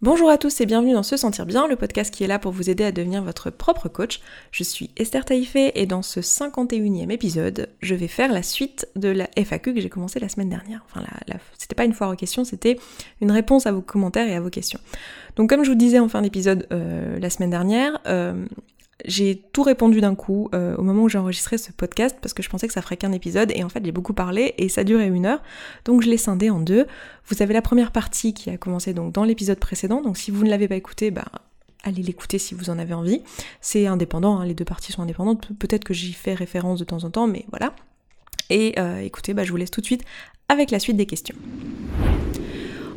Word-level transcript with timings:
Bonjour 0.00 0.30
à 0.30 0.38
tous 0.38 0.60
et 0.60 0.66
bienvenue 0.66 0.92
dans 0.92 1.02
Se 1.02 1.16
Sentir 1.16 1.44
Bien, 1.44 1.66
le 1.66 1.74
podcast 1.74 2.14
qui 2.14 2.22
est 2.22 2.28
là 2.28 2.38
pour 2.38 2.52
vous 2.52 2.70
aider 2.70 2.84
à 2.84 2.92
devenir 2.92 3.20
votre 3.24 3.50
propre 3.50 3.88
coach. 3.88 4.20
Je 4.52 4.62
suis 4.62 4.90
Esther 4.96 5.24
Taïfé 5.24 5.72
et 5.74 5.86
dans 5.86 6.02
ce 6.02 6.20
51e 6.20 7.10
épisode, 7.10 7.68
je 7.82 7.96
vais 7.96 8.06
faire 8.06 8.32
la 8.32 8.44
suite 8.44 8.86
de 8.94 9.08
la 9.08 9.28
FAQ 9.34 9.74
que 9.74 9.80
j'ai 9.80 9.88
commencé 9.88 10.20
la 10.20 10.28
semaine 10.28 10.50
dernière. 10.50 10.84
Enfin, 10.88 11.04
la, 11.26 11.38
c'était 11.58 11.74
pas 11.74 11.84
une 11.84 11.94
foire 11.94 12.12
aux 12.12 12.14
questions, 12.14 12.44
c'était 12.44 12.78
une 13.20 13.32
réponse 13.32 13.66
à 13.66 13.72
vos 13.72 13.80
commentaires 13.82 14.28
et 14.28 14.36
à 14.36 14.40
vos 14.40 14.50
questions. 14.50 14.78
Donc 15.34 15.50
comme 15.50 15.64
je 15.64 15.70
vous 15.70 15.76
disais 15.76 15.98
en 15.98 16.08
fin 16.08 16.22
d'épisode 16.22 16.68
euh, 16.70 17.18
la 17.18 17.28
semaine 17.28 17.50
dernière, 17.50 17.98
euh, 18.06 18.46
j'ai 19.04 19.42
tout 19.52 19.62
répondu 19.62 20.00
d'un 20.00 20.14
coup 20.14 20.48
euh, 20.54 20.76
au 20.76 20.82
moment 20.82 21.04
où 21.04 21.08
j'ai 21.08 21.18
enregistré 21.18 21.56
ce 21.56 21.70
podcast 21.70 22.16
parce 22.20 22.34
que 22.34 22.42
je 22.42 22.48
pensais 22.48 22.66
que 22.66 22.72
ça 22.72 22.82
ferait 22.82 22.96
qu'un 22.96 23.12
épisode 23.12 23.52
et 23.54 23.62
en 23.62 23.68
fait 23.68 23.84
j'ai 23.84 23.92
beaucoup 23.92 24.12
parlé 24.12 24.54
et 24.58 24.68
ça 24.68 24.82
durait 24.82 25.06
une 25.06 25.26
heure 25.26 25.40
donc 25.84 26.02
je 26.02 26.08
l'ai 26.08 26.16
scindé 26.16 26.50
en 26.50 26.58
deux. 26.58 26.86
Vous 27.26 27.40
avez 27.42 27.54
la 27.54 27.62
première 27.62 27.92
partie 27.92 28.34
qui 28.34 28.50
a 28.50 28.56
commencé 28.56 28.94
donc 28.94 29.12
dans 29.12 29.24
l'épisode 29.24 29.58
précédent 29.58 30.02
donc 30.02 30.18
si 30.18 30.30
vous 30.30 30.44
ne 30.44 30.50
l'avez 30.50 30.66
pas 30.66 30.74
écouté 30.74 31.10
bah 31.10 31.26
allez 31.84 32.02
l'écouter 32.02 32.38
si 32.38 32.54
vous 32.54 32.70
en 32.70 32.78
avez 32.78 32.94
envie. 32.94 33.22
C'est 33.60 33.86
indépendant, 33.86 34.40
hein, 34.40 34.44
les 34.44 34.54
deux 34.54 34.64
parties 34.64 34.92
sont 34.92 35.02
indépendantes. 35.02 35.48
Peut-être 35.58 35.84
que 35.84 35.94
j'y 35.94 36.12
fais 36.12 36.34
référence 36.34 36.80
de 36.80 36.84
temps 36.84 37.04
en 37.04 37.10
temps 37.10 37.28
mais 37.28 37.44
voilà. 37.50 37.74
Et 38.50 38.74
euh, 38.78 38.98
écoutez, 38.98 39.34
bah, 39.34 39.44
je 39.44 39.50
vous 39.50 39.58
laisse 39.58 39.70
tout 39.70 39.80
de 39.80 39.86
suite 39.86 40.02
avec 40.48 40.70
la 40.70 40.80
suite 40.80 40.96
des 40.96 41.06
questions. 41.06 41.36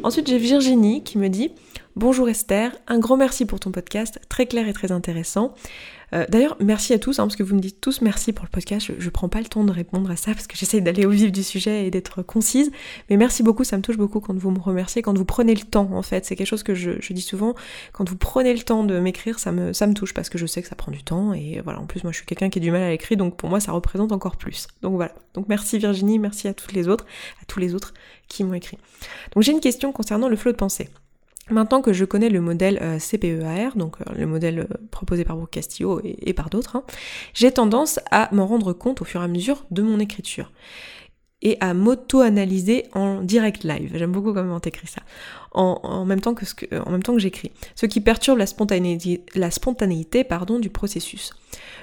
Ensuite 0.03 0.27
j'ai 0.27 0.39
Virginie 0.39 1.03
qui 1.03 1.19
me 1.19 1.29
dit 1.29 1.51
Bonjour 1.97 2.29
Esther, 2.29 2.71
un 2.87 2.99
grand 2.99 3.17
merci 3.17 3.45
pour 3.45 3.59
ton 3.59 3.71
podcast, 3.71 4.21
très 4.29 4.45
clair 4.45 4.65
et 4.69 4.71
très 4.71 4.93
intéressant. 4.93 5.53
Euh, 6.13 6.25
d'ailleurs, 6.29 6.55
merci 6.61 6.93
à 6.93 6.99
tous, 6.99 7.19
hein, 7.19 7.23
parce 7.23 7.35
que 7.35 7.43
vous 7.43 7.53
me 7.53 7.59
dites 7.59 7.81
tous 7.81 7.99
merci 7.99 8.31
pour 8.31 8.45
le 8.45 8.49
podcast. 8.49 8.93
Je, 8.97 9.05
ne 9.05 9.09
prends 9.09 9.27
pas 9.27 9.39
le 9.39 9.45
temps 9.45 9.65
de 9.65 9.73
répondre 9.73 10.09
à 10.09 10.15
ça 10.15 10.33
parce 10.33 10.47
que 10.47 10.55
j'essaie 10.55 10.79
d'aller 10.79 11.05
au 11.05 11.09
vif 11.09 11.33
du 11.33 11.43
sujet 11.43 11.85
et 11.85 11.91
d'être 11.91 12.21
concise. 12.21 12.71
Mais 13.09 13.17
merci 13.17 13.43
beaucoup, 13.43 13.65
ça 13.65 13.75
me 13.75 13.81
touche 13.81 13.97
beaucoup 13.97 14.21
quand 14.21 14.37
vous 14.37 14.51
me 14.51 14.59
remerciez, 14.59 15.01
quand 15.01 15.17
vous 15.17 15.25
prenez 15.25 15.53
le 15.53 15.63
temps 15.63 15.89
en 15.91 16.01
fait. 16.01 16.25
C'est 16.25 16.37
quelque 16.37 16.47
chose 16.47 16.63
que 16.63 16.75
je, 16.75 17.11
dis 17.11 17.21
souvent. 17.21 17.55
Quand 17.91 18.07
vous 18.07 18.15
prenez 18.15 18.53
le 18.53 18.61
temps 18.61 18.85
de 18.85 18.97
m'écrire, 18.97 19.37
ça 19.39 19.51
me, 19.51 19.93
touche 19.93 20.13
parce 20.13 20.29
que 20.29 20.37
je 20.37 20.45
sais 20.45 20.61
que 20.61 20.69
ça 20.69 20.75
prend 20.75 20.93
du 20.93 21.03
temps. 21.03 21.33
Et 21.33 21.59
voilà, 21.61 21.81
en 21.81 21.85
plus, 21.85 22.03
moi 22.03 22.13
je 22.13 22.17
suis 22.17 22.25
quelqu'un 22.25 22.49
qui 22.49 22.59
a 22.59 22.61
du 22.61 22.71
mal 22.71 22.83
à 22.83 22.89
l'écrire, 22.89 23.17
donc 23.17 23.35
pour 23.35 23.49
moi 23.49 23.59
ça 23.59 23.73
représente 23.73 24.13
encore 24.13 24.37
plus. 24.37 24.67
Donc 24.81 24.95
voilà. 24.95 25.13
Donc 25.33 25.49
merci 25.49 25.77
Virginie, 25.77 26.19
merci 26.19 26.47
à 26.47 26.53
toutes 26.53 26.71
les 26.71 26.87
autres, 26.87 27.05
à 27.41 27.45
tous 27.47 27.59
les 27.59 27.75
autres 27.75 27.93
qui 28.29 28.45
m'ont 28.45 28.53
écrit. 28.53 28.77
Donc 29.33 29.43
j'ai 29.43 29.51
une 29.51 29.59
question 29.59 29.91
concernant 29.91 30.29
le 30.29 30.37
flot 30.37 30.53
de 30.53 30.57
pensée. 30.57 30.87
Maintenant 31.51 31.81
que 31.81 31.93
je 31.93 32.05
connais 32.05 32.29
le 32.29 32.41
modèle 32.41 32.79
euh, 32.81 32.97
CPEAR, 32.97 33.75
donc 33.75 33.97
euh, 34.01 34.13
le 34.17 34.25
modèle 34.25 34.59
euh, 34.59 34.77
proposé 34.89 35.25
par 35.25 35.35
Brooke 35.35 35.51
Castillo 35.51 36.01
et, 36.03 36.33
par 36.33 36.49
d'autres, 36.49 36.77
hein, 36.77 36.83
j'ai 37.33 37.51
tendance 37.51 37.99
à 38.09 38.29
m'en 38.31 38.47
rendre 38.47 38.73
compte 38.73 39.01
au 39.01 39.05
fur 39.05 39.21
et 39.21 39.25
à 39.25 39.27
mesure 39.27 39.65
de 39.69 39.81
mon 39.81 39.99
écriture 39.99 40.51
et 41.41 41.57
à 41.59 41.73
m'auto-analyser 41.73 42.85
en 42.93 43.21
direct 43.21 43.63
live. 43.63 43.91
J'aime 43.95 44.11
beaucoup 44.11 44.33
comment 44.33 44.59
t'écris 44.59 44.87
ça. 44.87 45.01
En, 45.53 46.05
même 46.05 46.21
temps 46.21 46.33
que, 46.33 46.45
ce 46.45 46.55
que, 46.55 46.65
en 46.79 46.91
même 46.91 47.03
temps 47.03 47.13
que 47.13 47.19
j'écris. 47.19 47.51
Ce 47.75 47.85
qui 47.85 47.99
perturbe 47.99 48.37
la 48.37 48.45
spontanéité, 49.51 50.23
pardon, 50.23 50.59
du 50.59 50.69
processus. 50.69 51.33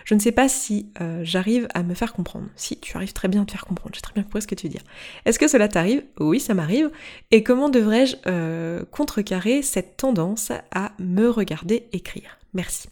Je 0.09 0.15
ne 0.15 0.21
sais 0.21 0.33
pas 0.33 0.49
si 0.49 0.87
euh, 1.03 1.21
j'arrive 1.23 1.69
à 1.75 1.83
me 1.83 1.93
faire 1.93 2.15
comprendre. 2.15 2.47
Si, 2.57 2.79
tu 2.79 2.97
arrives 2.97 3.13
très 3.13 3.29
bien 3.29 3.43
à 3.43 3.45
te 3.45 3.53
faire 3.53 3.67
comprendre. 3.67 3.95
J'ai 3.95 4.01
très 4.01 4.15
bien 4.15 4.23
compris 4.23 4.41
ce 4.41 4.47
que 4.47 4.55
tu 4.55 4.67
veux 4.67 4.73
dire. 4.73 4.81
Est-ce 5.27 5.39
que 5.39 5.49
cela 5.49 5.69
t'arrive? 5.69 6.03
Oui, 6.19 6.41
ça 6.41 6.55
m'arrive. 6.55 6.91
Et 7.31 7.43
comment 7.43 7.69
devrais-je 7.69 8.17
euh, 8.27 8.85
contrecarrer 8.91 9.61
cette 9.61 9.99
tendance 9.99 10.51
à 10.71 10.93
me 10.99 11.29
regarder 11.29 11.89
écrire? 11.93 12.39
Merci. 12.55 12.89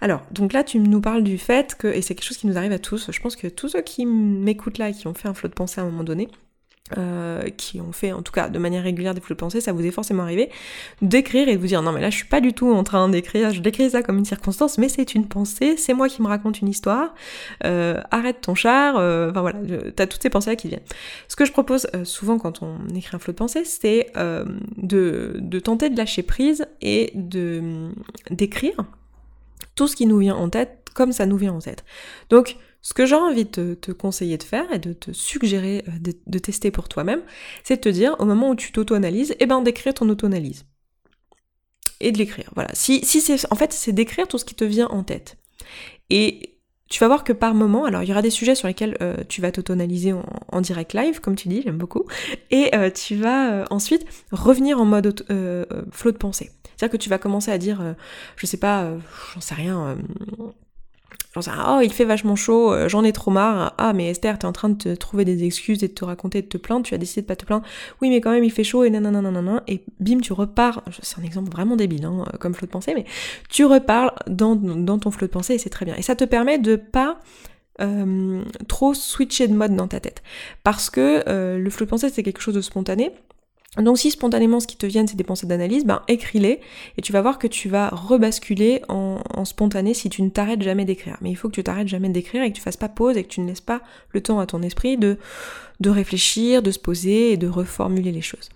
Alors, 0.00 0.22
donc 0.30 0.54
là, 0.54 0.64
tu 0.64 0.78
nous 0.78 1.00
parles 1.02 1.24
du 1.24 1.36
fait 1.36 1.74
que, 1.74 1.88
et 1.88 2.00
c'est 2.00 2.14
quelque 2.14 2.24
chose 2.24 2.38
qui 2.38 2.46
nous 2.46 2.56
arrive 2.56 2.72
à 2.72 2.78
tous, 2.78 3.10
je 3.10 3.20
pense 3.20 3.36
que 3.36 3.48
tous 3.48 3.68
ceux 3.68 3.82
qui 3.82 4.06
m'écoutent 4.06 4.78
là, 4.78 4.92
qui 4.92 5.06
ont 5.06 5.14
fait 5.14 5.28
un 5.28 5.34
flot 5.34 5.48
de 5.48 5.54
pensée 5.54 5.80
à 5.80 5.84
un 5.84 5.90
moment 5.90 6.04
donné, 6.04 6.28
euh, 6.96 7.48
qui 7.50 7.80
ont 7.80 7.92
fait 7.92 8.12
en 8.12 8.22
tout 8.22 8.32
cas 8.32 8.48
de 8.48 8.58
manière 8.58 8.84
régulière 8.84 9.14
des 9.14 9.20
flots 9.20 9.34
de 9.34 9.40
pensée, 9.40 9.60
ça 9.60 9.72
vous 9.72 9.84
est 9.84 9.90
forcément 9.90 10.22
arrivé 10.22 10.50
d'écrire 11.02 11.48
et 11.48 11.56
de 11.56 11.60
vous 11.60 11.66
dire 11.66 11.82
non 11.82 11.90
mais 11.90 12.00
là 12.00 12.10
je 12.10 12.16
suis 12.16 12.26
pas 12.26 12.40
du 12.40 12.52
tout 12.52 12.72
en 12.72 12.84
train 12.84 13.08
d'écrire, 13.08 13.52
je 13.52 13.60
décris 13.60 13.90
ça 13.90 14.02
comme 14.02 14.18
une 14.18 14.24
circonstance, 14.24 14.78
mais 14.78 14.88
c'est 14.88 15.14
une 15.14 15.26
pensée, 15.26 15.76
c'est 15.76 15.94
moi 15.94 16.08
qui 16.08 16.22
me 16.22 16.28
raconte 16.28 16.60
une 16.60 16.68
histoire, 16.68 17.14
euh, 17.64 18.00
arrête 18.10 18.40
ton 18.40 18.54
char, 18.54 18.96
euh, 18.98 19.30
enfin 19.30 19.40
voilà, 19.40 19.58
t'as 19.96 20.06
toutes 20.06 20.22
ces 20.22 20.30
pensées 20.30 20.50
là 20.50 20.56
qui 20.56 20.68
viennent. 20.68 20.84
Ce 21.28 21.36
que 21.36 21.44
je 21.44 21.52
propose 21.52 21.88
souvent 22.04 22.38
quand 22.38 22.62
on 22.62 22.78
écrit 22.94 23.16
un 23.16 23.18
flot 23.18 23.32
de 23.32 23.38
pensée, 23.38 23.64
c'est 23.64 24.12
de, 24.76 25.36
de 25.38 25.58
tenter 25.58 25.90
de 25.90 25.96
lâcher 25.96 26.22
prise 26.22 26.66
et 26.82 27.10
de 27.14 27.90
d'écrire 28.30 28.84
tout 29.74 29.88
ce 29.88 29.96
qui 29.96 30.06
nous 30.06 30.18
vient 30.18 30.36
en 30.36 30.48
tête 30.48 30.86
comme 30.96 31.12
ça 31.12 31.26
nous 31.26 31.36
vient 31.36 31.52
en 31.52 31.60
tête. 31.60 31.84
Donc, 32.30 32.56
ce 32.86 32.94
que 32.94 33.04
j'aurais 33.04 33.32
envie 33.32 33.44
de 33.44 33.74
te, 33.74 33.90
conseiller 33.90 34.38
de 34.38 34.44
faire 34.44 34.72
et 34.72 34.78
de 34.78 34.92
te 34.92 35.10
suggérer 35.10 35.84
euh, 35.88 36.12
de, 36.24 36.38
tester 36.38 36.70
pour 36.70 36.88
toi-même, 36.88 37.20
c'est 37.64 37.78
de 37.78 37.80
te 37.80 37.88
dire, 37.88 38.14
au 38.20 38.24
moment 38.24 38.50
où 38.50 38.54
tu 38.54 38.70
t'auto-analyses, 38.70 39.34
eh 39.40 39.46
ben 39.46 39.60
d'écrire 39.60 39.92
ton 39.92 40.08
auto-analyse. 40.08 40.66
Et 41.98 42.12
de 42.12 42.18
l'écrire. 42.18 42.48
Voilà. 42.54 42.70
Si, 42.74 43.04
si 43.04 43.20
c'est, 43.20 43.44
en 43.52 43.56
fait, 43.56 43.72
c'est 43.72 43.90
d'écrire 43.90 44.28
tout 44.28 44.38
ce 44.38 44.44
qui 44.44 44.54
te 44.54 44.62
vient 44.62 44.86
en 44.86 45.02
tête. 45.02 45.36
Et 46.10 46.60
tu 46.88 47.00
vas 47.00 47.08
voir 47.08 47.24
que 47.24 47.32
par 47.32 47.54
moment, 47.54 47.86
alors 47.86 48.04
il 48.04 48.08
y 48.08 48.12
aura 48.12 48.22
des 48.22 48.30
sujets 48.30 48.54
sur 48.54 48.68
lesquels 48.68 48.96
euh, 49.00 49.16
tu 49.28 49.40
vas 49.40 49.50
t'auto-analyser 49.50 50.14
en, 50.52 50.60
direct 50.60 50.94
live, 50.94 51.20
comme 51.20 51.34
tu 51.34 51.48
dis, 51.48 51.62
j'aime 51.62 51.78
beaucoup, 51.78 52.04
et 52.52 52.72
euh, 52.76 52.88
tu 52.88 53.16
vas 53.16 53.64
ensuite 53.70 54.06
revenir 54.30 54.80
en 54.80 54.84
mode 54.84 55.26
flot 55.90 56.12
de 56.12 56.18
pensée. 56.18 56.52
C'est-à-dire 56.76 56.92
que 56.92 57.02
tu 57.02 57.08
vas 57.08 57.18
commencer 57.18 57.50
à 57.50 57.58
dire, 57.58 57.96
je 58.36 58.46
sais 58.46 58.58
pas, 58.58 58.92
j'en 59.34 59.40
sais 59.40 59.54
rien, 59.54 59.98
euh, 61.36 61.40
rien, 61.40 61.76
oh 61.76 61.80
il 61.82 61.92
fait 61.92 62.04
vachement 62.04 62.36
chaud, 62.36 62.74
j'en 62.88 63.04
ai 63.04 63.12
trop 63.12 63.30
marre, 63.30 63.74
ah 63.78 63.92
mais 63.92 64.10
Esther, 64.10 64.38
t'es 64.38 64.46
en 64.46 64.52
train 64.52 64.70
de 64.70 64.76
te 64.76 64.94
trouver 64.94 65.24
des 65.24 65.44
excuses 65.44 65.82
et 65.84 65.88
de 65.88 65.92
te 65.92 66.04
raconter, 66.04 66.42
de 66.42 66.46
te 66.46 66.56
plaindre, 66.56 66.84
tu 66.84 66.94
as 66.94 66.98
décidé 66.98 67.22
de 67.22 67.26
pas 67.26 67.36
te 67.36 67.44
plaindre, 67.44 67.64
oui 68.00 68.08
mais 68.08 68.20
quand 68.20 68.30
même 68.30 68.44
il 68.44 68.52
fait 68.52 68.64
chaud 68.64 68.84
et 68.84 68.90
nanana, 68.90 69.62
et 69.66 69.82
bim 70.00 70.20
tu 70.20 70.32
repars, 70.32 70.82
c'est 71.02 71.20
un 71.20 71.24
exemple 71.24 71.50
vraiment 71.50 71.76
débile 71.76 72.04
hein, 72.04 72.24
comme 72.40 72.54
flot 72.54 72.66
de 72.66 72.72
pensée, 72.72 72.94
mais 72.94 73.04
tu 73.50 73.64
repars 73.64 74.14
dans, 74.26 74.56
dans 74.56 74.98
ton 74.98 75.10
flot 75.10 75.26
de 75.26 75.32
pensée 75.32 75.54
et 75.54 75.58
c'est 75.58 75.70
très 75.70 75.84
bien. 75.84 75.94
Et 75.96 76.02
ça 76.02 76.16
te 76.16 76.24
permet 76.24 76.58
de 76.58 76.76
pas 76.76 77.18
trop 78.68 78.94
switcher 78.94 79.48
de 79.48 79.54
mode 79.54 79.76
dans 79.76 79.88
ta 79.88 80.00
tête. 80.00 80.22
Parce 80.64 80.88
que 80.88 81.22
le 81.58 81.70
flot 81.70 81.84
de 81.84 81.90
pensée, 81.90 82.08
c'est 82.08 82.22
quelque 82.22 82.40
chose 82.40 82.54
de 82.54 82.62
spontané. 82.62 83.12
Donc 83.82 83.98
si 83.98 84.10
spontanément 84.10 84.60
ce 84.60 84.66
qui 84.66 84.76
te 84.76 84.86
vient 84.86 85.06
c'est 85.06 85.16
des 85.16 85.24
pensées 85.24 85.46
d'analyse, 85.46 85.84
ben 85.84 86.02
écris-les 86.08 86.60
et 86.96 87.02
tu 87.02 87.12
vas 87.12 87.22
voir 87.22 87.38
que 87.38 87.46
tu 87.46 87.68
vas 87.68 87.88
rebasculer 87.88 88.82
en, 88.88 89.18
spontané 89.44 89.94
si 89.94 90.08
tu 90.08 90.22
ne 90.22 90.30
t'arrêtes 90.30 90.62
jamais 90.62 90.84
d'écrire. 90.84 91.16
Mais 91.20 91.30
il 91.30 91.36
faut 91.36 91.48
que 91.48 91.54
tu 91.54 91.62
t'arrêtes 91.62 91.88
jamais 91.88 92.08
d'écrire 92.08 92.42
et 92.42 92.50
que 92.50 92.56
tu 92.56 92.62
fasses 92.62 92.76
pas 92.76 92.88
pause 92.88 93.16
et 93.16 93.24
que 93.24 93.28
tu 93.28 93.40
ne 93.40 93.46
laisses 93.46 93.60
pas 93.60 93.80
le 94.12 94.20
temps 94.20 94.40
à 94.40 94.46
ton 94.46 94.62
esprit 94.62 94.96
de, 94.96 95.18
de 95.80 95.90
réfléchir, 95.90 96.62
de 96.62 96.70
se 96.70 96.78
poser 96.78 97.32
et 97.32 97.36
de 97.36 97.48
reformuler 97.48 98.12
les 98.12 98.22
choses. 98.22 98.48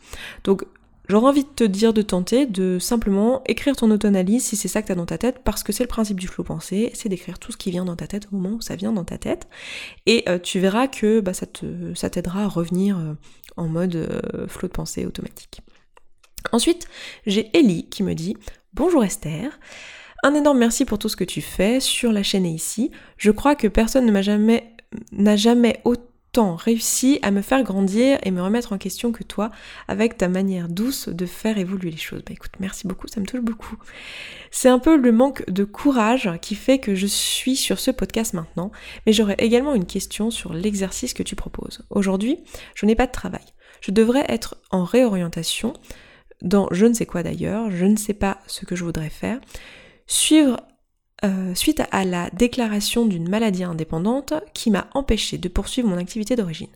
Donc 0.44 0.64
J'aurais 1.10 1.26
envie 1.26 1.42
de 1.42 1.48
te 1.48 1.64
dire 1.64 1.92
de 1.92 2.02
tenter 2.02 2.46
de 2.46 2.78
simplement 2.78 3.42
écrire 3.46 3.74
ton 3.74 3.90
auto-analyse 3.90 4.44
si 4.44 4.54
c'est 4.54 4.68
ça 4.68 4.80
que 4.80 4.86
tu 4.86 4.92
as 4.92 4.94
dans 4.94 5.06
ta 5.06 5.18
tête, 5.18 5.40
parce 5.42 5.64
que 5.64 5.72
c'est 5.72 5.82
le 5.82 5.88
principe 5.88 6.20
du 6.20 6.28
flot 6.28 6.44
pensée, 6.44 6.92
c'est 6.94 7.08
d'écrire 7.08 7.40
tout 7.40 7.50
ce 7.50 7.56
qui 7.56 7.72
vient 7.72 7.84
dans 7.84 7.96
ta 7.96 8.06
tête 8.06 8.28
au 8.30 8.36
moment 8.36 8.58
où 8.58 8.60
ça 8.60 8.76
vient 8.76 8.92
dans 8.92 9.02
ta 9.02 9.18
tête. 9.18 9.48
Et 10.06 10.22
euh, 10.28 10.38
tu 10.38 10.60
verras 10.60 10.86
que 10.86 11.18
bah, 11.18 11.32
ça 11.34 12.10
t'aidera 12.10 12.44
à 12.44 12.46
revenir 12.46 12.96
euh, 12.96 13.14
en 13.56 13.66
mode 13.66 13.96
euh, 13.96 14.46
flot 14.46 14.68
de 14.68 14.72
pensée 14.72 15.04
automatique. 15.04 15.62
Ensuite, 16.52 16.86
j'ai 17.26 17.50
Ellie 17.58 17.88
qui 17.88 18.04
me 18.04 18.14
dit 18.14 18.36
Bonjour 18.72 19.02
Esther. 19.02 19.58
Un 20.22 20.34
énorme 20.34 20.58
merci 20.58 20.84
pour 20.84 21.00
tout 21.00 21.08
ce 21.08 21.16
que 21.16 21.24
tu 21.24 21.40
fais 21.40 21.80
sur 21.80 22.12
la 22.12 22.22
chaîne 22.22 22.46
et 22.46 22.50
ici. 22.50 22.92
Je 23.16 23.32
crois 23.32 23.56
que 23.56 23.66
personne 23.66 24.06
ne 24.06 24.12
m'a 24.12 24.22
jamais 24.22 24.76
n'a 25.10 25.34
jamais 25.34 25.80
autant 25.84 26.09
tant 26.32 26.54
réussi 26.54 27.18
à 27.22 27.30
me 27.30 27.42
faire 27.42 27.62
grandir 27.62 28.18
et 28.22 28.30
me 28.30 28.42
remettre 28.42 28.72
en 28.72 28.78
question 28.78 29.12
que 29.12 29.24
toi 29.24 29.50
avec 29.88 30.16
ta 30.16 30.28
manière 30.28 30.68
douce 30.68 31.08
de 31.08 31.26
faire 31.26 31.58
évoluer 31.58 31.90
les 31.90 31.96
choses. 31.96 32.22
Bah 32.24 32.32
écoute, 32.32 32.52
merci 32.60 32.86
beaucoup, 32.86 33.08
ça 33.08 33.20
me 33.20 33.26
touche 33.26 33.40
beaucoup. 33.40 33.76
C'est 34.50 34.68
un 34.68 34.78
peu 34.78 34.96
le 34.96 35.12
manque 35.12 35.48
de 35.50 35.64
courage 35.64 36.30
qui 36.40 36.54
fait 36.54 36.78
que 36.78 36.94
je 36.94 37.06
suis 37.06 37.56
sur 37.56 37.78
ce 37.78 37.90
podcast 37.90 38.34
maintenant, 38.34 38.70
mais 39.06 39.12
j'aurais 39.12 39.36
également 39.38 39.74
une 39.74 39.86
question 39.86 40.30
sur 40.30 40.52
l'exercice 40.52 41.14
que 41.14 41.22
tu 41.22 41.36
proposes. 41.36 41.82
Aujourd'hui, 41.90 42.38
je 42.74 42.86
n'ai 42.86 42.94
pas 42.94 43.06
de 43.06 43.12
travail. 43.12 43.44
Je 43.80 43.90
devrais 43.90 44.24
être 44.28 44.56
en 44.70 44.84
réorientation 44.84 45.72
dans 46.42 46.68
je 46.70 46.86
ne 46.86 46.94
sais 46.94 47.06
quoi 47.06 47.22
d'ailleurs, 47.22 47.70
je 47.70 47.84
ne 47.84 47.96
sais 47.96 48.14
pas 48.14 48.38
ce 48.46 48.64
que 48.64 48.76
je 48.76 48.84
voudrais 48.84 49.10
faire. 49.10 49.40
Suivre 50.06 50.56
euh, 51.24 51.54
suite 51.54 51.82
à 51.90 52.04
la 52.04 52.30
déclaration 52.30 53.06
d'une 53.06 53.28
maladie 53.28 53.64
indépendante 53.64 54.34
qui 54.54 54.70
m'a 54.70 54.88
empêché 54.94 55.38
de 55.38 55.48
poursuivre 55.48 55.88
mon 55.88 55.98
activité 55.98 56.36
d'origine. 56.36 56.70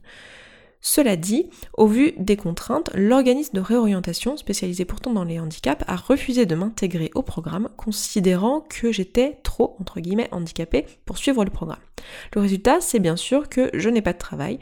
Cela 0.87 1.17
dit, 1.17 1.49
au 1.79 1.87
vu 1.87 2.13
des 2.19 2.37
contraintes, 2.37 2.91
l'organisme 2.95 3.57
de 3.57 3.63
réorientation, 3.63 4.37
spécialisé 4.37 4.85
pourtant 4.85 5.15
dans 5.15 5.25
les 5.25 5.41
handicaps, 5.41 5.83
a 5.87 5.97
refusé 5.97 6.45
de 6.45 6.55
m'intégrer 6.55 7.11
au 7.15 7.23
programme, 7.23 7.71
considérant 7.79 8.61
que 8.61 8.93
j'étais 8.93 9.39
trop, 9.45 9.77
entre 9.81 10.01
guillemets, 10.01 10.29
handicapée 10.31 10.85
pour 11.07 11.17
suivre 11.17 11.43
le 11.43 11.51
programme. 11.51 11.79
Le 12.35 12.43
résultat, 12.43 12.83
c'est 12.83 12.99
bien 12.99 13.17
sûr 13.17 13.49
que 13.49 13.71
je 13.73 13.89
n'ai 13.89 14.03
pas 14.03 14.13
de 14.13 14.19
travail, 14.19 14.59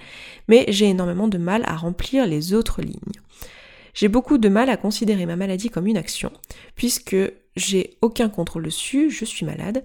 mais 0.46 0.64
j'ai 0.68 0.90
énormément 0.90 1.26
de 1.26 1.38
mal 1.38 1.64
à 1.66 1.74
remplir 1.74 2.24
les 2.24 2.54
autres 2.54 2.82
lignes. 2.82 3.20
J'ai 3.92 4.06
beaucoup 4.06 4.38
de 4.38 4.48
mal 4.48 4.70
à 4.70 4.76
considérer 4.76 5.26
ma 5.26 5.34
maladie 5.34 5.70
comme 5.70 5.88
une 5.88 5.96
action, 5.96 6.30
puisque 6.76 7.16
j'ai 7.56 7.96
aucun 8.00 8.28
contrôle 8.28 8.64
dessus, 8.64 9.10
je 9.10 9.24
suis 9.24 9.44
malade, 9.44 9.84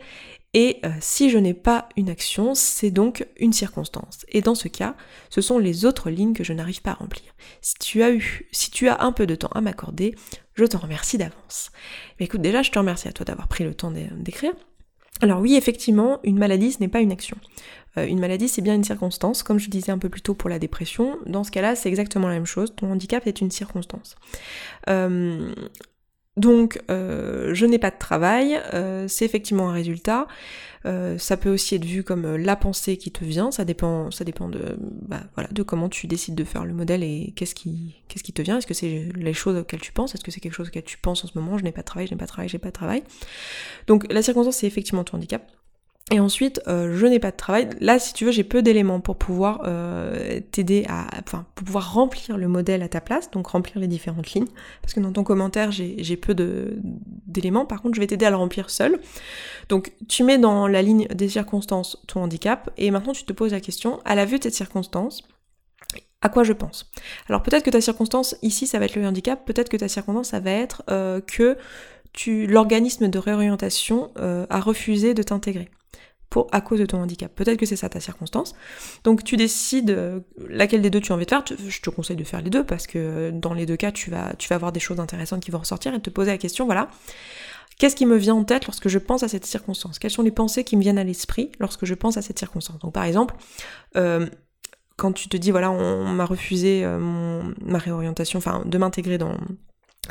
et 0.54 0.80
euh, 0.86 0.90
si 1.02 1.30
je 1.30 1.38
n'ai 1.38 1.54
pas 1.54 1.90
une 1.98 2.10
action, 2.10 2.56
c'est 2.56 2.90
donc 2.90 3.28
une 3.38 3.54
circonstance. 3.54 4.26
Et 4.30 4.42
dans 4.42 4.56
ce 4.56 4.68
cas, 4.68 4.96
ce 5.30 5.42
sont 5.42 5.60
les 5.60 5.86
autres 5.86 6.10
lignes 6.10 6.34
que 6.34 6.44
je 6.44 6.54
n'arrive 6.54 6.82
pas 6.82 6.92
à 6.92 6.96
remplir. 6.96 7.36
Si 7.62 7.76
tu 7.76 8.02
as 8.02 8.12
eu, 8.12 8.48
si 8.52 8.72
tu 8.72 8.88
as 8.88 9.04
un 9.04 9.12
peu 9.12 9.28
de 9.28 9.36
temps 9.36 9.52
à 9.54 9.62
m'accorder, 9.62 10.16
Je 10.56 10.66
te 10.66 10.76
remercie 10.76 11.20
d'avance. 11.20 11.72
Écoute, 12.20 12.42
déjà, 12.42 12.64
je 12.64 12.72
te 12.72 12.80
remercie 12.80 13.08
à 13.08 13.12
toi 13.12 13.24
d'avoir 13.24 13.48
pris 13.48 13.64
le 13.64 13.76
temps 13.76 13.92
d'écrire. 13.92 14.54
Alors 15.22 15.40
oui, 15.40 15.56
effectivement, 15.56 16.20
une 16.24 16.40
maladie, 16.40 16.72
ce 16.72 16.80
n'est 16.80 16.88
pas 16.88 17.02
une 17.02 17.12
action. 17.12 17.38
Euh, 17.98 18.08
une 18.08 18.20
maladie, 18.20 18.48
c'est 18.48 18.64
bien 18.64 18.74
une 18.74 18.84
circonstance, 18.84 19.44
comme 19.44 19.60
je 19.60 19.70
disais 19.70 19.92
un 19.92 20.00
peu 20.00 20.10
plus 20.10 20.22
tôt 20.22 20.34
pour 20.34 20.50
la 20.50 20.58
dépression. 20.58 21.18
Dans 21.28 21.44
ce 21.44 21.52
cas-là, 21.52 21.76
c'est 21.76 21.90
exactement 21.90 22.28
la 22.28 22.34
même 22.34 22.48
chose. 22.48 22.74
Ton 22.76 22.92
handicap 22.92 23.28
est 23.28 23.40
une 23.40 23.52
circonstance. 23.52 24.16
Euh, 24.90 25.54
donc, 26.38 26.80
euh, 26.90 27.54
je 27.54 27.66
n'ai 27.66 27.80
pas 27.80 27.92
de 27.92 27.98
travail, 27.98 28.62
c'est 29.08 29.26
effectivement 29.26 29.70
un 29.70 29.74
résultat. 29.74 30.28
ça 31.18 31.36
peut 31.36 31.50
aussi 31.50 31.76
être 31.76 31.84
vu 31.84 32.04
comme 32.04 32.36
la 32.38 32.56
pensée 32.56 32.98
qui 32.98 33.12
te 33.12 33.26
vient. 33.26 33.52
Ça 33.52 33.66
dépend, 33.66 34.12
ça 34.12 34.24
dépend 34.24 34.48
de, 34.48 34.78
bah, 34.80 35.24
voilà, 35.36 35.50
de 35.52 35.64
comment 35.64 35.90
tu 35.90 36.08
décides 36.08 36.36
de 36.36 36.44
faire 36.44 36.64
le 36.64 36.74
modèle 36.74 37.04
et 37.04 37.34
qu'est-ce 37.36 37.56
qui, 37.56 37.96
qu'est-ce 38.08 38.24
qui 38.24 38.34
te 38.34 38.42
vient. 38.42 38.58
Est-ce 38.60 38.68
que 38.68 38.74
c'est 38.76 39.10
les 39.16 39.34
choses 39.34 39.58
auxquelles 39.58 39.82
tu 39.82 39.92
penses? 39.92 40.16
Est-ce 40.16 40.24
que 40.24 40.32
c'est 40.32 40.40
quelque 40.40 40.54
chose 40.54 40.68
auquel 40.68 40.84
tu 40.84 40.98
penses 40.98 41.26
en 41.26 41.28
ce 41.28 41.38
moment? 41.38 41.58
Je 41.58 41.64
n'ai 41.64 41.72
pas 41.72 41.82
de 41.82 41.88
travail, 41.88 42.08
je 42.08 42.14
n'ai 42.14 42.18
pas 42.18 42.26
de 42.26 42.32
travail, 42.32 42.50
j'ai 42.50 42.60
pas 42.60 42.70
de 42.70 42.74
travail. 42.74 43.04
Donc, 43.88 44.12
la 44.12 44.22
circonstance, 44.22 44.58
c'est 44.58 44.68
effectivement 44.68 45.04
ton 45.04 45.18
handicap. 45.18 45.44
Et 46.10 46.22
ensuite, 46.22 46.62
euh, 46.68 46.96
je 46.96 47.06
n'ai 47.06 47.20
pas 47.20 47.32
de 47.32 47.36
travail. 47.36 47.68
Là, 47.82 48.00
si 48.00 48.14
tu 48.14 48.24
veux, 48.24 48.32
j'ai 48.32 48.46
peu 48.46 48.62
d'éléments 48.62 49.02
pour 49.02 49.18
pouvoir 49.18 49.64
euh, 49.66 50.40
t'aider 50.52 50.86
à, 50.88 51.06
enfin, 51.22 51.46
pour 51.54 51.66
pouvoir 51.66 51.94
remplir 51.94 52.38
le 52.38 52.48
modèle 52.48 52.82
à 52.82 52.88
ta 52.88 53.02
place, 53.02 53.30
donc 53.30 53.48
remplir 53.48 53.80
les 53.80 53.88
différentes 53.88 54.32
lignes. 54.32 54.48
Parce 54.82 54.94
que 54.94 55.02
dans 55.02 55.12
ton 55.12 55.26
commentaire, 55.26 55.72
j'ai 55.72 56.18
peu 56.18 56.34
d'éléments. 56.34 57.66
Par 57.66 57.82
contre, 57.82 57.96
je 57.96 58.00
vais 58.00 58.08
t'aider 58.08 58.26
à 58.26 58.30
le 58.30 58.38
remplir 58.38 58.70
seul. 58.70 59.02
Donc, 59.68 59.92
tu 60.08 60.24
mets 60.24 60.38
dans 60.38 60.66
la 60.68 60.82
ligne 60.82 61.08
des 61.08 61.28
circonstances 61.28 62.02
ton 62.08 62.22
handicap, 62.22 62.70
et 62.78 62.90
maintenant 62.90 63.12
tu 63.14 63.26
te 63.26 63.34
poses 63.34 63.52
la 63.52 63.60
question, 63.60 64.00
à 64.06 64.16
la 64.16 64.24
vue 64.24 64.38
de 64.38 64.44
cette 64.44 64.54
circonstance, 64.54 65.28
à 66.22 66.30
quoi 66.30 66.44
je 66.44 66.54
pense? 66.54 66.90
Alors 67.30 67.44
peut-être 67.44 67.64
que 67.64 67.70
ta 67.70 67.82
circonstance 67.82 68.36
ici, 68.42 68.66
ça 68.66 68.80
va 68.80 68.86
être 68.86 68.96
le 68.96 69.06
handicap. 69.06 69.46
Peut-être 69.46 69.70
que 69.70 69.78
ta 69.78 69.88
circonstance, 69.88 70.30
ça 70.30 70.40
va 70.40 70.52
être 70.52 70.84
euh, 70.90 71.22
que 71.22 71.58
l'organisme 72.48 73.10
de 73.10 73.20
réorientation 73.20 74.10
a 74.16 74.60
refusé 74.60 75.14
de 75.14 75.22
t'intégrer 75.22 75.70
pour, 76.30 76.48
à 76.52 76.62
cause 76.62 76.80
de 76.80 76.86
ton 76.86 77.02
handicap. 77.02 77.34
Peut-être 77.34 77.58
que 77.58 77.66
c'est 77.66 77.76
ça 77.76 77.90
ta 77.90 78.00
circonstance. 78.00 78.54
Donc 79.04 79.24
tu 79.24 79.38
décides 79.38 79.92
euh, 79.92 80.20
laquelle 80.50 80.82
des 80.82 80.90
deux 80.90 81.00
tu 81.00 81.12
as 81.12 81.16
envie 81.16 81.26
de 81.26 81.30
faire. 81.30 81.44
Je 81.46 81.82
te 81.82 81.90
conseille 81.90 82.18
de 82.18 82.24
faire 82.24 82.42
les 82.42 82.50
deux 82.50 82.64
parce 82.64 82.88
que 82.88 82.98
euh, 82.98 83.32
dans 83.32 83.54
les 83.54 83.66
deux 83.66 83.78
cas, 83.78 83.92
tu 83.92 84.10
vas, 84.10 84.34
tu 84.38 84.52
avoir 84.54 84.72
des 84.72 84.80
choses 84.80 85.00
intéressantes 85.00 85.42
qui 85.42 85.52
vont 85.52 85.60
ressortir 85.60 85.94
et 85.94 86.02
te 86.02 86.10
poser 86.10 86.32
la 86.32 86.38
question, 86.38 86.66
voilà, 86.66 86.90
qu'est-ce 87.78 87.96
qui 87.96 88.06
me 88.06 88.18
vient 88.18 88.36
en 88.36 88.44
tête 88.44 88.66
lorsque 88.66 88.90
je 88.90 88.98
pense 88.98 89.24
à 89.24 89.28
cette 89.28 89.46
circonstance? 89.46 90.00
Quelles 90.00 90.12
sont 90.12 90.24
les 90.24 90.32
pensées 90.32 90.64
qui 90.64 90.76
me 90.76 90.82
viennent 90.82 91.00
à 91.00 91.04
l'esprit 91.04 91.52
lorsque 91.60 91.86
je 91.86 91.94
pense 91.94 92.18
à 92.18 92.22
cette 92.22 92.40
circonstance? 92.40 92.80
Donc 92.80 92.94
par 92.94 93.04
exemple, 93.04 93.36
euh, 93.96 94.28
quand 94.98 95.14
tu 95.14 95.30
te 95.30 95.38
dis, 95.38 95.52
voilà, 95.52 95.72
on, 95.72 96.08
m'a 96.08 96.26
refusé 96.26 96.84
ma 97.62 97.78
réorientation, 97.78 98.40
enfin 98.40 98.64
de 98.66 98.78
m'intégrer 98.80 99.20
dans 99.20 99.38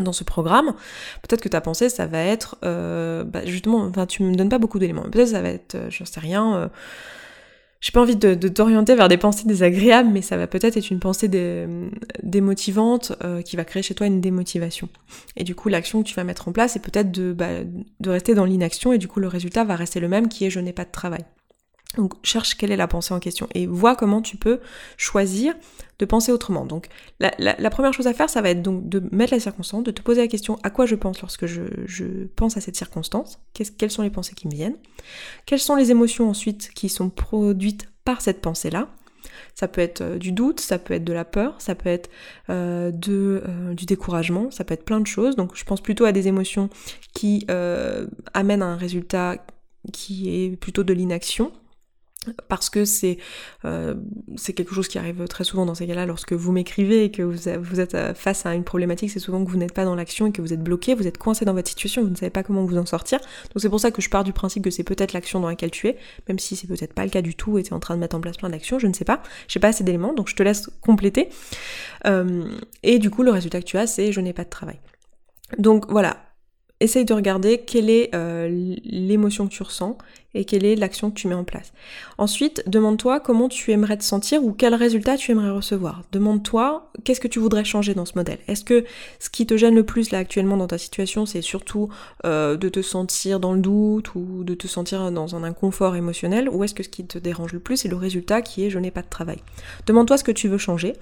dans 0.02 0.12
ce 0.12 0.25
programme, 0.25 0.75
peut-être 1.22 1.40
que 1.40 1.48
ta 1.48 1.60
pensée, 1.60 1.88
ça 1.88 2.06
va 2.06 2.22
être, 2.22 2.56
euh, 2.64 3.25
bah 3.25 3.44
justement, 3.44 3.84
enfin, 3.84 4.06
tu 4.06 4.22
me 4.22 4.34
donnes 4.34 4.48
pas 4.48 4.58
beaucoup 4.58 4.78
d'éléments. 4.78 5.02
Peut-être 5.02 5.28
ça 5.28 5.43
va 5.43 5.50
être, 5.50 5.75
euh, 5.75 5.90
j'en 5.90 6.04
sais 6.04 6.20
rien. 6.20 6.56
Euh, 6.56 6.69
j'ai 7.81 7.93
pas 7.93 8.00
envie 8.00 8.16
de, 8.16 8.34
t'orienter 8.48 8.94
vers 8.94 9.08
des 9.08 9.19
pensées 9.19 9.46
désagréables, 9.46 10.08
mais 10.10 10.22
ça 10.22 10.37
va 10.37 10.46
peut-être 10.46 10.76
être 10.76 10.90
une 10.90 10.98
pensée 10.98 11.31
démotivante 12.22 13.12
qui 13.44 13.54
va 13.54 13.64
créer 13.64 13.82
chez 13.82 13.94
toi 13.94 14.06
une 14.06 14.20
démotivation. 14.20 14.88
Et 15.37 15.44
du 15.44 15.54
coup, 15.54 15.69
l'action 15.69 16.02
que 16.02 16.08
tu 16.08 16.14
vas 16.14 16.25
mettre 16.25 16.49
en 16.49 16.52
place, 16.52 16.72
c'est 16.72 16.82
peut-être 16.82 17.12
de, 17.12 17.32
bah, 17.32 17.49
de 18.00 18.10
rester 18.10 18.34
dans 18.34 18.46
l'inaction, 18.46 18.92
et 18.92 18.99
du 18.99 19.06
coup, 19.08 19.20
le 19.20 19.28
résultat 19.28 19.62
va 19.62 19.76
rester 19.76 20.00
le 20.00 20.08
même, 20.08 20.28
qui 20.28 20.46
est 20.46 20.50
je 20.50 20.58
n'ai 20.58 20.72
pas 20.72 20.84
de 20.84 20.90
travail. 20.90 21.25
Donc 21.97 22.15
cherche 22.23 22.56
quelle 22.56 22.73
est 22.73 22.77
la 22.77 22.88
pensée 22.88 23.15
en 23.15 23.21
question 23.21 23.49
et 23.55 23.67
vois 23.67 23.97
comment 23.97 24.21
tu 24.21 24.37
peux 24.37 24.61
choisir 24.97 25.55
de 25.99 26.05
penser 26.05 26.31
autrement. 26.31 26.67
Donc 26.67 26.88
la, 27.21 27.71
première 27.71 27.93
chose 27.94 28.06
à 28.06 28.12
faire, 28.12 28.29
ça 28.29 28.43
va 28.43 28.50
être 28.50 28.62
donc 28.62 28.88
de 28.88 29.03
mettre 29.12 29.33
la 29.33 29.41
circonstance, 29.41 29.83
de 29.83 29.91
te 29.91 30.03
poser 30.03 30.21
la 30.21 30.29
question 30.29 30.59
à 30.62 30.71
quoi 30.71 30.85
je 30.85 30.94
pense 30.94 31.21
lorsque 31.23 31.47
je, 31.47 32.27
pense 32.37 32.56
à 32.56 32.61
cette 32.61 32.77
circonstance, 32.77 33.38
quelles 33.55 33.91
sont 33.91 34.03
les 34.03 34.11
pensées 34.11 34.35
qui 34.35 34.47
me 34.47 34.53
viennent, 34.53 34.77
quelles 35.47 35.61
sont 35.61 35.77
les 35.77 35.91
émotions 35.91 36.29
ensuite 36.29 36.71
qui 36.75 36.88
sont 36.88 37.09
produites 37.09 37.88
par 38.05 38.21
cette 38.21 38.43
pensée-là? 38.43 38.88
Ça 39.55 39.69
peut 39.69 39.81
être 39.81 40.03
euh, 40.03 40.19
du 40.19 40.33
doute, 40.33 40.61
ça 40.61 40.79
peut 40.79 40.94
être 40.94 41.05
de 41.05 41.12
la 41.12 41.25
peur, 41.25 41.55
ça 41.59 41.75
peut 41.75 41.88
être 41.88 42.11
euh, 42.50 42.93
euh, 43.09 43.75
du 43.75 43.87
découragement, 43.87 44.50
ça 44.50 44.65
peut 44.65 44.75
être 44.75 44.85
plein 44.85 45.00
de 45.00 45.06
choses. 45.06 45.35
Donc 45.35 45.56
je 45.56 45.65
pense 45.65 45.81
plutôt 45.81 46.05
à 46.05 46.12
des 46.12 46.29
émotions 46.29 46.69
qui 47.15 47.47
amènent 48.35 48.62
à 48.62 48.67
un 48.67 48.77
résultat 48.77 49.38
qui 49.93 50.29
est 50.29 50.56
plutôt 50.56 50.85
de 50.85 50.93
l'inaction, 50.93 51.53
parce 52.49 52.70
que 52.70 52.84
c'est 52.84 53.19
euh, 53.64 53.94
c'est 54.37 54.52
quelque 54.52 54.75
chose 54.75 54.88
qui 54.88 54.99
arrive 54.99 55.26
très 55.28 55.44
souvent 55.44 55.67
dans 55.67 55.75
ces 55.75 55.87
cas-là 55.87 56.06
lorsque 56.06 56.32
vous 56.32 56.52
m'écrivez 56.52 57.05
et 57.05 57.11
que 57.11 57.23
vous, 57.23 57.50
vous, 57.61 57.81
êtes 57.81 57.94
euh, 57.94 58.14
face 58.14 58.46
à 58.46 58.55
une 58.55 58.64
problématique, 58.64 59.11
c'est 59.11 59.19
souvent 59.19 59.44
que 59.44 59.50
vous 59.50 59.56
n'êtes 59.56 59.73
pas 59.73 59.84
dans 59.84 59.94
l'action 59.94 60.26
et 60.26 60.32
que 60.32 60.43
vous 60.43 60.52
êtes 60.52 60.62
bloqué, 60.62 60.94
vous 60.94 61.06
êtes 61.06 61.19
coincé 61.19 61.44
dans 61.44 61.55
votre 61.55 61.69
situation, 61.69 62.02
vous 62.02 62.11
ne 62.11 62.17
savez 62.17 62.31
pas 62.31 62.43
comment 62.43 62.64
vous 62.64 62.78
en 62.78 62.87
sortir. 62.87 63.19
Donc 63.20 63.61
c'est 63.61 63.69
pour 63.69 63.81
ça 63.81 63.90
que 63.90 64.02
je 64.02 64.11
pars 64.11 64.25
du 64.25 64.32
principe 64.32 64.64
que 64.64 64.70
c'est 64.70 64.84
peut-être 64.84 65.12
l'action 65.12 65.40
dans 65.40 65.49
laquelle 65.49 65.70
tu 65.70 65.88
es, 65.88 65.99
même 66.28 66.38
si 66.38 66.56
c'est 66.56 66.67
peut-être 66.67 66.94
pas 66.94 67.05
le 67.05 67.11
cas 67.11 67.23
du 67.23 67.34
tout 67.34 67.58
et 67.58 67.62
tu 67.62 67.70
es 67.70 67.73
en 67.73 67.81
train 67.81 67.94
de 67.94 68.00
mettre 68.00 68.17
en 68.17 68.20
place 68.20 68.37
plein 68.37 68.50
d'actions, 68.50 68.78
je 68.78 68.87
ne 68.87 68.93
sais 68.93 69.05
pas, 69.05 69.23
j'ai 69.49 69.61
pas 69.61 69.69
assez 69.69 69.84
d'éléments, 69.84 70.12
donc 70.12 70.28
je 70.28 70.34
te 70.37 70.43
laisse 70.43 70.70
compléter. 70.81 71.28
Euh, 72.06 72.44
et 72.82 72.99
du 72.99 73.11
coup 73.11 73.23
le 73.23 73.31
résultat 73.31 73.61
que 73.61 73.67
tu 73.67 73.78
as 73.78 73.87
c'est 73.87 74.12
je 74.12 74.20
n'ai 74.20 74.32
pas 74.32 74.44
de 74.44 74.50
travail. 74.50 74.78
Donc 75.58 75.87
voilà, 75.88 76.25
essaye 76.81 77.05
de 77.05 77.14
regarder 77.14 77.58
quelle 77.58 77.88
est 77.88 78.14
euh, 78.14 78.76
l'émotion 78.84 79.46
que 79.46 79.52
tu 79.52 79.62
ressens 79.62 79.96
et 80.34 80.44
quelle 80.44 80.67
est 80.67 80.76
l'action 80.76 81.11
que 81.11 81.14
tu 81.14 81.28
mets 81.28 81.34
en 81.34 81.44
place. 81.44 81.73
Ensuite, 82.19 82.62
demande-toi 82.67 83.20
comment 83.20 83.49
tu 83.49 83.73
aimerais 83.73 83.96
te 83.96 84.05
sentir 84.05 84.44
ou 84.44 84.52
quel 84.52 84.75
résultat 84.75 85.17
tu 85.17 85.32
aimerais 85.32 85.50
recevoir. 85.50 86.02
Demande-toi 86.12 86.90
qu'est-ce 87.05 87.20
que 87.20 87.28
tu 87.28 87.38
voudrais 87.38 87.64
changer 87.64 87.94
dans 87.94 88.05
ce 88.05 88.12
modèle? 88.17 88.38
Est-ce 88.46 88.62
que 88.62 88.84
ce 89.19 89.31
qui 89.31 89.46
te 89.46 89.56
gêne 89.56 89.75
le 89.75 89.84
plus 89.84 90.11
là 90.11 90.19
actuellement 90.19 90.58
dans 90.58 90.67
ta 90.67 90.76
situation, 90.76 91.25
c'est 91.25 91.40
surtout 91.40 91.88
euh, 92.26 92.58
de 92.58 92.69
te 92.69 92.82
sentir 92.82 93.40
dans 93.40 93.55
le 93.55 93.61
doute 93.61 94.14
ou 94.14 94.44
de 94.44 94.55
te 94.55 94.67
sentir 94.67 95.11
dans 95.11 95.34
un 95.34 95.43
inconfort 95.43 95.96
émotionnel? 95.96 96.50
Ou 96.50 96.64
est-ce 96.64 96.75
que 96.75 96.82
ce 96.82 96.90
qui 96.90 97.06
te 97.06 97.19
dérange 97.19 97.55
le 97.55 97.61
plus, 97.61 97.78
c'est 97.78 97.88
le 97.88 97.96
résultat 97.96 98.43
qui 98.43 98.67
est 98.67 98.70
je 98.70 98.78
n'ai 98.78 98.90
pas 98.90 99.02
de 99.02 99.08
travail? 99.08 99.38
Demande-toi 99.87 100.19
ce 100.19 100.25
que 100.25 100.32
tu 100.32 100.49
veux 100.49 100.58
changer 100.58 100.93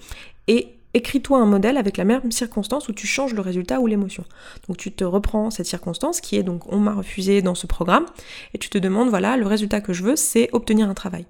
et 0.47 0.69
écris-toi 0.95 1.37
un 1.37 1.45
modèle 1.45 1.77
avec 1.77 1.97
la 1.97 2.05
même 2.05 2.31
circonstance 2.31 2.87
où 2.87 2.93
tu 2.93 3.05
changes 3.05 3.33
le 3.33 3.41
résultat 3.41 3.79
ou 3.79 3.87
l'émotion. 3.87 4.23
Donc 4.67 4.77
tu 4.77 4.91
te 4.91 5.03
reprends 5.03 5.51
cette 5.51 5.67
circonstance 5.67 6.21
qui 6.21 6.37
est 6.37 6.43
donc 6.43 6.71
on 6.71 6.79
m'a 6.79 6.93
refusé 6.93 7.41
dans 7.41 7.53
ce 7.53 7.67
programme 7.67 8.05
et 8.53 8.57
tu 8.57 8.69
te 8.69 8.77
demandes 8.77 9.09
voilà, 9.09 9.37
le 9.37 9.45
résultat 9.45 9.81
que 9.81 9.93
je 9.93 10.03
veux 10.03 10.15
c'est 10.15 10.49
obtenir 10.53 10.89
un 10.89 10.93
travail. 10.93 11.25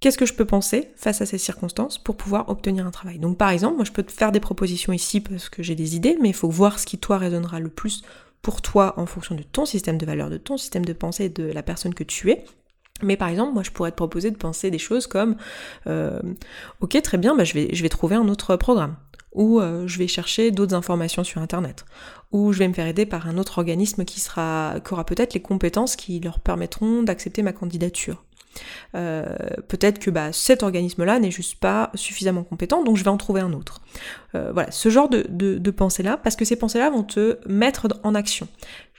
Qu'est-ce 0.00 0.18
que 0.18 0.26
je 0.26 0.34
peux 0.34 0.44
penser 0.44 0.90
face 0.96 1.22
à 1.22 1.26
ces 1.26 1.38
circonstances 1.38 1.96
pour 1.96 2.16
pouvoir 2.16 2.48
obtenir 2.48 2.86
un 2.86 2.90
travail? 2.90 3.18
Donc 3.18 3.38
par 3.38 3.50
exemple, 3.50 3.76
moi 3.76 3.84
je 3.84 3.92
peux 3.92 4.02
te 4.02 4.12
faire 4.12 4.32
des 4.32 4.40
propositions 4.40 4.92
ici 4.92 5.20
parce 5.20 5.48
que 5.48 5.62
j'ai 5.62 5.76
des 5.76 5.96
idées, 5.96 6.18
mais 6.20 6.28
il 6.28 6.34
faut 6.34 6.50
voir 6.50 6.78
ce 6.78 6.86
qui 6.86 6.98
toi 6.98 7.18
résonnera 7.18 7.60
le 7.60 7.68
plus 7.68 8.02
pour 8.42 8.60
toi 8.60 8.94
en 8.98 9.06
fonction 9.06 9.36
de 9.36 9.44
ton 9.44 9.64
système 9.64 9.98
de 9.98 10.04
valeur, 10.04 10.28
de 10.28 10.38
ton 10.38 10.56
système 10.56 10.84
de 10.84 10.92
pensée, 10.92 11.28
de 11.28 11.44
la 11.44 11.62
personne 11.62 11.94
que 11.94 12.02
tu 12.02 12.32
es. 12.32 12.44
Mais 13.02 13.16
par 13.16 13.28
exemple, 13.28 13.52
moi 13.52 13.62
je 13.62 13.70
pourrais 13.70 13.90
te 13.90 13.96
proposer 13.96 14.30
de 14.30 14.36
penser 14.36 14.70
des 14.70 14.78
choses 14.78 15.06
comme 15.06 15.36
euh, 15.86 16.20
ok 16.80 17.00
très 17.02 17.18
bien, 17.18 17.34
bah, 17.34 17.44
je, 17.44 17.54
vais, 17.54 17.88
trouver 17.88 18.16
un 18.16 18.28
autre 18.28 18.56
programme, 18.56 18.96
ou 19.32 19.60
euh, 19.60 19.86
je 19.86 19.98
vais 19.98 20.06
chercher 20.06 20.50
d'autres 20.50 20.74
informations 20.74 21.24
sur 21.24 21.40
internet, 21.40 21.84
ou 22.30 22.52
je 22.52 22.58
vais 22.58 22.68
me 22.68 22.74
faire 22.74 22.86
aider 22.86 23.06
par 23.06 23.26
un 23.26 23.38
autre 23.38 23.58
organisme 23.58 24.04
qui 24.04 24.22
aura 24.36 25.04
peut-être 25.06 25.34
les 25.34 25.42
compétences 25.42 25.96
qui 25.96 26.20
leur 26.20 26.40
permettront 26.40 27.02
d'accepter 27.02 27.42
ma 27.42 27.52
candidature. 27.52 28.24
Euh, 28.94 29.34
peut-être 29.68 29.98
que 29.98 30.10
bah, 30.10 30.30
cet 30.32 30.62
organisme-là 30.62 31.18
n'est 31.18 31.30
juste 31.30 31.58
pas 31.58 31.90
suffisamment 31.94 32.44
compétent, 32.44 32.84
donc 32.84 32.98
je 32.98 33.04
vais 33.04 33.10
en 33.10 33.16
trouver 33.16 33.40
un 33.40 33.52
autre. 33.52 33.80
Voilà, 34.34 34.70
ce 34.70 34.88
genre 34.88 35.10
de, 35.10 35.26
de, 35.28 35.70
pensées-là, 35.70 36.16
parce 36.16 36.36
que 36.36 36.46
ces 36.46 36.56
pensées-là 36.56 36.88
vont 36.88 37.02
te 37.02 37.36
mettre 37.46 37.88
en 38.02 38.14
action. 38.14 38.48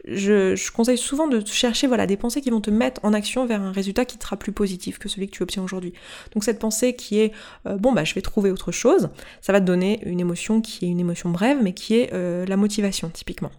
Je, 0.06 0.72
conseille 0.72 0.98
souvent 0.98 1.28
de 1.28 1.46
chercher 1.46 1.88
voilà, 1.88 2.06
des 2.08 2.18
pensées 2.18 2.42
qui 2.42 2.50
vont 2.50 2.62
te 2.62 2.70
mettre 2.70 3.00
en 3.04 3.14
action 3.14 3.46
vers 3.46 3.62
un 3.62 3.72
résultat 3.72 4.06
qui 4.06 4.18
sera 4.20 4.38
plus 4.38 4.52
positif 4.52 5.00
que 5.00 5.08
celui 5.08 5.28
que 5.28 5.36
tu 5.36 5.44
obtiens 5.44 5.64
aujourd'hui. 5.64 5.94
Donc 6.34 6.44
cette 6.44 6.60
pensée 6.60 6.96
qui 6.96 7.20
est 7.20 7.32
euh, 7.68 7.78
bon 7.78 7.92
bah 7.92 8.04
je 8.04 8.14
vais 8.14 8.22
trouver 8.22 8.52
autre 8.52 8.72
chose, 8.72 9.10
ça 9.42 9.54
va 9.54 9.62
te 9.62 9.66
donner 9.66 10.02
une 10.06 10.20
émotion 10.20 10.62
qui 10.62 10.86
est 10.86 10.90
une 10.90 11.00
émotion 11.00 11.30
brève 11.30 11.58
mais 11.62 11.74
qui 11.74 11.96
est 11.96 12.12
la 12.14 12.58
motivation 12.58 13.10
typiquement 13.10 13.52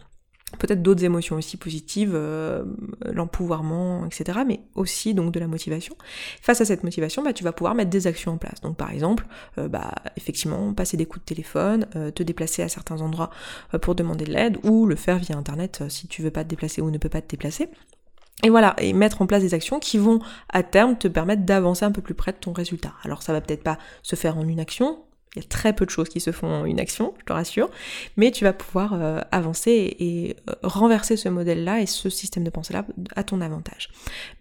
peut-être 0.58 0.82
d'autres 0.82 1.04
émotions 1.04 1.36
aussi 1.36 1.56
positives, 1.56 2.12
euh, 2.14 2.64
l'empouvoirment, 3.12 4.06
etc. 4.06 4.40
Mais 4.46 4.60
aussi 4.74 5.14
donc 5.14 5.32
de 5.32 5.40
la 5.40 5.46
motivation. 5.46 5.96
Face 6.40 6.60
à 6.60 6.64
cette 6.64 6.84
motivation, 6.84 7.22
bah, 7.22 7.32
tu 7.32 7.44
vas 7.44 7.52
pouvoir 7.52 7.74
mettre 7.74 7.90
des 7.90 8.06
actions 8.06 8.32
en 8.32 8.38
place. 8.38 8.60
Donc 8.60 8.76
par 8.76 8.90
exemple, 8.90 9.26
euh, 9.58 9.68
bah, 9.68 9.94
effectivement, 10.16 10.72
passer 10.74 10.96
des 10.96 11.06
coups 11.06 11.24
de 11.24 11.28
téléphone, 11.28 11.86
euh, 11.96 12.10
te 12.10 12.22
déplacer 12.22 12.62
à 12.62 12.68
certains 12.68 13.00
endroits 13.00 13.30
pour 13.80 13.94
demander 13.94 14.24
de 14.24 14.32
l'aide, 14.32 14.58
ou 14.62 14.86
le 14.86 14.96
faire 14.96 15.18
via 15.18 15.36
internet 15.36 15.84
si 15.88 16.06
tu 16.08 16.22
veux 16.22 16.30
pas 16.30 16.44
te 16.44 16.48
déplacer 16.48 16.80
ou 16.80 16.90
ne 16.90 16.98
peux 16.98 17.08
pas 17.08 17.20
te 17.20 17.28
déplacer. 17.28 17.68
Et 18.42 18.50
voilà, 18.50 18.74
et 18.78 18.92
mettre 18.92 19.22
en 19.22 19.26
place 19.26 19.42
des 19.42 19.54
actions 19.54 19.78
qui 19.78 19.96
vont 19.96 20.20
à 20.50 20.62
terme 20.62 20.98
te 20.98 21.08
permettre 21.08 21.44
d'avancer 21.44 21.84
un 21.84 21.92
peu 21.92 22.02
plus 22.02 22.14
près 22.14 22.32
de 22.32 22.36
ton 22.36 22.52
résultat. 22.52 22.92
Alors 23.02 23.22
ça 23.22 23.32
va 23.32 23.40
peut-être 23.40 23.62
pas 23.62 23.78
se 24.02 24.16
faire 24.16 24.36
en 24.36 24.46
une 24.46 24.60
action, 24.60 24.98
il 25.34 25.42
y 25.42 25.44
a 25.44 25.48
très 25.48 25.72
peu 25.72 25.84
de 25.84 25.90
choses 25.90 26.08
qui 26.08 26.20
se 26.20 26.30
font 26.30 26.64
une 26.64 26.78
action, 26.78 27.12
je 27.18 27.24
te 27.24 27.32
rassure, 27.32 27.70
mais 28.16 28.30
tu 28.30 28.44
vas 28.44 28.52
pouvoir 28.52 28.94
euh, 28.94 29.20
avancer 29.32 29.96
et, 29.98 30.36
euh, 30.48 30.54
renverser 30.62 31.16
ce 31.16 31.28
modèle-là 31.28 31.80
et 31.80 31.86
ce 31.86 32.08
système 32.08 32.44
de 32.44 32.50
pensée-là 32.50 32.86
à 33.16 33.24
ton 33.24 33.40
avantage. 33.40 33.88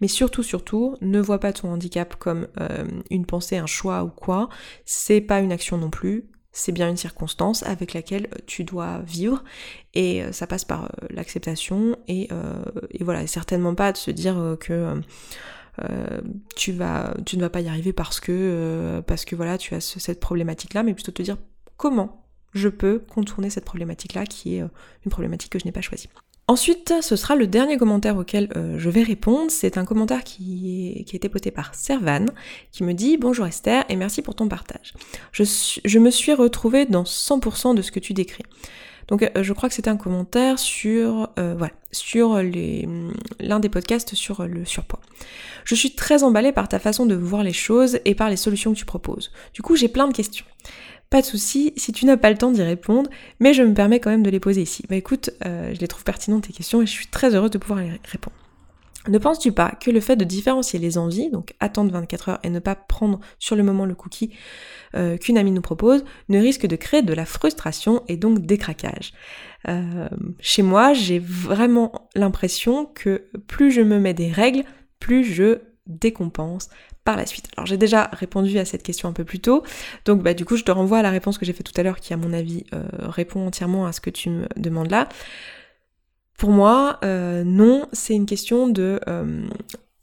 Mais 0.00 0.08
surtout, 0.08 0.42
surtout, 0.42 0.96
ne 1.00 1.20
vois 1.20 1.40
pas 1.40 1.52
ton 1.52 1.72
handicap 1.72 2.14
comme 2.16 2.46
euh, 2.60 2.84
une 3.10 3.26
pensée, 3.26 3.56
un 3.56 3.66
choix 3.66 4.04
ou 4.04 4.08
quoi. 4.08 4.48
C'est 4.84 5.20
pas 5.20 5.40
une 5.40 5.52
action 5.52 5.78
non 5.78 5.90
plus. 5.90 6.28
c'est 6.52 6.70
bien 6.70 6.88
une 6.88 6.96
circonstance 6.96 7.64
avec 7.64 7.94
laquelle 7.94 8.28
tu 8.46 8.62
dois 8.62 9.00
vivre 9.00 9.42
et 9.94 10.22
ça 10.30 10.46
passe 10.46 10.64
par 10.64 10.92
l'acceptation 11.10 11.96
et, 12.06 12.28
et, 12.90 13.02
voilà, 13.02 13.26
certainement 13.26 13.74
pas 13.74 13.90
de 13.90 13.96
se 13.96 14.12
dire 14.12 14.56
que 14.60 15.00
tu 16.56 16.72
vas 16.72 17.14
tu 17.26 17.36
ne 17.36 17.42
vas 17.42 17.50
pas 17.50 17.60
y 17.60 17.68
arriver 17.68 17.92
parce 17.92 18.20
que 18.20 19.02
parce 19.06 19.24
que 19.24 19.34
voilà 19.34 19.58
tu 19.58 19.74
as 19.74 19.80
cette 19.80 20.20
problématique 20.20 20.74
là 20.74 20.82
mais 20.82 20.94
plutôt 20.94 21.12
te 21.12 21.22
dire 21.22 21.36
comment 21.76 22.24
je 22.52 22.68
peux 22.68 23.00
contourner 23.00 23.50
cette 23.50 23.64
problématique 23.64 24.14
là 24.14 24.24
qui 24.24 24.56
est 24.56 24.60
une 24.60 25.10
problématique 25.10 25.50
que 25.50 25.58
je 25.58 25.64
n'ai 25.64 25.72
pas 25.72 25.80
choisie. 25.80 26.08
Ensuite, 26.46 26.92
ce 27.00 27.16
sera 27.16 27.36
le 27.36 27.46
dernier 27.46 27.78
commentaire 27.78 28.18
auquel 28.18 28.50
euh, 28.54 28.78
je 28.78 28.90
vais 28.90 29.02
répondre. 29.02 29.50
C'est 29.50 29.78
un 29.78 29.86
commentaire 29.86 30.24
qui, 30.24 31.02
qui, 31.06 31.14
a 31.14 31.16
été 31.16 31.30
posté 31.30 31.50
par 31.50 31.74
Servan, 31.74 32.26
qui 32.70 32.84
me 32.84 32.92
dit 32.92 33.16
Bonjour 33.16 33.46
Esther 33.46 33.84
et 33.88 33.96
merci 33.96 34.20
pour 34.20 34.34
ton 34.34 34.46
partage. 34.46 34.92
Je, 35.32 35.98
me 35.98 36.10
suis 36.10 36.34
retrouvée 36.34 36.84
dans 36.84 37.04
100% 37.04 37.74
de 37.74 37.80
ce 37.80 37.90
que 37.90 37.98
tu 37.98 38.12
décris. 38.12 38.44
Donc 39.08 39.22
euh, 39.22 39.42
je 39.42 39.52
crois 39.52 39.68
que 39.68 39.74
c'était 39.74 39.90
un 39.90 39.96
commentaire 39.96 40.58
sur 40.58 41.30
euh, 41.38 41.54
l'un 43.40 43.60
des 43.60 43.68
podcasts 43.68 44.14
sur 44.14 44.46
le 44.46 44.64
surpoids. 44.64 45.00
Je 45.64 45.74
suis 45.74 45.94
très 45.94 46.22
emballée 46.22 46.52
par 46.52 46.68
ta 46.68 46.78
façon 46.78 47.06
de 47.06 47.14
voir 47.14 47.42
les 47.42 47.52
choses 47.52 47.98
et 48.04 48.14
par 48.14 48.30
les 48.30 48.36
solutions 48.36 48.72
que 48.72 48.78
tu 48.78 48.84
proposes. 48.84 49.32
Du 49.52 49.62
coup, 49.62 49.76
j'ai 49.76 49.88
plein 49.88 50.08
de 50.08 50.12
questions. 50.12 50.44
Pas 51.10 51.20
de 51.20 51.26
souci 51.26 51.72
si 51.76 51.92
tu 51.92 52.06
n'as 52.06 52.16
pas 52.16 52.30
le 52.30 52.36
temps 52.36 52.50
d'y 52.50 52.62
répondre, 52.62 53.08
mais 53.38 53.54
je 53.54 53.62
me 53.62 53.72
permets 53.72 54.00
quand 54.00 54.10
même 54.10 54.22
de 54.22 54.30
les 54.30 54.40
poser 54.40 54.62
ici. 54.62 54.84
Bah 54.88 54.96
écoute, 54.96 55.30
euh, 55.46 55.72
je 55.72 55.78
les 55.78 55.88
trouve 55.88 56.04
pertinentes 56.04 56.46
tes 56.48 56.52
questions 56.52 56.82
et 56.82 56.86
je 56.86 56.90
suis 56.90 57.06
très 57.06 57.34
heureuse 57.34 57.50
de 57.50 57.58
pouvoir 57.58 57.82
y 57.82 57.90
répondre. 58.10 58.36
Ne 59.08 59.18
penses-tu 59.18 59.52
pas 59.52 59.70
que 59.70 59.90
le 59.90 60.00
fait 60.00 60.16
de 60.16 60.24
différencier 60.24 60.78
les 60.78 60.96
envies, 60.96 61.30
donc 61.30 61.54
attendre 61.60 61.92
24 61.92 62.28
heures 62.30 62.38
et 62.42 62.48
ne 62.48 62.58
pas 62.58 62.74
prendre 62.74 63.20
sur 63.38 63.54
le 63.54 63.62
moment 63.62 63.84
le 63.84 63.94
cookie 63.94 64.30
euh, 64.94 65.18
qu'une 65.18 65.36
amie 65.36 65.50
nous 65.50 65.60
propose, 65.60 66.04
ne 66.28 66.38
risque 66.38 66.66
de 66.66 66.76
créer 66.76 67.02
de 67.02 67.12
la 67.12 67.26
frustration 67.26 68.02
et 68.08 68.16
donc 68.16 68.40
des 68.40 68.56
craquages? 68.56 69.12
Euh, 69.68 70.08
Chez 70.40 70.62
moi, 70.62 70.94
j'ai 70.94 71.18
vraiment 71.18 72.08
l'impression 72.14 72.86
que 72.86 73.28
plus 73.46 73.70
je 73.70 73.82
me 73.82 73.98
mets 73.98 74.14
des 74.14 74.30
règles, 74.30 74.64
plus 75.00 75.24
je 75.24 75.58
décompense 75.86 76.70
par 77.04 77.16
la 77.16 77.26
suite. 77.26 77.48
Alors 77.56 77.66
j'ai 77.66 77.76
déjà 77.76 78.08
répondu 78.12 78.58
à 78.58 78.64
cette 78.64 78.82
question 78.82 79.08
un 79.08 79.12
peu 79.12 79.24
plus 79.24 79.40
tôt, 79.40 79.62
donc 80.06 80.22
bah 80.22 80.32
du 80.32 80.46
coup 80.46 80.56
je 80.56 80.64
te 80.64 80.70
renvoie 80.70 80.98
à 80.98 81.02
la 81.02 81.10
réponse 81.10 81.36
que 81.36 81.44
j'ai 81.44 81.52
faite 81.52 81.70
tout 81.70 81.78
à 81.78 81.84
l'heure 81.84 82.00
qui 82.00 82.14
à 82.14 82.16
mon 82.16 82.32
avis 82.32 82.64
euh, 82.72 82.82
répond 83.00 83.46
entièrement 83.46 83.84
à 83.84 83.92
ce 83.92 84.00
que 84.00 84.08
tu 84.08 84.30
me 84.30 84.46
demandes 84.56 84.90
là. 84.90 85.08
Pour 86.38 86.50
moi, 86.50 86.98
euh, 87.04 87.44
non, 87.44 87.86
c'est 87.92 88.14
une 88.14 88.26
question 88.26 88.68
de... 88.68 89.00
Euh, 89.08 89.46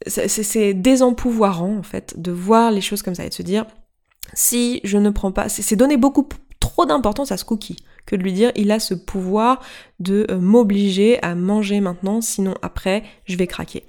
c'est 0.06 0.74
désempouvoirant 0.74 1.76
en 1.76 1.82
fait 1.84 2.20
de 2.20 2.32
voir 2.32 2.72
les 2.72 2.80
choses 2.80 3.02
comme 3.02 3.14
ça 3.14 3.24
et 3.24 3.28
de 3.28 3.34
se 3.34 3.42
dire 3.42 3.66
si 4.34 4.80
je 4.82 4.98
ne 4.98 5.10
prends 5.10 5.30
pas... 5.32 5.48
C'est 5.48 5.76
donner 5.76 5.96
beaucoup 5.96 6.28
trop 6.58 6.86
d'importance 6.86 7.30
à 7.32 7.36
ce 7.36 7.44
cookie 7.44 7.76
que 8.06 8.16
de 8.16 8.22
lui 8.22 8.32
dire 8.32 8.52
il 8.56 8.70
a 8.70 8.80
ce 8.80 8.94
pouvoir 8.94 9.60
de 10.02 10.26
euh, 10.30 10.38
m'obliger 10.38 11.22
à 11.22 11.34
manger 11.34 11.80
maintenant, 11.80 12.20
sinon 12.20 12.54
après 12.62 13.04
je 13.24 13.36
vais 13.36 13.46
craquer. 13.46 13.84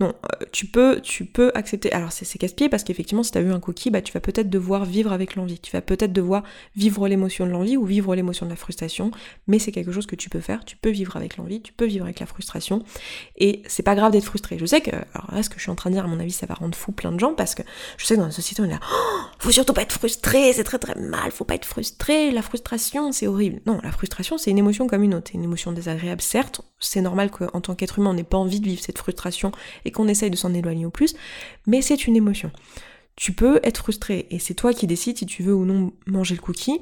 Non, 0.00 0.14
euh, 0.24 0.46
tu 0.52 0.66
peux, 0.66 1.00
tu 1.02 1.24
peux 1.24 1.52
accepter. 1.54 1.92
Alors 1.92 2.12
c'est 2.12 2.38
casse-pied 2.38 2.68
parce 2.68 2.84
qu'effectivement 2.84 3.22
si 3.22 3.32
tu 3.32 3.38
as 3.38 3.42
eu 3.42 3.52
un 3.52 3.60
cookie, 3.60 3.90
bah 3.90 4.00
tu 4.00 4.12
vas 4.12 4.20
peut-être 4.20 4.48
devoir 4.48 4.84
vivre 4.84 5.12
avec 5.12 5.36
l'envie. 5.36 5.58
Tu 5.58 5.72
vas 5.72 5.82
peut-être 5.82 6.12
devoir 6.12 6.42
vivre 6.76 7.06
l'émotion 7.06 7.46
de 7.46 7.50
l'envie 7.50 7.76
ou 7.76 7.84
vivre 7.84 8.14
l'émotion 8.14 8.46
de 8.46 8.50
la 8.50 8.56
frustration, 8.56 9.10
mais 9.46 9.58
c'est 9.58 9.72
quelque 9.72 9.92
chose 9.92 10.06
que 10.06 10.16
tu 10.16 10.30
peux 10.30 10.40
faire. 10.40 10.64
Tu 10.64 10.76
peux 10.76 10.90
vivre 10.90 11.16
avec 11.16 11.36
l'envie, 11.36 11.60
tu 11.60 11.72
peux 11.72 11.84
vivre 11.86 12.04
avec 12.04 12.20
la 12.20 12.26
frustration, 12.26 12.82
et 13.36 13.62
c'est 13.66 13.82
pas 13.82 13.94
grave 13.94 14.12
d'être 14.12 14.24
frustré. 14.24 14.58
Je 14.58 14.66
sais 14.66 14.80
que, 14.80 14.90
alors 14.90 15.34
là 15.34 15.42
ce 15.42 15.50
que 15.50 15.56
je 15.56 15.62
suis 15.62 15.70
en 15.70 15.74
train 15.74 15.90
de 15.90 15.94
dire 15.94 16.04
à 16.04 16.08
mon 16.08 16.20
avis 16.20 16.32
ça 16.32 16.46
va 16.46 16.54
rendre 16.54 16.76
fou 16.76 16.92
plein 16.92 17.12
de 17.12 17.20
gens 17.20 17.34
parce 17.34 17.54
que 17.54 17.62
je 17.98 18.06
sais 18.06 18.14
que 18.14 18.20
dans 18.20 18.26
la 18.26 18.32
société 18.32 18.62
on 18.62 18.66
est 18.66 18.70
là, 18.70 18.80
oh, 18.82 19.20
faut 19.38 19.50
surtout 19.50 19.74
pas 19.74 19.82
être 19.82 19.92
frustré, 19.92 20.52
c'est 20.54 20.64
très 20.64 20.78
très 20.78 20.94
mal, 20.94 21.30
faut 21.30 21.44
pas 21.44 21.54
être 21.54 21.66
frustré, 21.66 22.30
la 22.30 22.42
frustration 22.42 23.12
c'est 23.12 23.26
horrible. 23.26 23.57
Non, 23.66 23.80
la 23.82 23.92
frustration 23.92 24.38
c'est 24.38 24.50
une 24.50 24.58
émotion 24.58 24.86
comme 24.86 25.02
une 25.02 25.14
autre, 25.14 25.28
c'est 25.30 25.38
une 25.38 25.44
émotion 25.44 25.72
désagréable 25.72 26.22
certes, 26.22 26.62
c'est 26.80 27.00
normal 27.00 27.30
qu'en 27.30 27.60
tant 27.60 27.74
qu'être 27.74 27.98
humain, 27.98 28.10
on 28.10 28.14
n'ait 28.14 28.24
pas 28.24 28.38
envie 28.38 28.60
de 28.60 28.66
vivre 28.66 28.82
cette 28.82 28.98
frustration 28.98 29.52
et 29.84 29.90
qu'on 29.90 30.08
essaye 30.08 30.30
de 30.30 30.36
s'en 30.36 30.54
éloigner 30.54 30.86
au 30.86 30.90
plus, 30.90 31.14
mais 31.66 31.82
c'est 31.82 32.06
une 32.06 32.16
émotion. 32.16 32.50
Tu 33.18 33.32
peux 33.32 33.58
être 33.64 33.78
frustré 33.78 34.28
et 34.30 34.38
c'est 34.38 34.54
toi 34.54 34.72
qui 34.72 34.86
décides 34.86 35.18
si 35.18 35.26
tu 35.26 35.42
veux 35.42 35.52
ou 35.52 35.64
non 35.64 35.92
manger 36.06 36.36
le 36.36 36.40
cookie. 36.40 36.80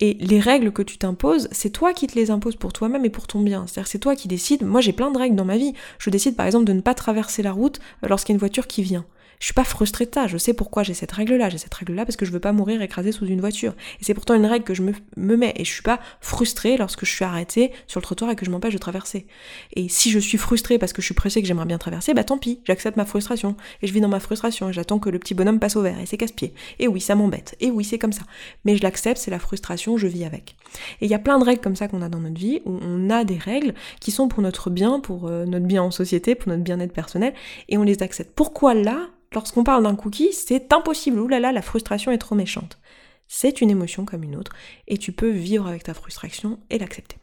Et 0.00 0.18
les 0.20 0.38
règles 0.38 0.70
que 0.70 0.82
tu 0.82 0.98
t'imposes, 0.98 1.48
c'est 1.50 1.70
toi 1.70 1.94
qui 1.94 2.06
te 2.06 2.14
les 2.14 2.30
imposes 2.30 2.56
pour 2.56 2.74
toi-même 2.74 3.06
et 3.06 3.10
pour 3.10 3.26
ton 3.26 3.40
bien. 3.40 3.66
C'est-à-dire 3.66 3.88
c'est 3.88 3.98
toi 3.98 4.14
qui 4.14 4.28
décides. 4.28 4.62
Moi 4.66 4.82
j'ai 4.82 4.92
plein 4.92 5.10
de 5.10 5.16
règles 5.16 5.34
dans 5.34 5.46
ma 5.46 5.56
vie. 5.56 5.72
Je 5.98 6.10
décide 6.10 6.36
par 6.36 6.44
exemple 6.44 6.66
de 6.66 6.74
ne 6.74 6.82
pas 6.82 6.92
traverser 6.92 7.42
la 7.42 7.52
route 7.52 7.80
lorsqu'il 8.02 8.32
y 8.32 8.34
a 8.34 8.36
une 8.36 8.40
voiture 8.40 8.66
qui 8.66 8.82
vient. 8.82 9.06
Je 9.40 9.46
suis 9.46 9.54
pas 9.54 9.64
frustrée 9.64 10.06
de 10.06 10.10
ça, 10.12 10.26
je 10.26 10.36
sais 10.36 10.52
pourquoi 10.52 10.82
j'ai 10.82 10.94
cette 10.94 11.12
règle-là. 11.12 11.48
J'ai 11.48 11.58
cette 11.58 11.74
règle-là 11.74 12.04
parce 12.04 12.16
que 12.16 12.26
je 12.26 12.32
veux 12.32 12.40
pas 12.40 12.52
mourir 12.52 12.82
écrasée 12.82 13.12
sous 13.12 13.26
une 13.26 13.40
voiture. 13.40 13.74
Et 14.00 14.04
c'est 14.04 14.14
pourtant 14.14 14.34
une 14.34 14.46
règle 14.46 14.64
que 14.64 14.74
je 14.74 14.82
me, 14.82 15.36
mets. 15.36 15.52
Et 15.56 15.64
je 15.64 15.72
suis 15.72 15.82
pas 15.82 16.00
frustrée 16.20 16.76
lorsque 16.76 17.04
je 17.04 17.10
suis 17.12 17.24
arrêtée 17.24 17.70
sur 17.86 18.00
le 18.00 18.02
trottoir 18.04 18.30
et 18.32 18.36
que 18.36 18.44
je 18.44 18.50
m'empêche 18.50 18.72
de 18.72 18.78
traverser. 18.78 19.26
Et 19.74 19.88
si 19.88 20.10
je 20.10 20.18
suis 20.18 20.38
frustrée 20.38 20.78
parce 20.78 20.92
que 20.92 21.02
je 21.02 21.06
suis 21.06 21.14
pressée 21.14 21.40
que 21.40 21.46
j'aimerais 21.46 21.66
bien 21.66 21.78
traverser, 21.78 22.14
bah 22.14 22.24
tant 22.24 22.38
pis, 22.38 22.60
j'accepte 22.64 22.96
ma 22.96 23.04
frustration. 23.04 23.56
Et 23.82 23.86
je 23.86 23.92
vis 23.92 24.00
dans 24.00 24.08
ma 24.08 24.20
frustration 24.20 24.70
et 24.70 24.72
j'attends 24.72 24.98
que 24.98 25.08
le 25.08 25.18
petit 25.20 25.34
bonhomme 25.34 25.60
passe 25.60 25.76
au 25.76 25.82
vert 25.82 25.98
et 26.00 26.06
c'est 26.06 26.16
casse-pied. 26.16 26.52
Et 26.80 26.88
oui, 26.88 27.00
ça 27.00 27.14
m'embête. 27.14 27.56
Et 27.60 27.70
oui, 27.70 27.84
c'est 27.84 27.98
comme 27.98 28.12
ça. 28.12 28.22
Mais 28.64 28.76
je 28.76 28.82
l'accepte, 28.82 29.18
c'est 29.18 29.30
la 29.30 29.38
frustration, 29.38 29.96
je 29.96 30.08
vis 30.08 30.24
avec. 30.24 30.56
Et 31.00 31.06
il 31.06 31.10
y 31.10 31.14
a 31.14 31.18
plein 31.18 31.38
de 31.38 31.44
règles 31.44 31.60
comme 31.60 31.76
ça 31.76 31.86
qu'on 31.86 32.02
a 32.02 32.08
dans 32.08 32.20
notre 32.20 32.38
vie, 32.38 32.60
où 32.64 32.78
on 32.82 33.08
a 33.10 33.24
des 33.24 33.38
règles 33.38 33.74
qui 34.00 34.10
sont 34.10 34.28
pour 34.28 34.42
notre 34.42 34.70
bien, 34.70 35.00
pour 35.00 35.28
euh, 35.28 35.44
notre 35.46 35.66
bien 35.66 35.82
en 35.82 35.90
société, 35.90 36.34
pour 36.34 36.48
notre 36.50 36.62
bien-être 36.62 36.92
personnel, 36.92 37.34
et 37.68 37.78
on 37.78 37.82
les 37.82 38.02
accepte. 38.02 38.32
Pourquoi 38.34 38.74
là, 38.74 39.08
lorsqu'on 39.32 39.64
parle 39.64 39.84
d'un 39.84 39.96
cookie, 39.96 40.32
c'est 40.32 40.72
impossible, 40.72 41.20
oulala, 41.20 41.52
la 41.52 41.62
frustration 41.62 42.12
est 42.12 42.18
trop 42.18 42.34
méchante. 42.34 42.78
C'est 43.26 43.60
une 43.60 43.70
émotion 43.70 44.04
comme 44.04 44.22
une 44.22 44.36
autre, 44.36 44.52
et 44.86 44.96
tu 44.96 45.12
peux 45.12 45.30
vivre 45.30 45.66
avec 45.66 45.84
ta 45.84 45.94
frustration 45.94 46.58
et 46.70 46.78
l'accepter. 46.78 47.18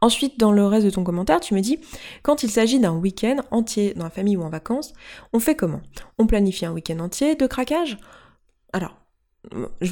Ensuite, 0.00 0.38
dans 0.38 0.52
le 0.52 0.66
reste 0.66 0.84
de 0.84 0.90
ton 0.90 1.04
commentaire, 1.04 1.40
tu 1.40 1.54
me 1.54 1.60
dis, 1.60 1.78
quand 2.22 2.42
il 2.42 2.50
s'agit 2.50 2.78
d'un 2.78 2.94
week-end 2.94 3.36
entier 3.50 3.94
dans 3.94 4.04
la 4.04 4.10
famille 4.10 4.36
ou 4.36 4.42
en 4.42 4.50
vacances, 4.50 4.92
on 5.32 5.40
fait 5.40 5.56
comment? 5.56 5.80
On 6.18 6.26
planifie 6.26 6.66
un 6.66 6.72
week-end 6.72 6.98
entier 6.98 7.34
de 7.34 7.46
craquage? 7.46 7.96
Alors, 8.72 8.96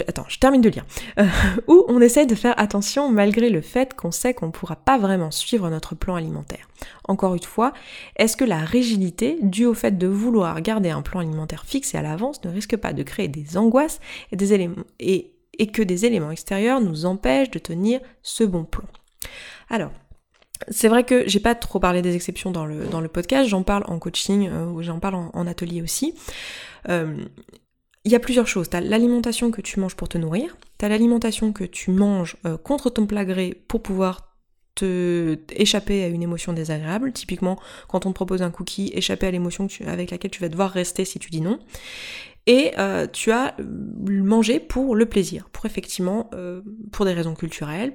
attends, 0.06 0.26
je 0.28 0.38
termine 0.38 0.60
de 0.60 0.68
lire. 0.68 0.84
Euh, 1.18 1.26
où 1.68 1.84
on 1.88 2.00
essaie 2.00 2.26
de 2.26 2.34
faire 2.34 2.54
attention 2.58 3.10
malgré 3.10 3.50
le 3.50 3.60
fait 3.60 3.94
qu'on 3.94 4.10
sait 4.10 4.34
qu'on 4.34 4.46
ne 4.46 4.52
pourra 4.52 4.76
pas 4.76 4.98
vraiment 4.98 5.30
suivre 5.30 5.68
notre 5.70 5.94
plan 5.94 6.14
alimentaire. 6.14 6.68
Encore 7.08 7.34
une 7.34 7.42
fois, 7.42 7.72
est-ce 8.16 8.36
que 8.36 8.44
la 8.44 8.58
rigidité, 8.58 9.38
due 9.42 9.66
au 9.66 9.74
fait 9.74 9.96
de 9.98 10.06
vouloir 10.06 10.60
garder 10.60 10.90
un 10.90 11.02
plan 11.02 11.20
alimentaire 11.20 11.64
fixé 11.64 11.98
à 11.98 12.02
l'avance, 12.02 12.42
ne 12.44 12.50
risque 12.50 12.76
pas 12.76 12.92
de 12.92 13.02
créer 13.02 13.28
des 13.28 13.56
angoisses 13.56 14.00
et, 14.30 14.36
des 14.36 14.52
éléments, 14.52 14.84
et, 15.00 15.34
et 15.58 15.68
que 15.68 15.82
des 15.82 16.06
éléments 16.06 16.30
extérieurs 16.30 16.80
nous 16.80 17.06
empêchent 17.06 17.50
de 17.50 17.58
tenir 17.58 18.00
ce 18.22 18.44
bon 18.44 18.64
plan? 18.64 18.84
Alors, 19.68 19.90
c'est 20.68 20.88
vrai 20.88 21.04
que 21.04 21.28
j'ai 21.28 21.40
pas 21.40 21.54
trop 21.54 21.80
parlé 21.80 22.02
des 22.02 22.14
exceptions 22.14 22.50
dans 22.50 22.66
le, 22.66 22.86
dans 22.86 23.00
le 23.00 23.08
podcast, 23.08 23.48
j'en 23.48 23.62
parle 23.62 23.84
en 23.88 23.98
coaching 23.98 24.48
euh, 24.48 24.66
ou 24.66 24.82
j'en 24.82 24.98
parle 24.98 25.14
en, 25.14 25.46
atelier 25.46 25.82
aussi. 25.82 26.14
Euh, 26.88 27.16
il 28.04 28.12
y 28.12 28.14
a 28.14 28.20
plusieurs 28.20 28.46
choses. 28.46 28.68
Tu 28.68 28.80
l'alimentation 28.80 29.50
que 29.50 29.60
tu 29.60 29.80
manges 29.80 29.94
pour 29.94 30.08
te 30.08 30.18
nourrir, 30.18 30.56
tu 30.78 30.88
l'alimentation 30.88 31.52
que 31.52 31.64
tu 31.64 31.90
manges 31.90 32.36
euh, 32.46 32.56
contre 32.56 32.90
ton 32.90 33.06
plat 33.06 33.24
gré 33.24 33.62
pour 33.68 33.82
pouvoir 33.82 34.32
te 34.74 35.38
échapper 35.50 36.02
à 36.02 36.08
une 36.08 36.22
émotion 36.22 36.52
désagréable. 36.52 37.12
Typiquement, 37.12 37.58
quand 37.88 38.06
on 38.06 38.10
te 38.10 38.14
propose 38.14 38.42
un 38.42 38.50
cookie, 38.50 38.90
échapper 38.94 39.26
à 39.26 39.30
l'émotion 39.30 39.68
avec 39.86 40.10
laquelle 40.10 40.30
tu 40.30 40.40
vas 40.40 40.48
devoir 40.48 40.70
rester 40.70 41.04
si 41.04 41.18
tu 41.18 41.30
dis 41.30 41.40
non 41.40 41.58
et 42.46 42.72
euh, 42.76 43.06
tu 43.06 43.30
as 43.30 43.54
euh, 43.60 43.64
mangé 43.64 44.58
pour 44.58 44.96
le 44.96 45.06
plaisir, 45.06 45.48
pour 45.52 45.64
effectivement, 45.66 46.28
euh, 46.34 46.60
pour 46.90 47.04
des 47.04 47.12
raisons 47.12 47.34
culturelles, 47.34 47.94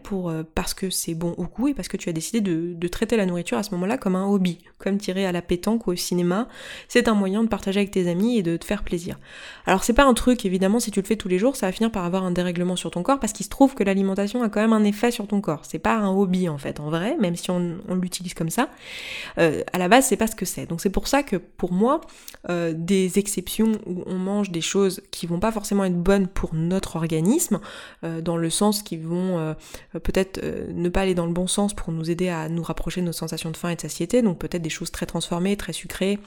parce 0.56 0.74
que 0.74 0.90
c'est 0.90 1.16
bon 1.16 1.36
au 1.38 1.44
goût 1.44 1.68
et 1.68 1.74
parce 1.74 1.90
que 1.90 1.98
tu 1.98 2.08
as 2.08 2.14
décidé 2.14 2.40
de, 2.40 2.88
traiter 2.88 3.18
la 3.18 3.26
nourriture 3.26 3.58
à 3.58 3.64
ce 3.64 3.72
moment-là 3.72 3.98
comme 3.98 4.16
un 4.16 4.26
hobby, 4.26 4.60
comme 4.78 4.98
tirer 4.98 5.26
à 5.26 5.34
la 5.34 5.42
pétanque 5.42 5.88
ou 5.88 5.92
au 5.92 5.96
cinéma. 5.98 6.48
C'est 6.88 7.10
un 7.10 7.14
moyen 7.14 7.44
de 7.44 7.50
partager 7.50 7.82
avec 7.82 7.92
tes 7.92 8.10
amis 8.10 8.38
et 8.38 8.44
de 8.44 8.56
te 8.56 8.64
faire 8.64 8.84
plaisir. 8.84 9.20
Alors 9.66 9.84
c'est 9.84 9.92
pas 9.92 10.06
un 10.06 10.14
truc, 10.14 10.46
évidemment, 10.46 10.80
si 10.80 10.92
tu 10.92 11.02
le 11.02 11.06
fais 11.06 11.18
tous 11.18 11.28
les 11.28 11.38
jours, 11.38 11.58
ça 11.58 11.66
va 11.66 11.74
finir 11.74 11.92
par 11.92 12.06
avoir 12.06 12.24
un 12.24 12.32
dérèglement 12.32 12.78
sur 12.78 12.90
ton 12.90 13.04
corps 13.04 13.20
parce 13.20 13.34
qu'il 13.34 13.44
se 13.44 13.50
trouve 13.50 13.76
que 13.76 13.84
l'alimentation 13.84 14.42
a 14.42 14.48
quand 14.48 14.62
même 14.62 14.72
un 14.72 14.86
effet 14.86 15.12
sur 15.12 15.28
ton 15.28 15.42
corps. 15.42 15.66
C'est 15.66 15.80
pas 15.80 15.98
un 15.98 16.10
hobby 16.10 16.48
en 16.48 16.58
fait, 16.58 16.80
en 16.80 16.90
vrai, 16.90 17.18
même 17.20 17.36
si 17.36 17.52
on, 17.52 17.78
l'utilise 18.02 18.34
comme 18.34 18.50
ça. 18.50 18.70
à 19.36 19.78
la 19.78 19.90
base, 19.90 20.06
c'est 20.08 20.16
pas 20.16 20.28
ce 20.28 20.36
que 20.36 20.46
c'est. 20.46 20.66
Donc 20.66 20.80
c'est 20.80 20.90
pour 20.90 21.10
ça 21.10 21.24
que 21.24 21.36
pour 21.36 21.74
moi, 21.74 22.00
des 22.48 23.20
exceptions 23.20 23.74
où 23.86 24.04
on 24.06 24.16
mange 24.16 24.37
des 24.44 24.62
choses 24.62 25.02
qui 25.12 25.28
vont 25.28 25.40
pas 25.40 25.52
forcément 25.52 25.84
être 25.84 25.98
bonnes 25.98 26.28
pour 26.28 26.54
notre 26.54 26.96
organisme, 26.96 27.60
euh, 28.04 28.22
dans 28.22 28.38
le 28.38 28.50
sens 28.50 28.84
qui 28.84 28.98
vont 28.98 29.38
euh, 29.40 29.54
peut-être 29.92 30.40
euh, 30.44 30.68
ne 30.74 30.90
pas 30.90 31.02
aller 31.02 31.16
dans 31.16 31.26
le 31.26 31.34
bon 31.34 31.48
sens 31.48 31.74
pour 31.74 31.92
nous 31.92 32.10
aider 32.10 32.30
à 32.30 32.50
nous 32.50 32.64
rapprocher 32.64 33.02
de 33.02 33.06
nos 33.06 33.12
sensations 33.12 33.52
de 33.52 33.58
faim 33.58 33.70
et 33.70 33.76
de 33.76 33.82
satiété, 33.82 34.22
donc 34.22 34.40
peut-être 34.40 34.62
des 34.62 34.70
choses 34.70 34.92
très 34.92 35.06
transformées, 35.06 35.58
très 35.58 35.74
sucrées, 35.74 36.20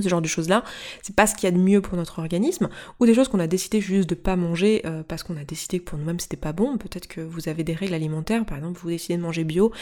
ce 0.00 0.08
genre 0.08 0.20
de 0.20 0.28
choses 0.28 0.48
là, 0.48 0.64
c'est 1.02 1.16
pas 1.16 1.26
ce 1.26 1.34
qu'il 1.34 1.44
y 1.44 1.46
a 1.46 1.50
de 1.50 1.60
mieux 1.60 1.80
pour 1.80 1.96
notre 1.96 2.18
organisme, 2.18 2.68
ou 3.00 3.06
des 3.06 3.14
choses 3.14 3.28
qu'on 3.28 3.40
a 3.40 3.46
décidé 3.46 3.80
juste 3.80 4.08
de 4.08 4.14
pas 4.14 4.36
manger 4.36 4.82
parce 5.08 5.22
qu'on 5.22 5.36
a 5.38 5.44
décidé 5.44 5.78
que 5.78 5.84
pour 5.84 5.98
nous-mêmes 5.98 6.20
c'était 6.20 6.36
pas 6.36 6.52
bon, 6.52 6.76
peut-être 6.76 7.08
que 7.08 7.22
vous 7.22 7.48
avez 7.48 7.64
des 7.64 7.72
règles 7.72 7.94
alimentaires, 7.94 8.44
par 8.44 8.58
exemple 8.58 8.78
vous 8.78 8.90
décidez 8.90 9.16
de 9.16 9.22
manger 9.22 9.44
bio, 9.44 9.72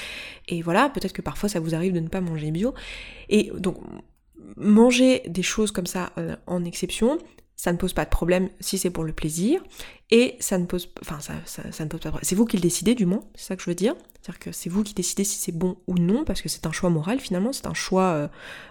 et 0.46 0.62
voilà, 0.62 0.90
peut-être 0.90 1.12
que 1.12 1.22
parfois 1.22 1.48
ça 1.48 1.58
vous 1.58 1.74
arrive 1.74 1.92
de 1.92 1.98
ne 1.98 2.06
pas 2.06 2.20
manger 2.20 2.52
bio, 2.52 2.72
et 3.28 3.50
donc 3.58 3.78
manger 4.56 5.22
des 5.26 5.42
choses 5.42 5.72
comme 5.72 5.86
ça 5.86 6.12
en 6.46 6.64
exception, 6.64 7.18
ça 7.56 7.72
ne 7.72 7.78
pose 7.78 7.92
pas 7.92 8.04
de 8.04 8.10
problème 8.10 8.48
si 8.60 8.78
c'est 8.78 8.90
pour 8.90 9.04
le 9.04 9.12
plaisir. 9.12 9.62
Et 10.10 10.36
ça 10.38 10.56
ne 10.58 10.66
pose, 10.66 10.88
enfin, 11.02 11.18
ça, 11.20 11.34
ça, 11.44 11.84
ne 11.84 11.88
pose 11.88 12.00
pas 12.00 12.12
C'est 12.22 12.36
vous 12.36 12.44
qui 12.44 12.56
le 12.56 12.62
décidez, 12.62 12.94
du 12.94 13.06
moins, 13.06 13.24
c'est 13.34 13.46
ça 13.46 13.56
que 13.56 13.62
je 13.62 13.70
veux 13.70 13.74
dire. 13.74 13.94
C'est-à-dire 14.26 14.40
que 14.40 14.50
c'est 14.52 14.70
vous 14.70 14.82
qui 14.82 14.92
décidez 14.92 15.22
si 15.22 15.38
c'est 15.38 15.52
bon 15.52 15.76
ou 15.86 15.94
non, 15.94 16.24
parce 16.24 16.42
que 16.42 16.48
c'est 16.48 16.66
un 16.66 16.72
choix 16.72 16.90
moral 16.90 17.20
finalement, 17.20 17.52
c'est 17.52 17.68
un 17.68 17.74
choix, 17.74 18.02
euh, 18.02 18.28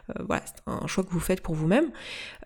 euh, 0.10 0.24
voilà, 0.28 0.44
c'est 0.46 0.62
un 0.68 0.86
choix 0.86 1.06
que 1.06 1.12
vous 1.12 1.22
faites 1.22 1.40
pour 1.40 1.56
vous-même. 1.56 1.92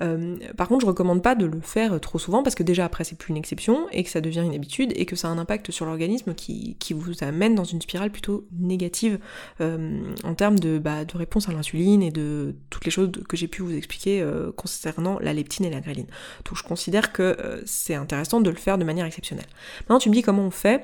Euh, 0.01 0.38
par 0.55 0.67
contre, 0.67 0.81
je 0.81 0.86
recommande 0.86 1.24
pas 1.24 1.34
de 1.34 1.48
le 1.48 1.60
faire 1.60 2.00
trop 2.00 2.19
souvent, 2.19 2.43
parce 2.43 2.53
que 2.53 2.62
déjà 2.62 2.86
après 2.86 3.03
c'est 3.03 3.17
plus 3.17 3.31
une 3.31 3.38
exception 3.38 3.88
et 3.91 4.03
que 4.03 4.12
ça 4.12 4.22
devient 4.22 4.41
une 4.41 4.53
habitude 4.53 4.93
et 4.96 5.08
que 5.08 5.15
ça 5.15 5.27
a 5.27 5.31
un 5.31 5.39
impact 5.39 5.72
sur 5.72 5.88
l'organisme 5.88 6.36
qui, 6.36 6.75
qui, 6.79 6.93
vous 6.93 7.24
amène 7.24 7.55
dans 7.55 7.63
une 7.63 7.81
spirale 7.81 8.12
plutôt 8.12 8.48
négative 8.60 9.19
en 9.60 10.36
termes 10.36 10.60
de, 10.60 10.77
bah, 10.77 11.05
de 11.05 11.17
réponse 11.17 11.50
à 11.50 11.51
l'insuline 11.51 12.03
et 12.03 12.12
de 12.12 12.55
toutes 12.69 12.86
les 12.86 12.91
choses 12.91 13.12
que 13.27 13.38
j'ai 13.38 13.48
pu 13.48 13.62
vous 13.63 13.74
expliquer 13.74 14.24
concernant 14.55 15.17
la 15.19 15.34
leptine 15.34 15.65
et 15.65 15.69
la 15.69 15.81
gréline. 15.81 16.08
Donc 16.46 16.58
je 16.58 16.63
considère 16.63 17.12
que 17.12 17.63
c'est 17.65 17.96
intéressant 17.96 18.41
de 18.41 18.50
le 18.50 18.55
faire 18.55 18.77
de 18.80 18.86
manière 18.86 19.06
exceptionnelle. 19.06 19.48
Maintenant, 19.82 20.00
tu 20.00 20.10
me 20.10 20.14
dis 20.14 20.22
comment 20.22 20.44
on 20.44 20.52
fait 20.52 20.84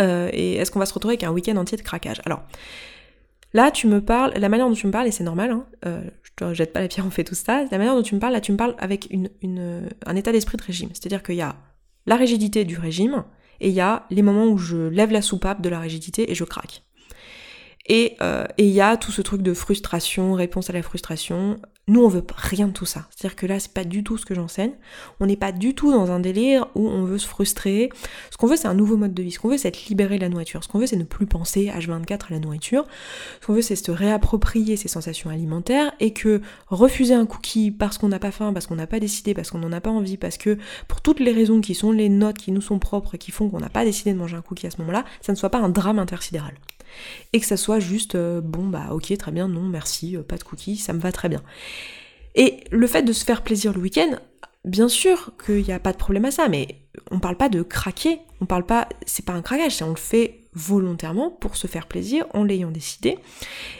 euh, 0.00 0.30
et 0.32 0.54
est-ce 0.54 0.70
qu'on 0.70 0.78
va 0.78 0.86
se 0.86 0.94
retrouver 0.94 1.14
avec 1.14 1.24
un 1.24 1.30
week-end 1.30 1.56
entier 1.56 1.76
de 1.76 1.82
craquage? 1.82 2.20
Alors, 2.24 2.42
là, 3.52 3.70
tu 3.70 3.86
me 3.86 4.00
parles, 4.00 4.32
la 4.36 4.48
manière 4.48 4.68
dont 4.68 4.74
tu 4.74 4.86
me 4.86 4.92
parles, 4.92 5.06
et 5.06 5.10
c'est 5.10 5.24
normal, 5.24 5.50
hein, 5.50 5.66
euh, 5.86 6.02
je 6.22 6.30
te 6.36 6.54
jette 6.54 6.72
pas 6.72 6.80
la 6.80 6.88
pierre, 6.88 7.06
on 7.06 7.10
fait 7.10 7.24
tout 7.24 7.34
ça, 7.34 7.64
la 7.70 7.78
manière 7.78 7.94
dont 7.94 8.02
tu 8.02 8.14
me 8.14 8.20
parles, 8.20 8.32
là, 8.32 8.40
tu 8.40 8.52
me 8.52 8.56
parles 8.56 8.74
avec 8.78 9.08
un 10.06 10.16
état 10.16 10.32
d'esprit 10.32 10.56
de 10.56 10.62
régime. 10.62 10.90
C'est-à-dire 10.92 11.22
qu'il 11.22 11.36
y 11.36 11.42
a 11.42 11.56
la 12.06 12.16
rigidité 12.16 12.64
du 12.64 12.78
régime, 12.78 13.24
et 13.60 13.68
il 13.68 13.74
y 13.74 13.80
a 13.80 14.06
les 14.10 14.22
moments 14.22 14.46
où 14.46 14.58
je 14.58 14.88
lève 14.88 15.10
la 15.10 15.22
soupape 15.22 15.60
de 15.60 15.68
la 15.68 15.80
rigidité 15.80 16.30
et 16.30 16.34
je 16.34 16.44
craque. 16.44 16.82
Euh, 17.90 18.46
et 18.58 18.66
il 18.66 18.72
y 18.72 18.80
a 18.80 18.96
tout 18.96 19.12
ce 19.12 19.22
truc 19.22 19.42
de 19.42 19.54
frustration, 19.54 20.34
réponse 20.34 20.70
à 20.70 20.72
la 20.72 20.82
frustration, 20.82 21.60
nous, 21.86 22.02
on 22.02 22.08
veut 22.08 22.24
rien 22.34 22.68
de 22.68 22.72
tout 22.72 22.86
ça. 22.86 23.06
C'est-à-dire 23.10 23.36
que 23.36 23.44
là, 23.44 23.60
c'est 23.60 23.72
pas 23.72 23.84
du 23.84 24.02
tout 24.02 24.16
ce 24.16 24.24
que 24.24 24.34
j'enseigne. 24.34 24.72
On 25.20 25.26
n'est 25.26 25.36
pas 25.36 25.52
du 25.52 25.74
tout 25.74 25.92
dans 25.92 26.10
un 26.10 26.18
délire 26.18 26.66
où 26.74 26.88
on 26.88 27.04
veut 27.04 27.18
se 27.18 27.26
frustrer. 27.26 27.90
Ce 28.30 28.38
qu'on 28.38 28.46
veut, 28.46 28.56
c'est 28.56 28.68
un 28.68 28.74
nouveau 28.74 28.96
mode 28.96 29.12
de 29.12 29.22
vie. 29.22 29.32
Ce 29.32 29.38
qu'on 29.38 29.50
veut, 29.50 29.58
c'est 29.58 29.68
être 29.68 29.86
libéré 29.86 30.16
de 30.16 30.22
la 30.22 30.30
nourriture. 30.30 30.64
Ce 30.64 30.68
qu'on 30.68 30.78
veut, 30.78 30.86
c'est 30.86 30.96
ne 30.96 31.04
plus 31.04 31.26
penser 31.26 31.66
H24 31.66 32.28
à 32.28 32.30
la 32.30 32.38
nourriture. 32.38 32.86
Ce 33.40 33.46
qu'on 33.46 33.52
veut, 33.52 33.62
c'est 33.62 33.76
se 33.76 33.90
réapproprier 33.90 34.76
ses 34.76 34.88
sensations 34.88 35.28
alimentaires 35.28 35.92
et 36.00 36.14
que 36.14 36.40
refuser 36.68 37.14
un 37.14 37.26
cookie 37.26 37.70
parce 37.70 37.98
qu'on 37.98 38.08
n'a 38.08 38.18
pas 38.18 38.30
faim, 38.30 38.54
parce 38.54 38.66
qu'on 38.66 38.76
n'a 38.76 38.86
pas 38.86 39.00
décidé, 39.00 39.34
parce 39.34 39.50
qu'on 39.50 39.58
n'en 39.58 39.72
a 39.72 39.82
pas 39.82 39.90
envie, 39.90 40.16
parce 40.16 40.38
que 40.38 40.56
pour 40.88 41.02
toutes 41.02 41.20
les 41.20 41.32
raisons 41.32 41.60
qui 41.60 41.74
sont 41.74 41.92
les 41.92 42.08
notes 42.08 42.38
qui 42.38 42.50
nous 42.50 42.62
sont 42.62 42.78
propres, 42.78 43.18
qui 43.18 43.30
font 43.30 43.50
qu'on 43.50 43.60
n'a 43.60 43.68
pas 43.68 43.84
décidé 43.84 44.14
de 44.14 44.18
manger 44.18 44.36
un 44.36 44.42
cookie 44.42 44.66
à 44.66 44.70
ce 44.70 44.78
moment-là, 44.80 45.04
ça 45.20 45.32
ne 45.32 45.36
soit 45.36 45.50
pas 45.50 45.60
un 45.60 45.68
drame 45.68 45.98
intersidéral 45.98 46.54
et 47.32 47.40
que 47.40 47.46
ça 47.46 47.56
soit 47.56 47.80
juste 47.80 48.14
euh, 48.14 48.40
bon 48.40 48.66
bah 48.66 48.88
ok 48.90 49.16
très 49.16 49.32
bien 49.32 49.48
non 49.48 49.62
merci 49.62 50.16
euh, 50.16 50.22
pas 50.22 50.36
de 50.36 50.44
cookies 50.44 50.76
ça 50.76 50.92
me 50.92 51.00
va 51.00 51.12
très 51.12 51.28
bien. 51.28 51.42
Et 52.34 52.64
le 52.70 52.86
fait 52.86 53.02
de 53.02 53.12
se 53.12 53.24
faire 53.24 53.42
plaisir 53.42 53.72
le 53.72 53.80
week-end 53.80 54.10
bien 54.64 54.88
sûr 54.88 55.32
qu'il 55.44 55.62
n'y 55.62 55.72
a 55.72 55.78
pas 55.78 55.92
de 55.92 55.98
problème 55.98 56.24
à 56.24 56.30
ça 56.30 56.48
mais 56.48 56.68
on 57.10 57.20
parle 57.20 57.36
pas 57.36 57.48
de 57.48 57.62
craquer 57.62 58.20
on 58.40 58.46
parle 58.46 58.66
pas 58.66 58.88
c'est 59.06 59.24
pas 59.24 59.34
un 59.34 59.42
craquage 59.42 59.82
on 59.82 59.90
le 59.90 59.96
fait 59.96 60.40
volontairement 60.54 61.30
pour 61.30 61.56
se 61.56 61.66
faire 61.66 61.86
plaisir 61.86 62.26
en 62.32 62.44
l'ayant 62.44 62.70
décidé. 62.70 63.18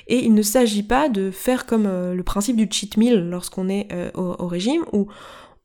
Et 0.09 0.25
il 0.25 0.35
ne 0.35 0.43
s'agit 0.43 0.83
pas 0.83 1.09
de 1.09 1.31
faire 1.31 1.67
comme 1.67 1.87
euh, 1.87 2.15
le 2.15 2.23
principe 2.25 2.57
du 2.57 2.67
cheat 2.69 2.97
meal 2.97 3.31
lorsqu'on 3.31 3.69
est 3.69 3.87
au, 4.17 4.49
régime 4.49 4.83
où 4.93 5.07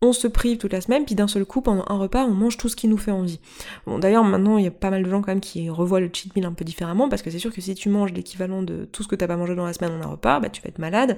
on 0.02 0.14
se 0.14 0.28
prive 0.28 0.58
toute 0.58 0.72
la 0.72 0.80
semaine, 0.80 1.04
puis 1.04 1.16
d'un 1.16 1.28
seul 1.28 1.46
coup, 1.46 1.62
pendant 1.62 1.84
un 1.88 1.98
repas, 1.98 2.24
on 2.24 2.34
mange 2.34 2.56
tout 2.56 2.70
ce 2.70 2.76
qui 2.78 2.88
nous 2.88 2.98
fait 2.98 3.12
envie. 3.12 3.40
Bon, 3.86 4.00
d'ailleurs, 4.00 4.24
maintenant, 4.24 4.58
il 4.58 4.64
y 4.64 4.68
a 4.68 4.72
pas 4.72 4.90
mal 4.90 5.04
de 5.04 5.10
gens 5.10 5.22
quand 5.22 5.32
même 5.32 5.42
qui 5.42 5.70
revoient 5.70 6.00
le 6.00 6.10
cheat 6.12 6.34
meal 6.36 6.46
un 6.46 6.54
peu 6.54 6.64
différemment, 6.64 7.10
parce 7.10 7.22
que 7.22 7.30
c'est 7.30 7.40
sûr 7.40 7.54
que 7.54 7.60
si 7.60 7.76
tu 7.76 7.90
manges 7.90 8.14
l'équivalent 8.14 8.64
de 8.64 8.86
tout 8.86 9.04
ce 9.04 9.10
que 9.10 9.16
t'as 9.16 9.28
pas 9.28 9.36
mangé 9.36 9.56
dans 9.56 9.66
la 9.66 9.74
semaine 9.74 9.92
en 9.92 10.02
un 10.02 10.12
repas, 10.12 10.40
bah 10.40 10.50
tu 10.50 10.62
vas 10.62 10.70
être 10.70 10.80
malade, 10.80 11.18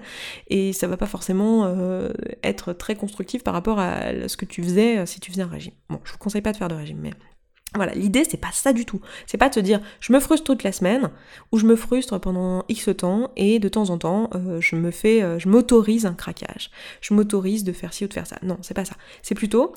et 0.50 0.74
ça 0.74 0.88
va 0.88 0.98
pas 0.98 1.06
forcément 1.06 1.66
euh, 1.66 2.10
être 2.44 2.74
très 2.74 2.96
constructif 2.96 3.44
par 3.44 3.54
rapport 3.54 3.78
à 3.80 4.28
ce 4.28 4.36
que 4.36 4.46
tu 4.46 4.64
faisais 4.64 4.98
euh, 4.98 5.06
si 5.06 5.20
tu 5.20 5.32
faisais 5.32 5.44
un 5.44 5.48
régime. 5.48 5.74
Bon, 5.90 6.00
je 6.04 6.12
vous 6.12 6.18
conseille 6.18 6.42
pas 6.42 6.52
de 6.52 6.58
faire 6.58 6.68
de 6.68 6.76
régime, 6.76 7.00
mais 7.02 7.12
voilà, 7.76 7.94
l'idée 7.94 8.26
c'est 8.30 8.38
pas 8.38 8.52
ça 8.52 8.74
du 8.74 8.86
tout. 8.86 9.00
C'est 9.26 9.38
pas 9.38 9.50
de 9.50 9.56
se 9.56 9.60
dire 9.60 9.80
je 10.02 10.12
me 10.12 10.20
frustre 10.20 10.46
toute 10.46 10.64
la 10.64 10.72
semaine 10.72 11.10
ou 11.52 11.58
je 11.58 11.66
me 11.66 11.76
frustre 11.76 12.20
pendant 12.20 12.66
X 12.68 12.90
temps 12.98 13.32
et 13.38 13.60
de 13.60 13.70
temps 13.70 13.90
en 13.90 13.98
temps 13.98 14.30
euh, 14.36 14.60
je 14.60 14.76
me 14.76 14.92
fais 14.92 15.24
euh, 15.24 15.40
je 15.40 15.48
m'autorise 15.48 16.06
un 16.06 16.14
craquage. 16.14 16.70
Je 17.00 17.14
m'autorise 17.14 17.64
de 17.64 17.72
faire 17.72 17.94
ci 17.94 18.04
ou 18.04 18.08
de 18.08 18.14
faire 18.14 18.28
ça. 18.28 18.38
Non, 18.44 18.58
c'est 18.62 18.74
pas 18.74 18.86
ça. 18.86 18.96
C'est 19.22 19.36
plutôt 19.36 19.74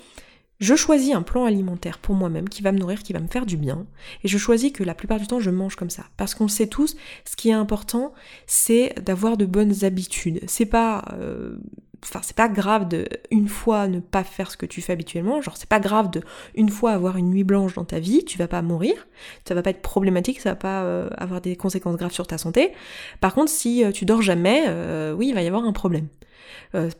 je 0.60 0.76
choisis 0.76 1.14
un 1.14 1.22
plan 1.22 1.44
alimentaire 1.44 1.98
pour 1.98 2.14
moi-même 2.14 2.48
qui 2.48 2.62
va 2.62 2.72
me 2.72 2.78
nourrir, 2.78 3.02
qui 3.02 3.12
va 3.12 3.20
me 3.20 3.26
faire 3.26 3.44
du 3.44 3.56
bien, 3.56 3.86
et 4.22 4.28
je 4.28 4.38
choisis 4.38 4.72
que 4.72 4.84
la 4.84 4.94
plupart 4.94 5.18
du 5.18 5.26
temps 5.26 5.40
je 5.40 5.50
mange 5.50 5.76
comme 5.76 5.90
ça. 5.90 6.04
Parce 6.16 6.34
qu'on 6.34 6.44
le 6.44 6.50
sait 6.50 6.68
tous, 6.68 6.96
ce 7.24 7.36
qui 7.36 7.50
est 7.50 7.54
important, 7.54 8.14
c'est 8.46 8.94
d'avoir 9.02 9.36
de 9.36 9.46
bonnes 9.46 9.84
habitudes. 9.84 10.40
C'est 10.46 10.66
pas 10.66 11.04
euh, 11.12 11.56
enfin 12.04 12.20
c'est 12.22 12.36
pas 12.36 12.48
grave 12.48 12.88
de 12.88 13.06
une 13.30 13.48
fois 13.48 13.88
ne 13.88 14.00
pas 14.00 14.24
faire 14.24 14.50
ce 14.50 14.56
que 14.56 14.66
tu 14.66 14.82
fais 14.82 14.92
habituellement, 14.92 15.40
genre 15.40 15.56
c'est 15.56 15.68
pas 15.68 15.80
grave 15.80 16.10
de 16.10 16.20
une 16.54 16.68
fois 16.68 16.92
avoir 16.92 17.16
une 17.16 17.30
nuit 17.30 17.44
blanche 17.44 17.74
dans 17.74 17.84
ta 17.84 17.98
vie, 17.98 18.24
tu 18.24 18.38
vas 18.38 18.48
pas 18.48 18.62
mourir, 18.62 19.06
ça 19.46 19.54
va 19.54 19.62
pas 19.62 19.70
être 19.70 19.82
problématique, 19.82 20.40
ça 20.40 20.50
va 20.50 20.56
pas 20.56 20.82
euh, 20.82 21.08
avoir 21.16 21.40
des 21.40 21.56
conséquences 21.56 21.96
graves 21.96 22.12
sur 22.12 22.26
ta 22.26 22.38
santé. 22.38 22.72
Par 23.20 23.34
contre, 23.34 23.50
si 23.50 23.84
euh, 23.84 23.92
tu 23.92 24.04
dors 24.04 24.22
jamais, 24.22 24.64
euh, 24.68 25.12
oui, 25.12 25.28
il 25.28 25.34
va 25.34 25.42
y 25.42 25.46
avoir 25.46 25.64
un 25.64 25.72
problème. 25.72 26.08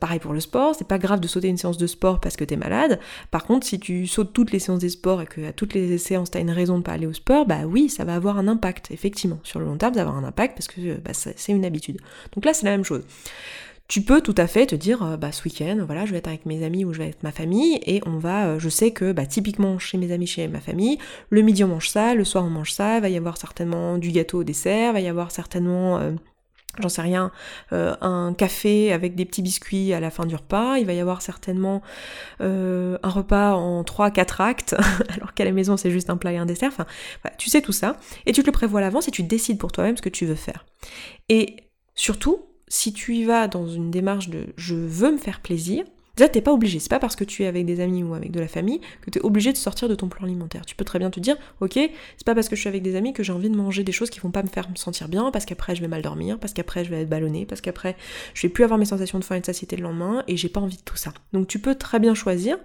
pareil 0.01 0.21
pour 0.21 0.33
le 0.33 0.41
sport, 0.41 0.75
c'est 0.75 0.87
pas 0.87 0.99
grave 0.99 1.21
de 1.21 1.29
sauter 1.29 1.49
une 1.49 1.57
séance 1.57 1.79
de 1.79 1.87
sport 1.87 2.21
parce 2.21 2.37
que 2.37 2.45
t'es 2.45 2.57
malade. 2.57 2.99
Par 3.31 3.45
contre, 3.45 3.67
si 3.67 3.79
tu 3.79 4.07
sautes 4.07 4.33
toutes 4.33 4.53
les 4.53 4.59
séances 4.59 4.81
de 4.81 4.89
sport 4.89 5.23
et 5.23 5.27
que 5.27 5.47
à 5.47 5.53
toutes 5.53 5.75
les 5.75 5.99
séances 5.99 6.31
t'as 6.31 6.41
une 6.41 6.51
raison 6.51 6.79
de 6.79 6.83
pas 6.83 6.93
aller 6.93 7.07
au 7.07 7.13
sport, 7.13 7.45
bah 7.47 7.67
oui, 7.67 7.89
ça 7.89 8.05
va 8.05 8.15
avoir 8.15 8.39
un 8.39 8.49
impact, 8.49 8.91
effectivement. 8.91 9.41
Sur 9.43 9.61
le 9.61 9.67
long 9.67 9.77
terme, 9.77 9.95
ça 9.95 10.05
va 10.05 10.11
avoir 10.11 10.25
un 10.25 10.29
impact 10.29 10.57
parce 10.57 10.69
que 10.69 10.99
bah, 11.01 11.13
c'est 11.13 11.53
une 11.53 11.65
habitude. 11.65 12.01
Donc 12.35 12.45
là, 12.45 12.55
c'est 12.55 12.65
la 12.65 12.73
même 12.73 12.85
chose 12.85 13.03
tu 13.87 14.01
peux 14.01 14.23
tout 14.23 14.35
à 14.39 14.47
fait 14.47 14.67
te 14.67 14.75
dire, 14.75 15.03
euh, 15.03 15.17
bah 15.17 15.31
ce 15.31 15.45
week-end, 15.45 15.83
voilà, 15.85 16.07
je 16.07 16.13
vais 16.13 16.19
être 16.19 16.29
avec 16.29 16.47
mes 16.47 16.65
amis 16.65 16.85
ou 16.85 16.95
je 16.95 16.99
vais 16.99 17.09
être 17.09 17.23
ma 17.23 17.33
famille 17.33 17.79
et 17.85 18.01
on 18.07 18.19
va, 18.19 18.47
euh, 18.47 18.59
je 18.59 18.69
sais 18.71 18.93
que 18.93 19.13
bah 19.13 19.27
typiquement 19.27 19.79
chez 19.79 19.99
mes 19.99 20.11
amis, 20.11 20.27
chez 20.27 20.49
ma 20.49 20.61
famille, 20.61 20.99
le 21.29 21.43
midi 21.43 21.65
on 21.65 21.69
mange 21.69 21.91
ça, 21.91 22.15
le 22.15 22.25
soir 22.25 22.45
on 22.45 22.51
mange 22.51 22.73
ça, 22.73 22.97
il 22.97 23.03
va 23.03 23.11
y 23.11 23.17
avoir 23.17 23.37
certainement 23.37 23.99
du 23.99 24.11
gâteau 24.11 24.41
au 24.41 24.45
dessert, 24.45 24.91
il 24.91 24.95
va 24.95 25.01
y 25.01 25.09
avoir 25.09 25.31
certainement 25.31 25.99
euh, 25.99 26.13
j'en 26.81 26.89
sais 26.89 27.03
rien, 27.03 27.31
un 27.71 28.35
café 28.37 28.93
avec 28.93 29.15
des 29.15 29.25
petits 29.25 29.43
biscuits 29.43 29.93
à 29.93 30.01
la 30.01 30.11
fin 30.11 30.27
du 30.27 30.35
repas, 30.35 30.77
il 30.79 30.87
va 30.87 30.93
y 30.93 30.99
avoir 30.99 31.23
certainement 31.23 31.83
un 32.41 32.99
repas 33.05 33.55
en 33.55 33.85
3-4 33.85 34.43
actes, 34.43 34.77
alors 35.17 35.35
qu'à 35.35 35.45
la 35.45 35.53
maison 35.53 35.77
c'est 35.77 35.93
juste 35.93 36.11
un 36.11 36.17
plat 36.17 36.33
et 36.33 36.37
un 36.37 36.47
dessert, 36.47 36.73
enfin 36.73 36.87
tu 37.39 37.49
sais 37.49 37.63
tout 37.63 37.71
ça, 37.71 37.97
et 38.27 38.33
tu 38.33 38.41
te 38.41 38.47
le 38.47 38.53
prévois 38.53 38.81
à 38.81 38.83
l'avance 38.83 39.07
et 39.07 39.13
tu 39.13 39.23
décides 39.23 39.59
pour 39.59 39.71
toi-même 39.71 39.97
ce 39.97 40.03
que 40.03 40.09
tu 40.09 40.27
veux 40.27 40.35
faire. 40.35 40.67
Et 41.29 41.55
surtout, 41.95 42.45
si 42.75 42.93
tu 42.93 43.15
y 43.15 43.25
vas 43.25 43.47
dans 43.47 43.69
une 43.69 43.93
démarche 43.93 44.29
de 44.29 44.47
je 44.57 44.75
veux 44.75 45.13
me 45.13 45.17
faire 45.17 45.41
plaisir, 45.41 45.85
déjà 46.17 46.29
t'es 46.29 46.41
pas 46.41 46.53
obligé, 46.53 46.81
c'est 46.81 46.91
pas 46.91 46.99
parce 46.99 47.15
que 47.15 47.23
tu 47.23 47.45
es 47.45 47.47
avec 47.47 47.67
des 47.67 47.79
amis 47.79 48.03
ou 48.03 48.15
avec 48.15 48.33
de 48.33 48.41
la 48.41 48.49
famille 48.49 48.81
que 49.01 49.11
tu 49.11 49.21
es 49.21 49.23
obligé 49.23 49.53
de 49.53 49.57
sortir 49.57 49.89
de 49.89 49.95
ton 49.95 50.09
plan 50.09 50.25
alimentaire. 50.25 50.67
Tu 50.67 50.75
peux 50.75 50.85
très 50.85 50.99
bien 50.99 51.09
te 51.09 51.21
dire, 51.21 51.37
ok, 51.61 51.75
c'est 51.75 52.27
pas 52.27 52.35
parce 52.35 52.49
que 52.49 52.57
je 52.57 52.61
suis 52.63 52.69
avec 52.69 52.83
des 52.83 52.97
amis 52.97 53.13
que 53.13 53.23
j'ai 53.23 53.33
envie 53.33 53.49
de 53.49 53.57
manger 53.57 53.85
des 53.85 53.93
choses 53.93 54.11
qui 54.11 54.19
vont 54.19 54.33
pas 54.33 54.43
me 54.43 54.49
faire 54.49 54.69
me 54.69 54.75
sentir 54.75 55.09
bien, 55.09 55.31
parce 55.31 55.45
qu'après 55.45 55.77
je 55.77 55.83
vais 55.83 55.89
mal 55.89 56.03
dormir, 56.03 56.37
parce 56.41 56.53
qu'après 56.53 56.85
je 56.85 56.91
vais 56.91 57.03
être 57.03 57.09
ballonné, 57.09 57.47
parce 57.47 57.61
qu'après 57.61 57.97
je 58.35 58.43
vais 58.43 58.53
plus 58.53 58.65
avoir 58.65 58.77
mes 58.77 58.87
sensations 58.87 59.21
de 59.21 59.25
faim 59.25 59.37
et 59.37 59.41
de 59.41 59.47
satiété 59.47 59.77
le 59.77 59.85
lendemain, 59.85 60.25
et 60.27 60.37
j'ai 60.37 60.49
pas 60.49 60.61
envie 60.61 60.77
de 60.77 60.83
tout 60.83 60.97
ça. 60.97 61.15
Donc 61.33 61.47
tu 61.47 61.61
peux 61.61 61.77
très 61.77 62.01
bien 62.01 62.15
choisir 62.15 62.59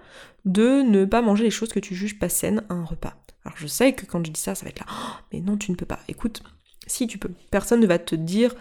de 0.44 0.82
ne 0.82 1.06
pas 1.06 1.22
manger 1.22 1.44
les 1.44 1.52
choses 1.52 1.70
que 1.70 1.80
tu 1.80 1.94
juges 1.94 2.18
pas 2.18 2.30
saines 2.30 2.64
à 2.70 2.74
un 2.74 2.84
repas. 2.84 3.14
Alors 3.46 3.60
je 3.60 3.68
sais 3.68 3.94
que 3.94 4.08
quand 4.08 4.26
je 4.26 4.32
dis 4.32 4.42
ça, 4.42 4.56
ça 4.56 4.66
va 4.66 4.70
être 4.70 4.80
là, 4.80 4.88
oh, 4.90 5.18
mais 5.32 5.40
non, 5.40 5.56
tu 5.56 5.70
ne 5.70 5.76
peux 5.76 5.86
pas. 5.86 6.00
Écoute, 6.08 6.42
si 6.88 7.06
tu 7.06 7.20
peux. 7.20 7.30
Personne 7.52 7.80
ne 7.80 7.88
va 7.88 8.00
te 8.00 8.16
dire 8.16 8.56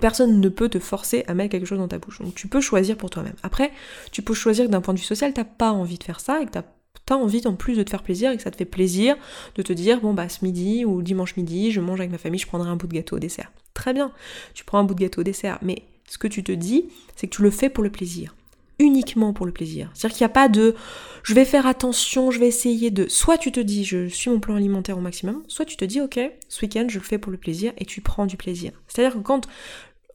Personne 0.00 0.40
ne 0.40 0.48
peut 0.48 0.68
te 0.68 0.78
forcer 0.78 1.24
à 1.26 1.34
mettre 1.34 1.50
quelque 1.50 1.66
chose 1.66 1.78
dans 1.78 1.88
ta 1.88 1.98
bouche. 1.98 2.20
Donc 2.20 2.34
tu 2.34 2.48
peux 2.48 2.60
choisir 2.60 2.96
pour 2.96 3.10
toi-même. 3.10 3.34
Après, 3.42 3.72
tu 4.12 4.22
peux 4.22 4.34
choisir 4.34 4.66
que 4.66 4.70
d'un 4.70 4.80
point 4.80 4.94
de 4.94 4.98
vue 4.98 5.04
social, 5.04 5.32
t'as 5.32 5.44
pas 5.44 5.72
envie 5.72 5.98
de 5.98 6.04
faire 6.04 6.20
ça 6.20 6.40
et 6.40 6.46
que 6.46 6.50
t'as 6.50 6.62
as 7.08 7.16
envie 7.16 7.46
en 7.46 7.54
plus 7.54 7.76
de 7.76 7.84
te 7.84 7.90
faire 7.90 8.02
plaisir 8.02 8.32
et 8.32 8.36
que 8.36 8.42
ça 8.42 8.50
te 8.50 8.56
fait 8.56 8.64
plaisir 8.64 9.16
de 9.54 9.62
te 9.62 9.72
dire 9.72 10.00
bon 10.00 10.12
bah 10.12 10.28
ce 10.28 10.44
midi 10.44 10.84
ou 10.84 11.02
dimanche 11.02 11.36
midi 11.36 11.70
je 11.70 11.80
mange 11.80 12.00
avec 12.00 12.10
ma 12.10 12.18
famille, 12.18 12.40
je 12.40 12.48
prendrai 12.48 12.68
un 12.68 12.74
bout 12.74 12.88
de 12.88 12.94
gâteau 12.94 13.14
au 13.14 13.18
dessert. 13.20 13.52
Très 13.74 13.92
bien, 13.92 14.10
tu 14.54 14.64
prends 14.64 14.78
un 14.78 14.84
bout 14.84 14.94
de 14.94 15.00
gâteau 15.00 15.20
au 15.20 15.24
dessert, 15.24 15.58
mais 15.62 15.84
ce 16.08 16.18
que 16.18 16.26
tu 16.26 16.42
te 16.42 16.50
dis, 16.50 16.86
c'est 17.14 17.28
que 17.28 17.36
tu 17.36 17.42
le 17.42 17.50
fais 17.50 17.68
pour 17.68 17.84
le 17.84 17.90
plaisir 17.90 18.34
uniquement 18.78 19.32
pour 19.32 19.46
le 19.46 19.52
plaisir. 19.52 19.90
C'est-à-dire 19.94 20.16
qu'il 20.16 20.24
n'y 20.24 20.30
a 20.30 20.34
pas 20.34 20.48
de 20.48 20.74
je 21.22 21.34
vais 21.34 21.44
faire 21.44 21.66
attention, 21.66 22.30
je 22.30 22.38
vais 22.38 22.46
essayer 22.46 22.90
de. 22.90 23.08
Soit 23.08 23.38
tu 23.38 23.50
te 23.50 23.60
dis 23.60 23.84
je 23.84 24.08
suis 24.08 24.30
mon 24.30 24.38
plan 24.38 24.54
alimentaire 24.54 24.96
au 24.96 25.00
maximum, 25.00 25.42
soit 25.48 25.64
tu 25.64 25.76
te 25.76 25.84
dis 25.84 26.00
ok, 26.00 26.20
ce 26.48 26.62
week-end 26.62 26.86
je 26.88 26.98
le 26.98 27.04
fais 27.04 27.18
pour 27.18 27.32
le 27.32 27.38
plaisir 27.38 27.72
et 27.78 27.84
tu 27.84 28.00
prends 28.00 28.26
du 28.26 28.36
plaisir. 28.36 28.72
C'est-à-dire 28.86 29.14
que 29.14 29.22
quand 29.22 29.48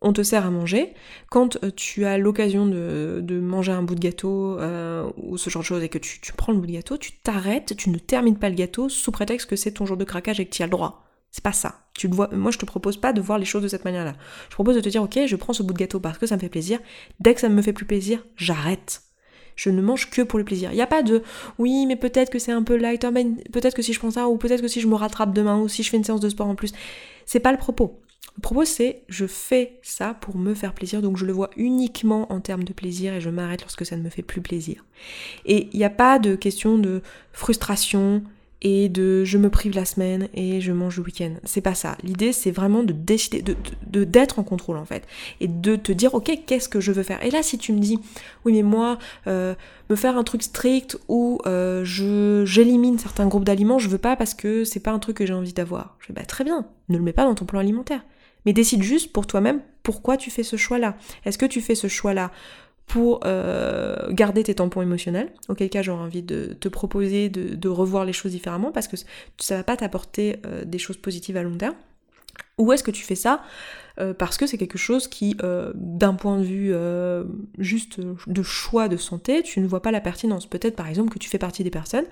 on 0.02 0.14
te 0.14 0.24
sert 0.24 0.46
à 0.46 0.50
manger, 0.50 0.94
quand 1.30 1.58
euh, 1.64 1.72
tu 1.76 2.06
as 2.06 2.18
l'occasion 2.18 2.66
de, 2.66 3.40
manger 3.40 3.72
un 3.72 3.84
bout 3.84 3.96
de 3.96 4.00
gâteau 4.00 4.58
euh, 4.60 5.10
ou 5.18 5.38
ce 5.38 5.50
genre 5.50 5.62
de 5.62 5.68
choses 5.68 5.84
et 5.84 5.90
que 5.90 6.00
tu, 6.00 6.20
tu 6.22 6.34
prends 6.34 6.54
le 6.54 6.60
bout 6.60 6.66
de 6.66 6.72
gâteau, 6.72 6.98
tu 6.98 7.12
t'arrêtes, 7.12 7.76
tu 7.76 7.90
ne 7.90 7.98
termines 8.00 8.38
pas 8.38 8.50
le 8.50 8.56
gâteau 8.56 8.90
sous 8.90 9.12
prétexte 9.12 9.48
que 9.50 9.56
c'est 9.56 9.74
ton 9.74 9.86
jour 9.86 9.98
de 9.98 10.04
craquage 10.04 10.40
et 10.40 10.46
que 10.46 10.52
tu 10.52 10.64
as 10.64 10.66
le 10.66 10.72
droit. 10.72 11.11
C'est 11.32 11.44
pas 11.44 11.54
ça. 11.54 11.80
Tu 11.94 12.08
le 12.08 12.14
vois, 12.14 12.30
moi 12.34 12.52
je 12.52 12.58
te 12.58 12.66
propose 12.66 12.98
pas 12.98 13.14
de 13.14 13.22
voir 13.22 13.40
les 13.40 13.46
choses 13.46 13.64
de 13.64 13.68
cette 13.68 13.86
manière-là. 13.86 14.16
Je 14.50 14.54
propose 14.54 14.76
de 14.76 14.82
te 14.82 14.90
dire 14.90 15.02
ok, 15.02 15.20
je 15.26 15.36
prends 15.36 15.54
ce 15.54 15.64
bout 15.64 15.74
de 15.74 15.80
gâteau 15.80 16.00
parce 16.00 16.18
que 16.18 16.28
ça 16.28 16.36
me 16.36 16.42
fait 16.42 16.50
plaisir. 16.50 16.80
Dès 17.20 17.34
que 17.34 17.42
ça 17.42 17.50
ne 17.50 17.56
me 17.56 17.62
fait 17.62 17.74
plus 17.74 17.86
plaisir, 17.86 18.24
j'arrête. 18.36 19.02
Je 19.56 19.70
ne 19.70 19.82
mange 19.82 20.10
que 20.10 20.22
pour 20.22 20.40
le 20.40 20.46
plaisir. 20.46 20.72
Il 20.72 20.76
n'y 20.76 20.82
a 20.82 20.88
pas 20.88 21.04
de 21.04 21.24
oui, 21.58 21.86
mais 21.86 21.96
peut-être 21.96 22.30
que 22.30 22.40
c'est 22.40 22.52
un 22.52 22.64
peu 22.64 22.76
light, 22.76 23.02
peut-être 23.52 23.76
que 23.76 23.82
si 23.82 23.94
je 23.94 24.00
prends 24.00 24.12
ça, 24.12 24.28
ou 24.28 24.38
peut-être 24.38 24.62
que 24.62 24.68
si 24.68 24.82
je 24.82 24.88
me 24.88 24.96
rattrape 24.96 25.34
demain, 25.34 25.58
ou 25.60 25.68
si 25.68 25.84
je 25.84 25.90
fais 25.90 25.98
une 25.98 26.04
séance 26.04 26.22
de 26.22 26.30
sport 26.30 26.48
en 26.48 26.56
plus. 26.56 26.74
C'est 27.26 27.40
pas 27.40 27.52
le 27.52 27.58
propos. 27.58 28.02
Le 28.38 28.42
propos 28.42 28.66
c'est 28.66 29.04
je 29.10 29.28
fais 29.28 29.80
ça 29.84 30.14
pour 30.14 30.38
me 30.38 30.54
faire 30.54 30.74
plaisir, 30.74 31.02
donc 31.02 31.18
je 31.18 31.26
le 31.26 31.34
vois 31.34 31.50
uniquement 31.58 32.32
en 32.32 32.40
termes 32.40 32.64
de 32.64 32.74
plaisir 32.74 33.14
et 33.14 33.22
je 33.22 33.30
m'arrête 33.30 33.62
lorsque 33.62 33.86
ça 33.86 33.98
ne 33.98 34.02
me 34.02 34.10
fait 34.10 34.22
plus 34.22 34.42
plaisir. 34.42 34.86
Et 35.46 35.70
il 35.74 35.78
n'y 35.78 35.84
a 35.84 35.90
pas 35.90 36.18
de 36.18 36.36
question 36.36 36.78
de 36.78 37.02
frustration, 37.34 38.24
et 38.62 38.90
de 38.90 39.24
je 39.24 39.38
me 39.38 39.50
prive 39.50 39.76
la 39.76 39.86
semaine 39.86 40.28
et 40.34 40.62
je 40.62 40.72
mange 40.72 40.98
le 40.98 41.04
week-end. 41.04 41.34
C'est 41.44 41.62
pas 41.62 41.74
ça. 41.74 41.98
L'idée 42.04 42.32
c'est 42.32 42.52
vraiment 42.52 42.84
de 42.84 42.94
décider, 42.94 43.42
de, 43.42 44.04
d'être 44.04 44.40
en 44.40 44.44
contrôle 44.44 44.78
en 44.78 44.86
fait. 44.86 45.08
Et 45.40 45.48
de 45.48 45.76
te 45.76 45.92
dire 45.92 46.14
ok 46.14 46.32
qu'est-ce 46.46 46.70
que 46.70 46.80
je 46.80 46.92
veux 46.92 47.04
faire? 47.04 47.24
Et 47.24 47.32
là 47.32 47.44
si 47.44 47.58
tu 47.58 47.74
me 47.74 47.80
dis 47.80 48.00
oui 48.46 48.54
mais 48.54 48.64
moi 48.64 48.98
euh, 49.28 49.56
me 49.90 49.96
faire 49.96 50.18
un 50.18 50.24
truc 50.24 50.44
strict 50.44 50.98
où 51.08 51.40
euh, 51.46 51.84
j'élimine 52.46 53.00
certains 53.00 53.28
groupes 53.28 53.46
d'aliments, 53.46 53.80
je 53.80 53.90
veux 53.90 53.98
pas 53.98 54.16
parce 54.16 54.34
que 54.34 54.64
c'est 54.64 54.80
pas 54.80 54.92
un 54.92 55.00
truc 55.00 55.18
que 55.18 55.26
j'ai 55.26 55.34
envie 55.34 55.54
d'avoir. 55.54 55.98
Je 56.00 56.08
vais 56.08 56.14
bah 56.14 56.26
très 56.26 56.44
bien, 56.44 56.68
ne 56.90 56.98
le 56.98 57.04
mets 57.04 57.14
pas 57.14 57.26
dans 57.26 57.36
ton 57.36 57.46
plan 57.46 57.60
alimentaire. 57.60 58.02
Mais 58.46 58.54
décide 58.54 58.82
juste 58.82 59.12
pour 59.12 59.28
toi-même 59.28 59.62
pourquoi 59.84 60.18
tu 60.18 60.30
fais 60.30 60.44
ce 60.44 60.56
choix-là. 60.56 60.96
Est-ce 61.26 61.38
que 61.38 61.46
tu 61.46 61.62
fais 61.62 61.76
ce 61.76 61.88
choix-là 61.88 62.32
pour 62.92 63.22
euh, 63.24 64.12
garder 64.12 64.44
tes 64.44 64.56
tampons 64.56 64.82
émotionnels, 64.82 65.32
auquel 65.48 65.70
cas 65.70 65.82
j'aurais 65.82 66.04
envie 66.04 66.24
de 66.24 66.58
te 66.60 66.68
proposer 66.68 67.30
de, 67.30 67.70
revoir 67.70 68.04
les 68.04 68.12
choses 68.12 68.34
différemment 68.34 68.74
parce 68.74 68.90
que 68.90 68.98
ça 69.38 69.56
va 69.56 69.64
pas 69.64 69.78
t'apporter 69.78 70.36
euh, 70.46 70.66
des 70.66 70.78
choses 70.78 70.98
positives 70.98 71.38
à 71.38 71.44
long 71.44 71.56
terme. 71.56 71.76
Ou 72.62 72.72
est-ce 72.72 72.84
que 72.84 72.92
tu 72.92 73.04
fais 73.04 73.16
ça? 73.16 73.42
Euh, 74.00 74.14
parce 74.14 74.38
que 74.38 74.48
c'est 74.48 74.58
quelque 74.58 74.78
chose 74.78 75.08
qui, 75.08 75.36
euh, 75.44 75.72
d'un 75.76 76.14
point 76.14 76.38
de 76.38 76.44
vue 76.44 76.72
euh, 76.74 77.26
juste 77.58 78.00
de 78.00 78.44
choix 78.44 78.88
de 78.88 78.98
santé, 78.98 79.44
tu 79.44 79.60
ne 79.60 79.68
vois 79.68 79.82
pas 79.82 79.92
la 79.92 80.00
pertinence. 80.00 80.48
Peut-être 80.48 80.76
par 80.76 80.88
exemple 80.88 81.12
que 81.12 81.20
tu 81.20 81.30
fais 81.30 81.38
partie 81.38 81.64
des 81.64 81.72
personnes 81.72 82.06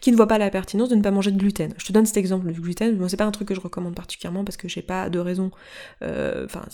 qui 0.00 0.10
ne 0.10 0.16
voient 0.16 0.28
pas 0.28 0.38
la 0.38 0.50
pertinence 0.50 0.88
de 0.88 0.96
ne 0.96 1.02
pas 1.02 1.10
manger 1.10 1.30
de 1.30 1.38
gluten. 1.38 1.72
Je 1.78 1.86
te 1.86 1.92
donne 1.92 2.04
cet 2.04 2.16
exemple 2.16 2.52
du 2.52 2.60
gluten. 2.60 2.96
Moi, 2.98 3.08
c'est 3.08 3.16
pas 3.16 3.24
un 3.24 3.30
truc 3.30 3.48
que 3.48 3.54
je 3.54 3.60
recommande 3.60 3.94
particulièrement 3.94 4.44
parce 4.44 4.56
que 4.56 4.68
j'ai 4.68 4.82
pas 4.82 5.08
de 5.08 5.18
raison, 5.18 5.50
enfin, 6.02 6.64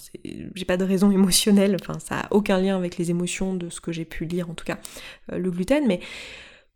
j'ai 0.55 0.65
pas 0.65 0.77
de 0.77 0.85
raison 0.85 1.11
émotionnelle. 1.13 1.77
Enfin, 1.81 1.99
ça 1.99 2.21
a 2.21 2.27
aucun 2.33 2.59
lien 2.59 2.77
avec 2.77 2.97
les 2.97 3.11
émotions 3.11 3.55
de 3.55 3.69
ce 3.69 3.81
que 3.81 3.93
j'ai 3.93 4.05
pu 4.07 4.25
lire 4.25 4.51
en 4.51 4.55
tout 4.55 4.65
cas 4.65 4.79
le 5.33 5.51
gluten, 5.51 5.87
mais 5.87 6.01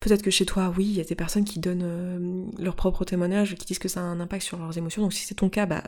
Peut-être 0.01 0.23
que 0.23 0.33
chez 0.33 0.45
toi, 0.45 0.75
oui, 0.77 0.85
il 0.85 0.97
y 0.97 1.01
a 1.01 1.05
des 1.05 1.15
personnes 1.15 1.45
qui 1.45 1.61
donnent 1.61 2.51
leur 2.59 2.75
propre 2.75 3.05
témoignage, 3.05 3.55
qui 3.55 3.67
disent 3.67 3.79
que 3.79 3.87
ça 3.87 4.01
a 4.01 4.03
un 4.03 4.19
impact 4.19 4.43
sur 4.43 4.59
leurs 4.59 4.77
émotions. 4.77 5.01
Donc 5.01 5.13
si 5.13 5.25
c'est 5.25 5.37
ton 5.37 5.49
cas, 5.49 5.65
bah 5.65 5.85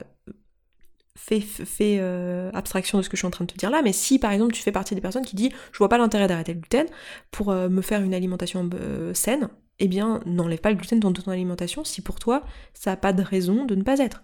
fais, 1.17 1.99
euh, 2.01 2.51
abstraction 2.53 2.99
de 2.99 3.03
ce 3.03 3.09
que 3.09 3.17
je 3.17 3.21
suis 3.21 3.27
en 3.27 3.31
train 3.31 3.45
de 3.45 3.53
te 3.53 3.57
dire 3.57 3.71
là, 3.71 3.83
mais 3.83 3.93
si 3.93 4.19
par 4.19 4.33
exemple 4.33 4.53
tu 4.53 4.63
fais 4.63 4.73
partie 4.73 4.95
des 4.95 5.01
personnes 5.01 5.25
qui 5.25 5.37
disent 5.37 5.53
je 5.73 5.79
vois 5.79 5.89
pas 5.89 5.99
l'intérêt 5.99 6.27
d'arrêter 6.27 6.55
le 6.55 6.61
gluten 6.61 6.87
pour 7.31 7.51
euh, 7.51 7.69
me 7.69 7.83
faire 7.83 8.03
une 8.03 8.15
alimentation 8.15 8.69
euh, 8.75 9.15
saine, 9.15 9.49
eh 9.79 9.89
bien 9.89 10.21
n'enlève 10.27 10.61
pas 10.61 10.71
le 10.71 10.77
gluten 10.77 11.01
dans 11.01 11.13
ton 11.13 11.31
alimentation 11.31 11.85
si 11.85 12.03
pour 12.03 12.19
toi 12.19 12.43
ça 12.73 12.91
n'a 12.91 12.97
pas 12.97 13.13
de 13.13 13.23
raison 13.23 13.65
de 13.65 13.75
ne 13.75 13.83
pas 13.83 13.99
être. 13.99 14.23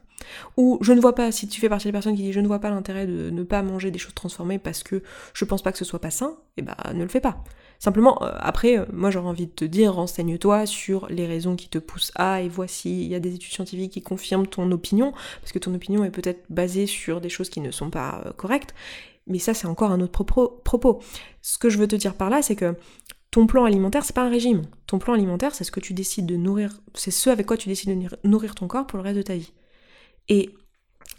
Ou 0.57 0.79
je 0.81 0.93
ne 0.93 1.01
vois 1.01 1.15
pas, 1.15 1.33
si 1.33 1.49
tu 1.49 1.61
fais 1.61 1.69
partie 1.69 1.89
des 1.89 1.93
personnes 1.93 2.17
qui 2.17 2.23
disent 2.23 2.35
je 2.35 2.41
ne 2.41 2.47
vois 2.47 2.59
pas 2.59 2.71
l'intérêt 2.71 3.07
de 3.07 3.31
ne 3.31 3.43
pas 3.43 3.63
manger 3.63 3.91
des 3.91 3.99
choses 3.99 4.15
transformées 4.15 4.59
parce 4.59 4.83
que 4.83 5.03
je 5.35 5.45
pense 5.45 5.63
pas 5.63 5.73
que 5.73 5.79
ce 5.79 5.85
soit 5.85 6.01
pas 6.01 6.11
sain, 6.11 6.37
eh 6.57 6.63
ben 6.63 6.75
ne 6.95 7.03
le 7.03 7.09
fais 7.09 7.21
pas. 7.21 7.43
Simplement, 7.81 8.23
euh, 8.23 8.33
après, 8.41 8.79
euh, 8.79 8.85
moi 8.93 9.11
j'aurais 9.11 9.29
envie 9.29 9.47
de 9.47 9.53
te 9.53 9.65
dire, 9.65 9.95
renseigne-toi 9.95 10.67
sur 10.67 11.07
les 11.09 11.27
raisons 11.27 11.57
qui 11.57 11.71
te 11.71 11.79
poussent 11.79 12.13
à, 12.15 12.43
et 12.43 12.49
voici, 12.49 13.05
il 13.05 13.09
y 13.09 13.15
a 13.15 13.21
des 13.21 13.35
études 13.35 13.53
scientifiques 13.53 13.93
qui 13.93 14.03
confirment 14.03 14.47
ton 14.47 14.71
opinion, 14.71 15.13
parce 15.41 15.53
que 15.53 15.59
ton 15.59 15.75
opinion 15.75 16.05
est 16.05 16.11
peut-être 16.11 16.45
basée 16.51 16.87
sur 16.87 17.23
des 17.23 17.31
choses 17.31 17.49
qui 17.49 17.61
ne 17.61 17.71
sont 17.71 17.89
pas 17.89 18.23
euh, 18.27 18.33
correctes, 18.33 18.75
mais 19.27 19.39
ça 19.39 19.55
c'est 19.55 19.67
encore 19.67 19.93
un 19.93 20.01
autre 20.03 20.23
propos. 20.23 21.01
Ce 21.41 21.57
que 21.57 21.71
je 21.71 21.79
veux 21.79 21.89
te 21.89 21.97
dire 21.97 22.15
par 22.15 22.29
là, 22.29 22.43
c'est 22.43 22.57
que 22.57 22.75
ton 23.31 23.47
plan 23.47 23.65
alimentaire, 23.65 24.05
c'est 24.05 24.15
pas 24.15 24.25
un 24.25 24.31
régime. 24.31 24.63
Ton 24.87 24.99
plan 24.99 25.15
alimentaire, 25.15 25.55
c'est 25.55 25.65
ce 25.65 25.71
que 25.71 25.81
tu 25.81 25.95
décides 25.95 26.27
de 26.27 26.37
nourrir, 26.37 26.83
c'est 26.93 27.11
ce 27.11 27.31
avec 27.31 27.47
quoi 27.47 27.57
tu 27.57 27.71
décides 27.71 27.99
de 27.99 28.29
nourrir 28.29 28.55
ton 28.55 28.67
corps 28.67 28.87
pour 28.87 28.99
le 28.99 29.05
reste 29.05 29.17
de 29.17 29.23
ta 29.23 29.37
vie. 29.37 29.53
Et 30.29 30.55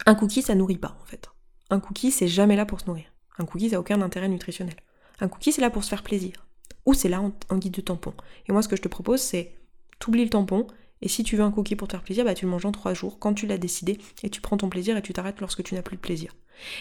un 0.06 0.14
cookie, 0.14 0.42
ça 0.42 0.54
nourrit 0.54 0.78
pas 0.78 0.96
en 1.02 1.04
fait. 1.04 1.30
Un 1.70 1.80
cookie, 1.80 2.10
c'est 2.10 2.28
jamais 2.28 2.56
là 2.56 2.66
pour 2.66 2.80
se 2.80 2.86
nourrir. 2.86 3.04
Un 3.38 3.44
cookie, 3.44 3.70
ça 3.70 3.76
n'a 3.76 3.80
aucun 3.80 4.00
intérêt 4.02 4.28
nutritionnel. 4.28 4.76
Un 5.20 5.28
cookie, 5.28 5.52
c'est 5.52 5.60
là 5.60 5.70
pour 5.70 5.84
se 5.84 5.88
faire 5.88 6.02
plaisir 6.02 6.46
ou 6.86 6.94
c'est 6.94 7.08
là 7.08 7.20
en, 7.20 7.56
guide 7.58 7.74
de 7.74 7.80
tampon. 7.80 8.14
Et 8.48 8.52
moi, 8.52 8.62
ce 8.62 8.68
que 8.68 8.76
je 8.76 8.82
te 8.82 8.88
propose, 8.88 9.20
c'est 9.20 9.54
t'oublies 9.98 10.24
le 10.24 10.30
tampon, 10.30 10.66
et 11.02 11.08
si 11.08 11.24
tu 11.24 11.36
veux 11.36 11.42
un 11.42 11.50
cookie 11.50 11.76
pour 11.76 11.88
te 11.88 11.92
faire 11.92 12.02
plaisir, 12.02 12.24
bah, 12.24 12.34
tu 12.34 12.44
le 12.44 12.50
manges 12.50 12.66
en 12.66 12.72
trois 12.72 12.94
jours 12.94 13.18
quand 13.18 13.34
tu 13.34 13.46
l'as 13.46 13.58
décidé, 13.58 13.98
et 14.22 14.30
tu 14.30 14.40
prends 14.40 14.56
ton 14.56 14.68
plaisir 14.68 14.96
et 14.96 15.02
tu 15.02 15.12
t'arrêtes 15.12 15.40
lorsque 15.40 15.62
tu 15.62 15.74
n'as 15.74 15.82
plus 15.82 15.96
de 15.96 16.00
plaisir. 16.00 16.34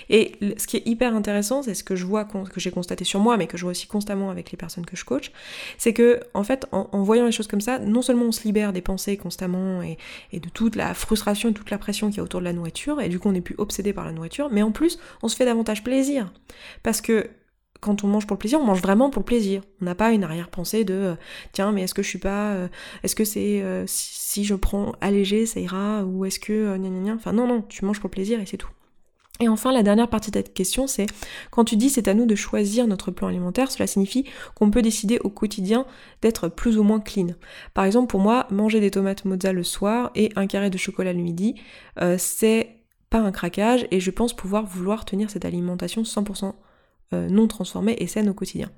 Et 0.10 0.36
ce 0.58 0.68
qui 0.68 0.78
est 0.78 0.88
hyper 0.88 1.16
intéressant, 1.16 1.64
c'est 1.64 1.74
ce 1.74 1.84
que 1.84 1.96
je 1.96 2.06
vois, 2.06 2.26
que 2.26 2.60
j'ai 2.60 2.72
constaté 2.72 3.04
sur 3.04 3.20
moi, 3.20 3.38
mais 3.38 3.48
que 3.48 3.58
je 3.58 3.64
vois 3.64 3.72
aussi 3.72 3.88
constamment 3.88 4.30
avec 4.30 4.52
les 4.52 4.58
personnes 4.58 4.86
que 4.86 4.96
je 4.96 5.06
coach, 5.06 5.32
c'est 5.78 5.94
que 5.94 6.20
en 6.34 6.44
fait, 6.44 6.68
en, 6.72 7.04
voyant 7.04 7.26
les 7.26 7.32
choses 7.32 7.48
comme 7.48 7.62
ça, 7.62 7.80
non 7.80 8.02
seulement 8.02 8.26
on 8.26 8.32
se 8.32 8.44
libère 8.44 8.74
des 8.74 8.82
pensées 8.82 9.18
constamment 9.18 9.82
et, 9.82 9.98
et 10.32 10.40
de 10.40 10.50
toute 10.50 10.76
la 10.76 10.94
frustration 10.94 11.50
et 11.50 11.54
toute 11.54 11.72
la 11.72 11.78
pression 11.78 12.10
qu'il 12.10 12.18
y 12.18 12.20
a 12.20 12.24
autour 12.24 12.42
de 12.42 12.46
la 12.46 12.54
nourriture, 12.54 13.02
et 13.02 13.10
du 13.10 13.20
coup 13.20 13.30
on 13.30 13.32
n'est 13.32 13.42
plus 13.42 13.56
obsédé 13.58 13.94
par 13.94 14.06
la 14.06 14.12
nourriture, 14.12 14.50
mais 14.52 14.62
en 14.62 14.72
plus 14.72 15.00
on 15.24 15.28
se 15.28 15.36
fait 15.36 15.46
davantage 15.46 15.84
plaisir. 15.84 16.32
Parce 16.84 17.02
que 17.02 17.30
quand 17.82 18.04
on 18.04 18.08
mange 18.08 18.28
pour 18.28 18.36
le 18.36 18.40
plaisir, 18.40 18.60
on 18.62 18.64
mange 18.64 18.82
vraiment 18.82 19.10
pour 19.10 19.22
le 19.22 19.26
plaisir. 19.26 19.62
On 19.82 19.86
n'a 19.86 19.96
pas 19.96 20.12
une 20.12 20.24
arrière-pensée 20.24 20.86
de 20.86 20.94
euh, 20.94 21.16
tiens, 21.52 21.72
mais 21.72 21.82
est-ce 21.82 21.94
que 21.94 22.04
je 22.04 22.08
suis 22.08 22.20
pas. 22.20 22.52
Euh, 22.52 22.68
est-ce 23.04 23.16
que 23.16 23.26
c'est. 23.26 23.62
Euh, 23.62 23.84
si, 23.88 24.46
je 24.46 24.56
prends 24.56 24.94
allégé, 25.02 25.46
ça 25.46 25.60
ira 25.60 26.06
Ou 26.06 26.26
est-ce 26.26 26.40
que. 26.40 26.78
gna 26.78 26.90
gna 26.90 27.00
gna. 27.00 27.14
Enfin, 27.16 27.34
non, 27.34 27.48
non, 27.48 27.64
tu 27.64 27.84
manges 27.84 28.00
pour 28.00 28.12
plaisir 28.12 28.40
et 28.40 28.46
c'est 28.46 28.58
tout. 28.58 28.70
Et 29.40 29.48
enfin, 29.48 29.72
la 29.72 29.82
dernière 29.82 30.08
partie 30.08 30.30
de 30.30 30.38
cette 30.38 30.54
question, 30.54 30.86
c'est 30.86 31.08
quand 31.50 31.64
tu 31.66 31.76
dis 31.76 31.90
c'est 31.90 32.08
à 32.08 32.14
nous 32.14 32.28
de 32.28 32.36
choisir 32.36 32.86
notre 32.86 33.10
plan 33.10 33.28
alimentaire, 33.28 33.72
cela 33.72 33.88
signifie 33.88 34.26
qu'on 34.54 34.70
peut 34.70 34.84
décider 34.84 35.18
au 35.24 35.30
quotidien 35.30 35.88
d'être 36.22 36.48
plus 36.48 36.78
ou 36.78 36.84
moins 36.84 37.00
clean. 37.00 37.30
Par 37.74 37.86
exemple, 37.86 38.12
pour 38.12 38.20
moi, 38.20 38.46
manger 38.52 38.80
des 38.80 38.92
tomates 38.92 39.26
mozza 39.26 39.52
le 39.52 39.64
soir 39.64 40.12
et 40.14 40.32
un 40.36 40.46
carré 40.46 40.70
de 40.70 40.78
chocolat 40.78 41.14
le 41.14 41.22
midi, 41.22 41.56
c'est 42.20 42.82
pas 43.12 43.20
un 43.20 43.32
craquage 43.32 43.86
et 43.92 44.00
je 44.00 44.10
pense 44.10 44.34
pouvoir 44.34 44.66
vouloir 44.66 45.06
tenir 45.06 45.30
cette 45.30 45.46
alimentation 45.46 46.02
100% 46.02 46.46
euh, 46.46 46.52
non 47.14 47.48
transformée 47.48 47.96
et 48.00 48.08
saine 48.08 48.30
au 48.30 48.34
quotidien. 48.34 48.70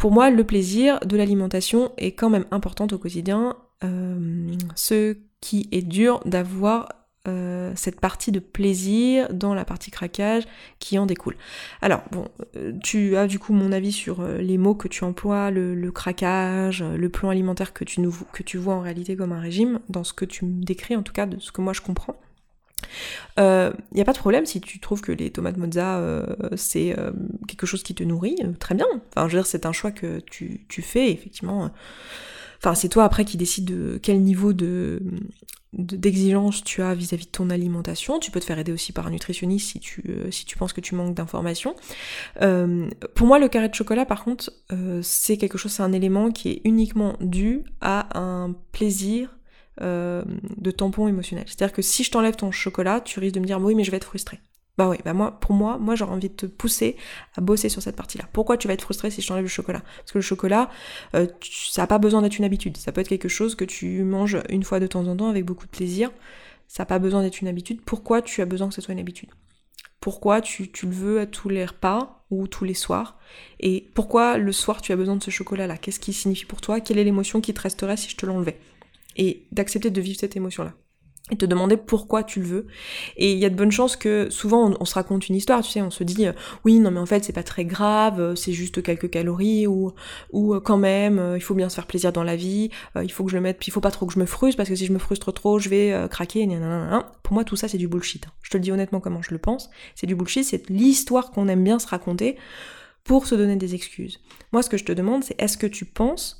Pour 0.00 0.12
moi, 0.12 0.30
le 0.30 0.44
plaisir 0.44 0.98
de 1.00 1.14
l'alimentation 1.18 1.92
est 1.98 2.12
quand 2.12 2.30
même 2.30 2.46
important 2.50 2.86
au 2.90 2.96
quotidien. 2.96 3.54
Euh, 3.84 4.54
ce 4.74 5.18
qui 5.42 5.68
est 5.72 5.82
dur 5.82 6.22
d'avoir 6.24 6.88
euh, 7.28 7.72
cette 7.76 8.00
partie 8.00 8.32
de 8.32 8.38
plaisir 8.38 9.28
dans 9.30 9.52
la 9.52 9.66
partie 9.66 9.90
craquage 9.90 10.44
qui 10.78 10.98
en 10.98 11.04
découle. 11.04 11.36
Alors 11.82 12.00
bon, 12.12 12.28
tu 12.82 13.14
as 13.18 13.26
du 13.26 13.38
coup 13.38 13.52
mon 13.52 13.72
avis 13.72 13.92
sur 13.92 14.22
les 14.22 14.56
mots 14.56 14.74
que 14.74 14.88
tu 14.88 15.04
emploies, 15.04 15.50
le, 15.50 15.90
craquage, 15.90 16.82
le 16.82 17.08
plan 17.10 17.28
alimentaire 17.28 17.74
que 17.74 17.84
tu, 17.84 18.00
que 18.32 18.42
tu 18.42 18.56
vois 18.56 18.76
en 18.76 18.80
réalité 18.80 19.16
comme 19.16 19.32
un 19.32 19.40
régime, 19.40 19.80
dans 19.90 20.02
ce 20.02 20.14
que 20.14 20.24
tu 20.24 20.46
me 20.46 20.64
décris 20.64 20.96
en 20.96 21.02
tout 21.02 21.12
cas, 21.12 21.26
de 21.26 21.38
ce 21.38 21.52
que 21.52 21.60
moi 21.60 21.74
je 21.74 21.82
comprends. 21.82 22.16
Il 23.36 23.42
euh, 23.42 23.72
n'y 23.94 24.00
a 24.00 24.04
pas 24.04 24.12
de 24.12 24.18
problème 24.18 24.44
si 24.44 24.60
tu 24.60 24.80
trouves 24.80 25.00
que 25.00 25.12
les 25.12 25.30
tomates 25.30 25.56
mozza 25.56 25.98
euh, 25.98 26.26
c'est 26.56 26.98
euh, 26.98 27.10
quelque 27.48 27.66
chose 27.66 27.82
qui 27.82 27.94
te 27.94 28.04
nourrit, 28.04 28.36
très 28.58 28.74
bien. 28.74 28.86
Enfin, 29.14 29.28
je 29.28 29.40
c'est 29.42 29.64
un 29.64 29.72
choix 29.72 29.90
que 29.90 30.20
tu, 30.20 30.82
fais, 30.82 31.10
effectivement. 31.10 31.70
C'est 32.74 32.90
toi 32.90 33.04
après 33.04 33.24
qui 33.24 33.38
décide 33.38 33.64
de 33.64 33.98
quel 34.02 34.20
niveau 34.20 34.52
de 34.52 35.02
d'exigence 35.72 36.64
tu 36.64 36.82
as 36.82 36.94
vis-à-vis 36.94 37.26
de 37.26 37.30
ton 37.30 37.48
alimentation. 37.48 38.18
Tu 38.18 38.32
peux 38.32 38.40
te 38.40 38.44
faire 38.44 38.58
aider 38.58 38.72
aussi 38.72 38.92
par 38.92 39.06
un 39.06 39.10
nutritionniste 39.10 39.70
si 39.70 39.78
tu, 39.78 40.02
si 40.32 40.44
tu 40.44 40.58
penses 40.58 40.72
que 40.72 40.80
tu 40.80 40.96
manques 40.96 41.14
d'informations. 41.14 41.76
pour 43.14 43.26
moi, 43.26 43.38
le 43.38 43.48
carré 43.48 43.68
de 43.68 43.74
chocolat, 43.74 44.04
par 44.04 44.24
contre, 44.24 44.52
c'est 45.02 45.36
quelque 45.36 45.56
chose, 45.56 45.72
c'est 45.72 45.84
un 45.84 45.92
élément 45.92 46.32
qui 46.32 46.50
est 46.50 46.60
uniquement 46.64 47.14
dû 47.20 47.62
à 47.80 48.18
un 48.18 48.52
plaisir 48.72 49.30
euh, 49.82 50.22
de 50.56 50.70
tampon 50.70 51.08
émotionnel. 51.08 51.44
C'est-à-dire 51.46 51.72
que 51.72 51.82
si 51.82 52.04
je 52.04 52.10
t'enlève 52.10 52.36
ton 52.36 52.50
chocolat, 52.50 53.00
tu 53.00 53.20
risques 53.20 53.34
de 53.34 53.40
me 53.40 53.46
dire 53.46 53.60
oui 53.60 53.74
mais 53.74 53.84
je 53.84 53.90
vais 53.90 53.96
être 53.96 54.04
frustré. 54.04 54.40
Bah 54.78 54.88
oui, 54.88 54.96
bah 55.04 55.12
moi, 55.12 55.38
pour 55.40 55.52
moi, 55.52 55.76
moi 55.78 55.94
j'aurais 55.94 56.12
envie 56.12 56.30
de 56.30 56.34
te 56.34 56.46
pousser 56.46 56.96
à 57.36 57.42
bosser 57.42 57.68
sur 57.68 57.82
cette 57.82 57.96
partie-là. 57.96 58.24
Pourquoi 58.32 58.56
tu 58.56 58.66
vas 58.66 58.72
être 58.72 58.82
frustré 58.82 59.10
si 59.10 59.20
je 59.20 59.26
t'enlève 59.28 59.42
le 59.42 59.48
chocolat? 59.48 59.82
Parce 59.98 60.12
que 60.12 60.18
le 60.18 60.22
chocolat, 60.22 60.70
euh, 61.14 61.26
ça 61.42 61.82
n'a 61.82 61.86
pas 61.86 61.98
besoin 61.98 62.22
d'être 62.22 62.38
une 62.38 62.46
habitude. 62.46 62.78
Ça 62.78 62.90
peut 62.90 63.02
être 63.02 63.08
quelque 63.08 63.28
chose 63.28 63.54
que 63.56 63.64
tu 63.64 64.02
manges 64.04 64.38
une 64.48 64.62
fois 64.62 64.80
de 64.80 64.86
temps 64.86 65.06
en 65.06 65.16
temps 65.16 65.28
avec 65.28 65.44
beaucoup 65.44 65.66
de 65.66 65.70
plaisir. 65.70 66.10
Ça 66.66 66.84
n'a 66.84 66.86
pas 66.86 66.98
besoin 66.98 67.22
d'être 67.22 67.42
une 67.42 67.48
habitude. 67.48 67.82
Pourquoi 67.84 68.22
tu 68.22 68.40
as 68.40 68.46
besoin 68.46 68.68
que 68.68 68.74
ce 68.74 68.80
soit 68.80 68.94
une 68.94 69.00
habitude? 69.00 69.28
Pourquoi 70.00 70.40
tu, 70.40 70.70
tu 70.70 70.86
le 70.86 70.92
veux 70.92 71.20
à 71.20 71.26
tous 71.26 71.50
les 71.50 71.66
repas 71.66 72.24
ou 72.30 72.46
tous 72.46 72.64
les 72.64 72.72
soirs? 72.72 73.18
Et 73.58 73.90
pourquoi 73.94 74.38
le 74.38 74.52
soir 74.52 74.80
tu 74.80 74.92
as 74.92 74.96
besoin 74.96 75.16
de 75.16 75.22
ce 75.22 75.30
chocolat-là? 75.30 75.76
Qu'est-ce 75.76 76.00
qui 76.00 76.14
signifie 76.14 76.46
pour 76.46 76.62
toi? 76.62 76.80
Quelle 76.80 76.98
est 76.98 77.04
l'émotion 77.04 77.42
qui 77.42 77.52
te 77.52 77.60
resterait 77.60 77.98
si 77.98 78.08
je 78.08 78.16
te 78.16 78.24
l'enlevais? 78.24 78.58
Et 79.16 79.46
d'accepter 79.52 79.90
de 79.90 80.00
vivre 80.00 80.18
cette 80.18 80.36
émotion-là 80.36 80.74
et 81.30 81.36
te 81.36 81.44
demander 81.44 81.76
pourquoi 81.76 82.22
tu 82.22 82.40
le 82.40 82.46
veux. 82.46 82.66
Et 83.16 83.32
il 83.32 83.38
y 83.38 83.44
a 83.44 83.50
de 83.50 83.54
bonnes 83.54 83.70
chances 83.70 83.96
que 83.96 84.28
souvent 84.30 84.74
on, 84.78 84.84
se 84.84 84.94
raconte 84.94 85.28
une 85.28 85.36
histoire, 85.36 85.62
tu 85.62 85.70
sais, 85.70 85.82
on 85.82 85.90
se 85.90 86.04
dit 86.04 86.26
euh, 86.26 86.32
oui 86.64 86.80
non 86.80 86.90
mais 86.90 86.98
en 87.00 87.06
fait 87.06 87.24
c'est 87.24 87.32
pas 87.32 87.42
très 87.42 87.64
grave, 87.64 88.20
euh, 88.20 88.34
c'est 88.34 88.52
juste 88.52 88.82
quelques 88.82 89.10
calories 89.10 89.66
ou 89.66 89.92
ou 90.32 90.54
euh, 90.54 90.60
quand 90.60 90.76
même 90.76 91.34
il 91.36 91.42
faut 91.42 91.54
bien 91.54 91.68
se 91.68 91.74
faire 91.74 91.86
plaisir 91.86 92.12
dans 92.12 92.24
la 92.24 92.36
vie, 92.36 92.70
il 93.00 93.12
faut 93.12 93.24
que 93.24 93.30
je 93.30 93.36
le 93.36 93.42
mette, 93.42 93.58
puis 93.58 93.68
il 93.68 93.72
faut 93.72 93.80
pas 93.80 93.90
trop 93.90 94.06
que 94.06 94.12
je 94.12 94.18
me 94.18 94.26
frustre 94.26 94.56
parce 94.56 94.68
que 94.68 94.74
si 94.74 94.86
je 94.86 94.92
me 94.92 94.98
frustre 94.98 95.32
trop 95.32 95.58
je 95.58 95.68
vais 95.68 96.06
craquer. 96.10 96.48
Pour 97.22 97.34
moi 97.34 97.44
tout 97.44 97.56
ça 97.56 97.68
c'est 97.68 97.78
du 97.78 97.88
bullshit. 97.88 98.26
Je 98.42 98.50
te 98.50 98.56
le 98.56 98.62
dis 98.62 98.72
honnêtement 98.72 99.00
comment 99.00 99.22
je 99.22 99.30
le 99.30 99.38
pense, 99.38 99.70
c'est 99.94 100.06
du 100.06 100.14
bullshit, 100.14 100.44
c'est 100.44 100.68
l'histoire 100.68 101.30
qu'on 101.30 101.48
aime 101.48 101.62
bien 101.62 101.78
se 101.78 101.86
raconter 101.86 102.36
pour 103.04 103.26
se 103.26 103.34
donner 103.34 103.56
des 103.56 103.74
excuses. 103.74 104.20
Moi 104.52 104.62
ce 104.62 104.70
que 104.70 104.76
je 104.76 104.84
te 104.84 104.92
demande 104.92 105.22
c'est 105.22 105.40
est-ce 105.40 105.56
que 105.56 105.66
tu 105.66 105.84
penses 105.84 106.39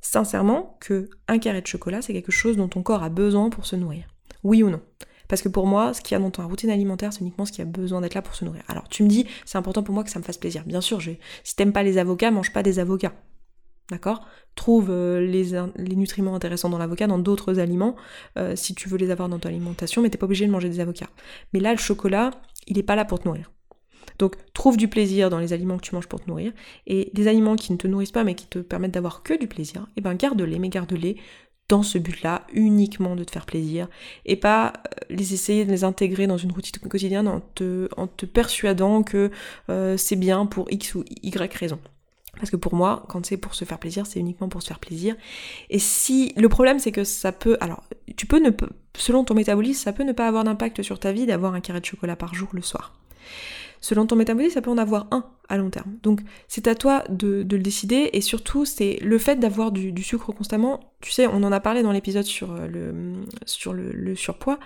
sincèrement 0.00 0.76
que 0.80 1.08
un 1.28 1.38
carré 1.38 1.60
de 1.60 1.66
chocolat, 1.66 2.02
c'est 2.02 2.12
quelque 2.12 2.32
chose 2.32 2.56
dont 2.56 2.68
ton 2.68 2.82
corps 2.82 3.02
a 3.02 3.08
besoin 3.08 3.50
pour 3.50 3.66
se 3.66 3.76
nourrir 3.76 4.06
Oui 4.42 4.62
ou 4.62 4.70
non? 4.70 4.80
Parce 5.28 5.42
que 5.42 5.48
pour 5.48 5.66
moi, 5.66 5.92
ce 5.92 6.00
qu'il 6.00 6.14
y 6.14 6.16
a 6.16 6.20
dans 6.20 6.30
ta 6.30 6.44
routine 6.44 6.70
alimentaire, 6.70 7.12
c'est 7.12 7.20
uniquement 7.20 7.44
ce 7.44 7.52
qui 7.52 7.62
a 7.62 7.64
besoin 7.64 8.00
d'être 8.00 8.14
là 8.14 8.22
pour 8.22 8.34
se 8.34 8.44
nourrir. 8.44 8.62
Alors 8.68 8.88
tu 8.88 9.02
me 9.02 9.08
dis, 9.08 9.26
c'est 9.44 9.58
important 9.58 9.82
pour 9.82 9.94
moi 9.94 10.04
que 10.04 10.10
ça 10.10 10.18
me 10.18 10.24
fasse 10.24 10.38
plaisir. 10.38 10.62
Bien 10.66 10.80
sûr, 10.80 11.00
je... 11.00 11.12
si 11.44 11.56
t'aimes 11.56 11.72
pas 11.72 11.82
les 11.82 11.98
avocats, 11.98 12.30
mange 12.30 12.52
pas 12.52 12.62
des 12.62 12.78
avocats. 12.78 13.12
D'accord? 13.90 14.26
Trouve 14.56 14.88
euh, 14.90 15.20
les, 15.20 15.96
nutriments 15.96 16.34
intéressants 16.34 16.68
dans 16.70 16.78
l'avocat, 16.78 17.06
dans 17.06 17.18
d'autres 17.18 17.60
aliments, 17.60 17.94
euh, 18.36 18.56
si 18.56 18.74
tu 18.74 18.88
veux 18.88 18.96
les 18.96 19.10
avoir 19.10 19.28
dans 19.28 19.38
ton 19.38 19.48
alimentation, 19.48 20.02
mais 20.02 20.10
t'es 20.10 20.18
pas 20.18 20.26
obligé 20.26 20.46
de 20.46 20.50
manger 20.50 20.68
des 20.68 20.80
avocats. 20.80 21.10
Mais 21.52 21.60
là, 21.60 21.72
le 21.72 21.78
chocolat, 21.78 22.32
il 22.66 22.78
est 22.78 22.82
pas 22.82 22.96
là 22.96 23.04
pour 23.04 23.20
te 23.20 23.28
nourrir. 23.28 23.50
Donc 24.18 24.36
trouve 24.52 24.76
du 24.76 24.88
plaisir 24.88 25.30
dans 25.30 25.38
les 25.38 25.52
aliments 25.52 25.76
que 25.76 25.82
tu 25.82 25.94
manges 25.94 26.06
pour 26.06 26.20
te 26.20 26.28
nourrir, 26.28 26.52
et 26.86 27.10
des 27.14 27.28
aliments 27.28 27.56
qui 27.56 27.72
ne 27.72 27.76
te 27.76 27.86
nourrissent 27.86 28.12
pas 28.12 28.24
mais 28.24 28.34
qui 28.34 28.46
te 28.46 28.58
permettent 28.58 28.92
d'avoir 28.92 29.22
que 29.22 29.38
du 29.38 29.46
plaisir, 29.46 29.86
eh 29.96 30.00
ben 30.00 30.14
garde-les, 30.14 30.58
mais 30.58 30.68
garde-les 30.68 31.16
dans 31.68 31.82
ce 31.82 31.98
but-là, 31.98 32.46
uniquement 32.52 33.16
de 33.16 33.24
te 33.24 33.32
faire 33.32 33.44
plaisir, 33.44 33.88
et 34.24 34.36
pas 34.36 34.72
euh, 34.74 34.90
les 35.10 35.34
essayer 35.34 35.64
de 35.64 35.70
les 35.70 35.82
intégrer 35.82 36.26
dans 36.28 36.38
une 36.38 36.52
routine 36.52 36.80
quotidienne 36.88 37.26
en 37.26 37.40
te, 37.40 38.26
persuadant 38.26 39.02
que 39.02 39.30
c'est 39.96 40.16
bien 40.16 40.46
pour 40.46 40.70
X 40.70 40.94
ou 40.94 41.04
Y 41.22 41.52
raison. 41.54 41.80
Parce 42.36 42.50
que 42.50 42.56
pour 42.56 42.74
moi, 42.74 43.04
quand 43.08 43.24
c'est 43.24 43.36
pour 43.36 43.54
se 43.54 43.64
faire 43.64 43.78
plaisir, 43.78 44.06
c'est 44.06 44.20
uniquement 44.20 44.48
pour 44.48 44.62
se 44.62 44.68
faire 44.68 44.78
plaisir. 44.78 45.16
Et 45.70 45.78
si 45.78 46.32
le 46.36 46.48
problème 46.48 46.78
c'est 46.78 46.92
que 46.92 47.04
ça 47.04 47.32
peut, 47.32 47.56
alors 47.60 47.82
tu 48.16 48.26
peux 48.26 48.38
ne, 48.38 48.50
selon 48.96 49.24
ton 49.24 49.34
métabolisme, 49.34 49.82
ça 49.82 49.92
peut 49.92 50.04
ne 50.04 50.12
pas 50.12 50.28
avoir 50.28 50.44
d'impact 50.44 50.82
sur 50.82 50.98
ta 50.98 51.12
vie 51.12 51.26
d'avoir 51.26 51.54
un 51.54 51.60
carré 51.60 51.80
de 51.80 51.84
chocolat 51.86 52.16
par 52.16 52.34
jour 52.34 52.48
le 52.52 52.62
soir. 52.62 52.94
Selon 53.80 54.06
ton 54.06 54.16
métabolisme, 54.16 54.54
ça 54.54 54.62
peut 54.62 54.70
en 54.70 54.78
avoir 54.78 55.06
un 55.10 55.24
à 55.48 55.56
long 55.56 55.70
terme. 55.70 55.96
Donc 56.02 56.20
c'est 56.48 56.68
à 56.68 56.74
toi 56.74 57.04
de, 57.08 57.46
le 57.48 57.58
décider 57.58 58.10
et 58.12 58.20
surtout 58.20 58.64
c'est 58.64 58.98
le 59.02 59.18
fait 59.18 59.36
d'avoir 59.36 59.72
du, 59.72 60.02
sucre 60.02 60.32
constamment, 60.32 60.80
tu 61.00 61.10
sais, 61.10 61.26
on 61.26 61.42
en 61.42 61.52
a 61.52 61.60
parlé 61.60 61.82
dans 61.82 61.92
l'épisode 61.92 62.24
sur, 62.24 62.52
euh, 62.52 62.66
le, 62.66 63.24
sur 63.44 63.72
le, 63.72 64.14
surpoids, 64.14 64.58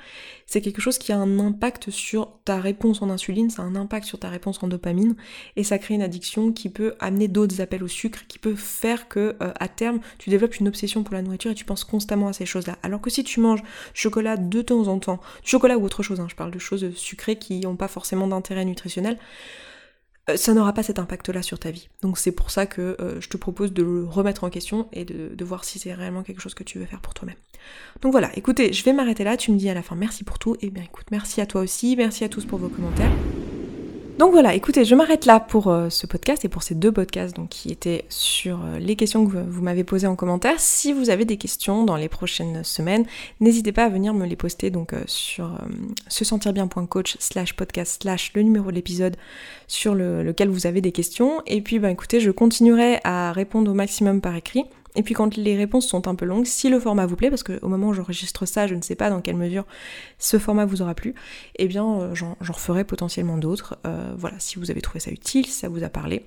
c'est 0.46 0.60
quelque 0.60 0.80
chose 0.80 0.98
qui 0.98 1.12
a 1.12 1.18
un 1.18 1.38
impact 1.38 1.90
sur 1.90 2.38
ta 2.44 2.60
réponse 2.60 3.02
en 3.02 3.10
insuline, 3.10 3.50
ça 3.50 3.62
a 3.62 3.64
un 3.64 3.76
impact 3.76 4.06
sur 4.06 4.18
ta 4.18 4.28
réponse 4.28 4.62
en 4.62 4.68
dopamine 4.68 5.16
et 5.56 5.64
ça 5.64 5.78
crée 5.78 5.94
une 5.94 6.02
addiction 6.02 6.52
qui 6.52 6.68
peut 6.68 6.94
amener 7.00 7.28
d'autres 7.28 7.60
appels 7.60 7.82
au 7.82 7.88
sucre, 7.88 8.26
qui 8.28 8.38
peut 8.38 8.54
faire 8.54 9.08
que 9.08 9.36
euh, 9.42 9.52
à 9.58 9.68
terme 9.68 10.00
tu 10.18 10.30
développes 10.30 10.58
une 10.58 10.68
obsession 10.68 11.02
pour 11.02 11.14
la 11.14 11.22
nourriture 11.22 11.50
et 11.50 11.54
tu 11.54 11.64
penses 11.64 11.84
constamment 11.84 12.28
à 12.28 12.32
ces 12.32 12.46
choses-là. 12.46 12.78
Alors 12.82 13.00
que 13.00 13.10
si 13.10 13.24
tu 13.24 13.40
manges 13.40 13.62
chocolat 13.94 14.36
de 14.36 14.62
temps 14.62 14.88
en 14.88 14.98
temps, 14.98 15.20
chocolat 15.44 15.78
ou 15.78 15.84
autre 15.84 16.02
chose, 16.02 16.20
hein, 16.20 16.26
je 16.28 16.36
parle 16.36 16.50
de 16.50 16.58
choses 16.58 16.94
sucrées 16.94 17.36
qui 17.36 17.60
n'ont 17.60 17.76
pas 17.76 17.88
forcément 17.88 18.26
d'intérêt 18.26 18.64
nutritionnel, 18.64 19.18
ça 20.36 20.54
n'aura 20.54 20.72
pas 20.72 20.82
cet 20.82 20.98
impact-là 20.98 21.42
sur 21.42 21.58
ta 21.58 21.70
vie. 21.70 21.88
Donc 22.02 22.18
c'est 22.18 22.32
pour 22.32 22.50
ça 22.50 22.66
que 22.66 22.96
euh, 23.00 23.20
je 23.20 23.28
te 23.28 23.36
propose 23.36 23.72
de 23.72 23.82
le 23.82 24.04
remettre 24.04 24.44
en 24.44 24.50
question 24.50 24.88
et 24.92 25.04
de, 25.04 25.34
de 25.34 25.44
voir 25.44 25.64
si 25.64 25.78
c'est 25.78 25.92
réellement 25.92 26.22
quelque 26.22 26.40
chose 26.40 26.54
que 26.54 26.64
tu 26.64 26.78
veux 26.78 26.86
faire 26.86 27.00
pour 27.00 27.14
toi-même. 27.14 27.36
Donc 28.02 28.12
voilà, 28.12 28.30
écoutez, 28.36 28.72
je 28.72 28.84
vais 28.84 28.92
m'arrêter 28.92 29.24
là, 29.24 29.36
tu 29.36 29.52
me 29.52 29.56
dis 29.56 29.68
à 29.68 29.74
la 29.74 29.82
fin 29.82 29.96
merci 29.96 30.24
pour 30.24 30.38
tout, 30.38 30.56
et 30.60 30.70
bien 30.70 30.84
écoute, 30.84 31.06
merci 31.10 31.40
à 31.40 31.46
toi 31.46 31.60
aussi, 31.60 31.96
merci 31.96 32.24
à 32.24 32.28
tous 32.28 32.44
pour 32.44 32.58
vos 32.58 32.68
commentaires. 32.68 33.12
Donc 34.20 34.32
voilà, 34.32 34.54
écoutez, 34.54 34.84
je 34.84 34.94
m'arrête 34.94 35.24
là 35.24 35.40
pour 35.40 35.68
euh, 35.68 35.88
ce 35.88 36.06
podcast 36.06 36.44
et 36.44 36.50
pour 36.50 36.62
ces 36.62 36.74
deux 36.74 36.92
podcasts 36.92 37.34
donc, 37.34 37.48
qui 37.48 37.70
étaient 37.70 38.04
sur 38.10 38.62
euh, 38.62 38.78
les 38.78 38.94
questions 38.94 39.24
que 39.26 39.38
vous, 39.38 39.62
m'avez 39.62 39.82
posées 39.82 40.06
en 40.06 40.14
commentaire. 40.14 40.56
Si 40.60 40.92
vous 40.92 41.08
avez 41.08 41.24
des 41.24 41.38
questions 41.38 41.84
dans 41.84 41.96
les 41.96 42.10
prochaines 42.10 42.62
semaines, 42.62 43.06
n'hésitez 43.40 43.72
pas 43.72 43.84
à 43.84 43.88
venir 43.88 44.12
me 44.12 44.26
les 44.26 44.36
poster 44.36 44.68
donc 44.68 44.92
euh, 44.92 45.00
sur 45.06 45.58
se 46.08 46.26
sentir 46.26 46.52
bien.coach 46.52 47.16
slash 47.18 47.56
podcast 47.56 48.02
slash 48.02 48.32
le 48.34 48.42
numéro 48.42 48.70
de 48.70 48.74
l'épisode 48.74 49.16
sur 49.68 49.94
lequel 49.94 50.50
vous 50.50 50.66
avez 50.66 50.82
des 50.82 50.92
questions. 50.92 51.40
Et 51.46 51.62
puis 51.62 51.78
ben 51.78 51.88
écoutez, 51.88 52.20
je 52.20 52.30
continuerai 52.30 53.00
à 53.04 53.32
répondre 53.32 53.70
au 53.70 53.74
maximum 53.74 54.20
par 54.20 54.36
écrit. 54.36 54.66
Et 54.96 55.02
puis 55.02 55.14
quand 55.14 55.36
les 55.36 55.56
réponses 55.56 55.86
sont 55.86 56.08
un 56.08 56.14
peu 56.14 56.24
longues, 56.24 56.46
si 56.46 56.68
le 56.68 56.80
format 56.80 57.06
vous 57.06 57.16
plaît, 57.16 57.30
parce 57.30 57.42
qu'au 57.42 57.68
moment 57.68 57.88
où 57.88 57.92
j'enregistre 57.92 58.46
ça, 58.46 58.66
je 58.66 58.74
ne 58.74 58.82
sais 58.82 58.96
pas 58.96 59.10
dans 59.10 59.20
quelle 59.20 59.36
mesure 59.36 59.64
ce 60.18 60.38
format 60.38 60.64
vous 60.64 60.82
aura 60.82 60.94
plu, 60.94 61.14
eh 61.56 61.68
bien 61.68 62.00
euh, 62.00 62.14
j'en 62.14 62.36
referai 62.40 62.84
potentiellement 62.84 63.38
d'autres. 63.38 63.78
Euh, 63.86 64.14
voilà, 64.16 64.36
si 64.38 64.58
vous 64.58 64.70
avez 64.70 64.80
trouvé 64.80 65.00
ça 65.00 65.10
utile, 65.10 65.46
si 65.46 65.52
ça 65.52 65.68
vous 65.68 65.84
a 65.84 65.88
parlé, 65.88 66.24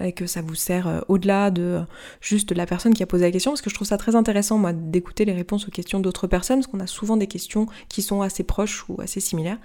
et 0.00 0.12
que 0.12 0.26
ça 0.26 0.42
vous 0.42 0.54
sert 0.54 0.88
euh, 0.88 1.00
au-delà 1.08 1.50
de 1.50 1.80
juste 2.20 2.52
la 2.52 2.66
personne 2.66 2.94
qui 2.94 3.02
a 3.02 3.06
posé 3.06 3.24
la 3.24 3.30
question, 3.30 3.52
parce 3.52 3.62
que 3.62 3.70
je 3.70 3.74
trouve 3.74 3.86
ça 3.86 3.96
très 3.96 4.16
intéressant, 4.16 4.58
moi, 4.58 4.72
d'écouter 4.72 5.24
les 5.24 5.32
réponses 5.32 5.68
aux 5.68 5.70
questions 5.70 6.00
d'autres 6.00 6.26
personnes, 6.26 6.60
parce 6.60 6.66
qu'on 6.66 6.80
a 6.80 6.86
souvent 6.86 7.16
des 7.16 7.26
questions 7.26 7.66
qui 7.88 8.02
sont 8.02 8.22
assez 8.22 8.44
proches 8.44 8.84
ou 8.88 9.00
assez 9.00 9.20
similaires. 9.20 9.58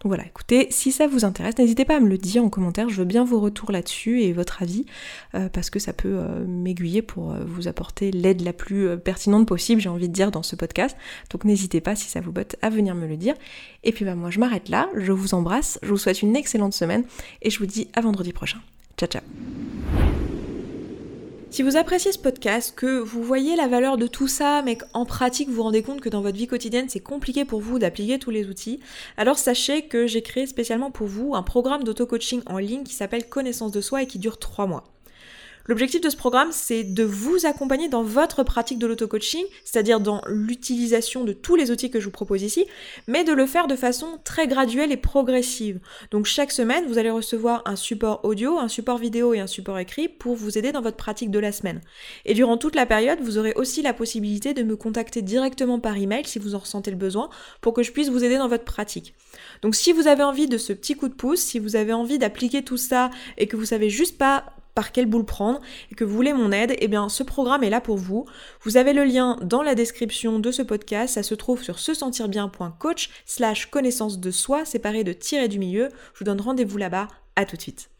Donc 0.00 0.10
voilà, 0.10 0.26
écoutez, 0.26 0.66
si 0.70 0.92
ça 0.92 1.06
vous 1.06 1.24
intéresse, 1.24 1.56
n'hésitez 1.56 1.86
pas 1.86 1.96
à 1.96 2.00
me 2.00 2.08
le 2.08 2.18
dire 2.18 2.44
en 2.44 2.50
commentaire, 2.50 2.90
je 2.90 2.96
veux 2.96 3.06
bien 3.06 3.24
vos 3.24 3.40
retours 3.40 3.72
là-dessus 3.72 4.22
et 4.22 4.32
votre 4.32 4.62
avis, 4.62 4.84
euh, 5.34 5.48
parce 5.48 5.70
que 5.70 5.78
ça 5.78 5.94
peut 5.94 6.18
euh, 6.20 6.44
m'aiguiller 6.46 7.00
pour 7.00 7.34
vous 7.46 7.66
apporter 7.66 8.10
l'aide 8.10 8.42
la 8.42 8.52
plus 8.52 8.98
pertinente 8.98 9.48
possible, 9.48 9.80
j'ai 9.80 9.88
envie 9.88 10.08
de 10.08 10.12
dire, 10.12 10.30
dans 10.30 10.42
ce 10.42 10.54
podcast. 10.54 10.96
Donc 11.30 11.44
n'hésitez 11.44 11.80
pas, 11.80 11.96
si 11.96 12.08
ça 12.08 12.20
vous 12.20 12.32
botte, 12.32 12.56
à 12.60 12.68
venir 12.68 12.94
me 12.94 13.06
le 13.06 13.16
dire. 13.16 13.34
Et 13.84 13.92
puis 13.92 14.04
bah 14.04 14.14
moi, 14.14 14.30
je 14.30 14.38
m'arrête 14.38 14.68
là, 14.68 14.90
je 14.96 15.12
vous 15.12 15.32
embrasse, 15.32 15.78
je 15.82 15.88
vous 15.88 15.98
souhaite 15.98 16.20
une 16.20 16.36
excellente 16.36 16.74
semaine, 16.74 17.04
et 17.40 17.50
je 17.50 17.58
vous 17.58 17.66
dis 17.66 17.88
à 17.94 18.02
vendredi 18.02 18.32
prochain. 18.32 18.58
Ciao 18.96 19.08
ciao 19.08 19.22
si 21.56 21.62
vous 21.62 21.78
appréciez 21.78 22.12
ce 22.12 22.18
podcast, 22.18 22.74
que 22.76 22.98
vous 22.98 23.22
voyez 23.22 23.56
la 23.56 23.66
valeur 23.66 23.96
de 23.96 24.06
tout 24.06 24.28
ça, 24.28 24.60
mais 24.60 24.76
qu'en 24.76 25.06
pratique 25.06 25.48
vous 25.48 25.62
rendez 25.62 25.82
compte 25.82 26.02
que 26.02 26.10
dans 26.10 26.20
votre 26.20 26.36
vie 26.36 26.46
quotidienne 26.46 26.90
c'est 26.90 27.00
compliqué 27.00 27.46
pour 27.46 27.62
vous 27.62 27.78
d'appliquer 27.78 28.18
tous 28.18 28.30
les 28.30 28.46
outils, 28.46 28.78
alors 29.16 29.38
sachez 29.38 29.86
que 29.86 30.06
j'ai 30.06 30.20
créé 30.20 30.46
spécialement 30.46 30.90
pour 30.90 31.06
vous 31.06 31.34
un 31.34 31.42
programme 31.42 31.82
d'auto-coaching 31.82 32.42
en 32.44 32.58
ligne 32.58 32.82
qui 32.82 32.92
s'appelle 32.92 33.26
Connaissance 33.26 33.72
de 33.72 33.80
soi 33.80 34.02
et 34.02 34.06
qui 34.06 34.18
dure 34.18 34.38
3 34.38 34.66
mois. 34.66 34.84
L'objectif 35.68 36.00
de 36.00 36.10
ce 36.10 36.16
programme, 36.16 36.52
c'est 36.52 36.84
de 36.84 37.02
vous 37.02 37.44
accompagner 37.44 37.88
dans 37.88 38.04
votre 38.04 38.44
pratique 38.44 38.78
de 38.78 38.86
l'auto-coaching, 38.86 39.44
c'est-à-dire 39.64 39.98
dans 39.98 40.20
l'utilisation 40.28 41.24
de 41.24 41.32
tous 41.32 41.56
les 41.56 41.70
outils 41.70 41.90
que 41.90 41.98
je 41.98 42.04
vous 42.04 42.12
propose 42.12 42.42
ici, 42.42 42.66
mais 43.08 43.24
de 43.24 43.32
le 43.32 43.46
faire 43.46 43.66
de 43.66 43.74
façon 43.74 44.18
très 44.22 44.46
graduelle 44.46 44.92
et 44.92 44.96
progressive. 44.96 45.80
Donc 46.12 46.26
chaque 46.26 46.52
semaine, 46.52 46.86
vous 46.86 46.98
allez 46.98 47.10
recevoir 47.10 47.62
un 47.64 47.74
support 47.74 48.24
audio, 48.24 48.58
un 48.58 48.68
support 48.68 48.98
vidéo 48.98 49.34
et 49.34 49.40
un 49.40 49.46
support 49.46 49.78
écrit 49.78 50.08
pour 50.08 50.36
vous 50.36 50.56
aider 50.56 50.70
dans 50.70 50.82
votre 50.82 50.96
pratique 50.96 51.30
de 51.30 51.38
la 51.38 51.50
semaine. 51.50 51.80
Et 52.24 52.34
durant 52.34 52.58
toute 52.58 52.76
la 52.76 52.86
période, 52.86 53.20
vous 53.20 53.38
aurez 53.38 53.54
aussi 53.54 53.82
la 53.82 53.92
possibilité 53.92 54.54
de 54.54 54.62
me 54.62 54.76
contacter 54.76 55.22
directement 55.22 55.80
par 55.80 55.96
email 55.96 56.24
si 56.26 56.38
vous 56.38 56.54
en 56.54 56.58
ressentez 56.58 56.90
le 56.90 56.96
besoin 56.96 57.28
pour 57.60 57.74
que 57.74 57.82
je 57.82 57.90
puisse 57.92 58.08
vous 58.08 58.22
aider 58.22 58.38
dans 58.38 58.48
votre 58.48 58.64
pratique. 58.64 59.14
Donc 59.62 59.74
si 59.74 59.92
vous 59.92 60.06
avez 60.06 60.22
envie 60.22 60.46
de 60.46 60.58
ce 60.58 60.72
petit 60.72 60.94
coup 60.94 61.08
de 61.08 61.14
pouce, 61.14 61.40
si 61.40 61.58
vous 61.58 61.74
avez 61.74 61.92
envie 61.92 62.18
d'appliquer 62.18 62.62
tout 62.62 62.76
ça 62.76 63.10
et 63.36 63.46
que 63.48 63.56
vous 63.56 63.64
savez 63.64 63.90
juste 63.90 64.16
pas 64.16 64.44
par 64.76 64.92
quelle 64.92 65.06
boule 65.06 65.24
prendre 65.24 65.60
et 65.90 65.96
que 65.96 66.04
vous 66.04 66.14
voulez 66.14 66.32
mon 66.32 66.52
aide, 66.52 66.76
eh 66.78 66.86
bien 66.86 67.08
ce 67.08 67.24
programme 67.24 67.64
est 67.64 67.70
là 67.70 67.80
pour 67.80 67.96
vous. 67.96 68.26
Vous 68.60 68.76
avez 68.76 68.92
le 68.92 69.04
lien 69.04 69.38
dans 69.42 69.62
la 69.62 69.74
description 69.74 70.38
de 70.38 70.52
ce 70.52 70.62
podcast, 70.62 71.14
ça 71.14 71.24
se 71.24 71.34
trouve 71.34 71.64
sur 71.64 71.80
se 71.80 71.94
sentir 71.94 72.28
bien.coach 72.28 73.10
slash 73.24 73.66
connaissance 73.66 74.20
de 74.20 74.30
soi 74.30 74.64
séparé 74.64 75.02
de 75.02 75.12
tirer 75.12 75.48
du 75.48 75.58
milieu. 75.58 75.88
Je 76.12 76.20
vous 76.20 76.24
donne 76.26 76.40
rendez-vous 76.40 76.76
là-bas, 76.76 77.08
à 77.34 77.46
tout 77.46 77.56
de 77.56 77.62
suite. 77.62 77.95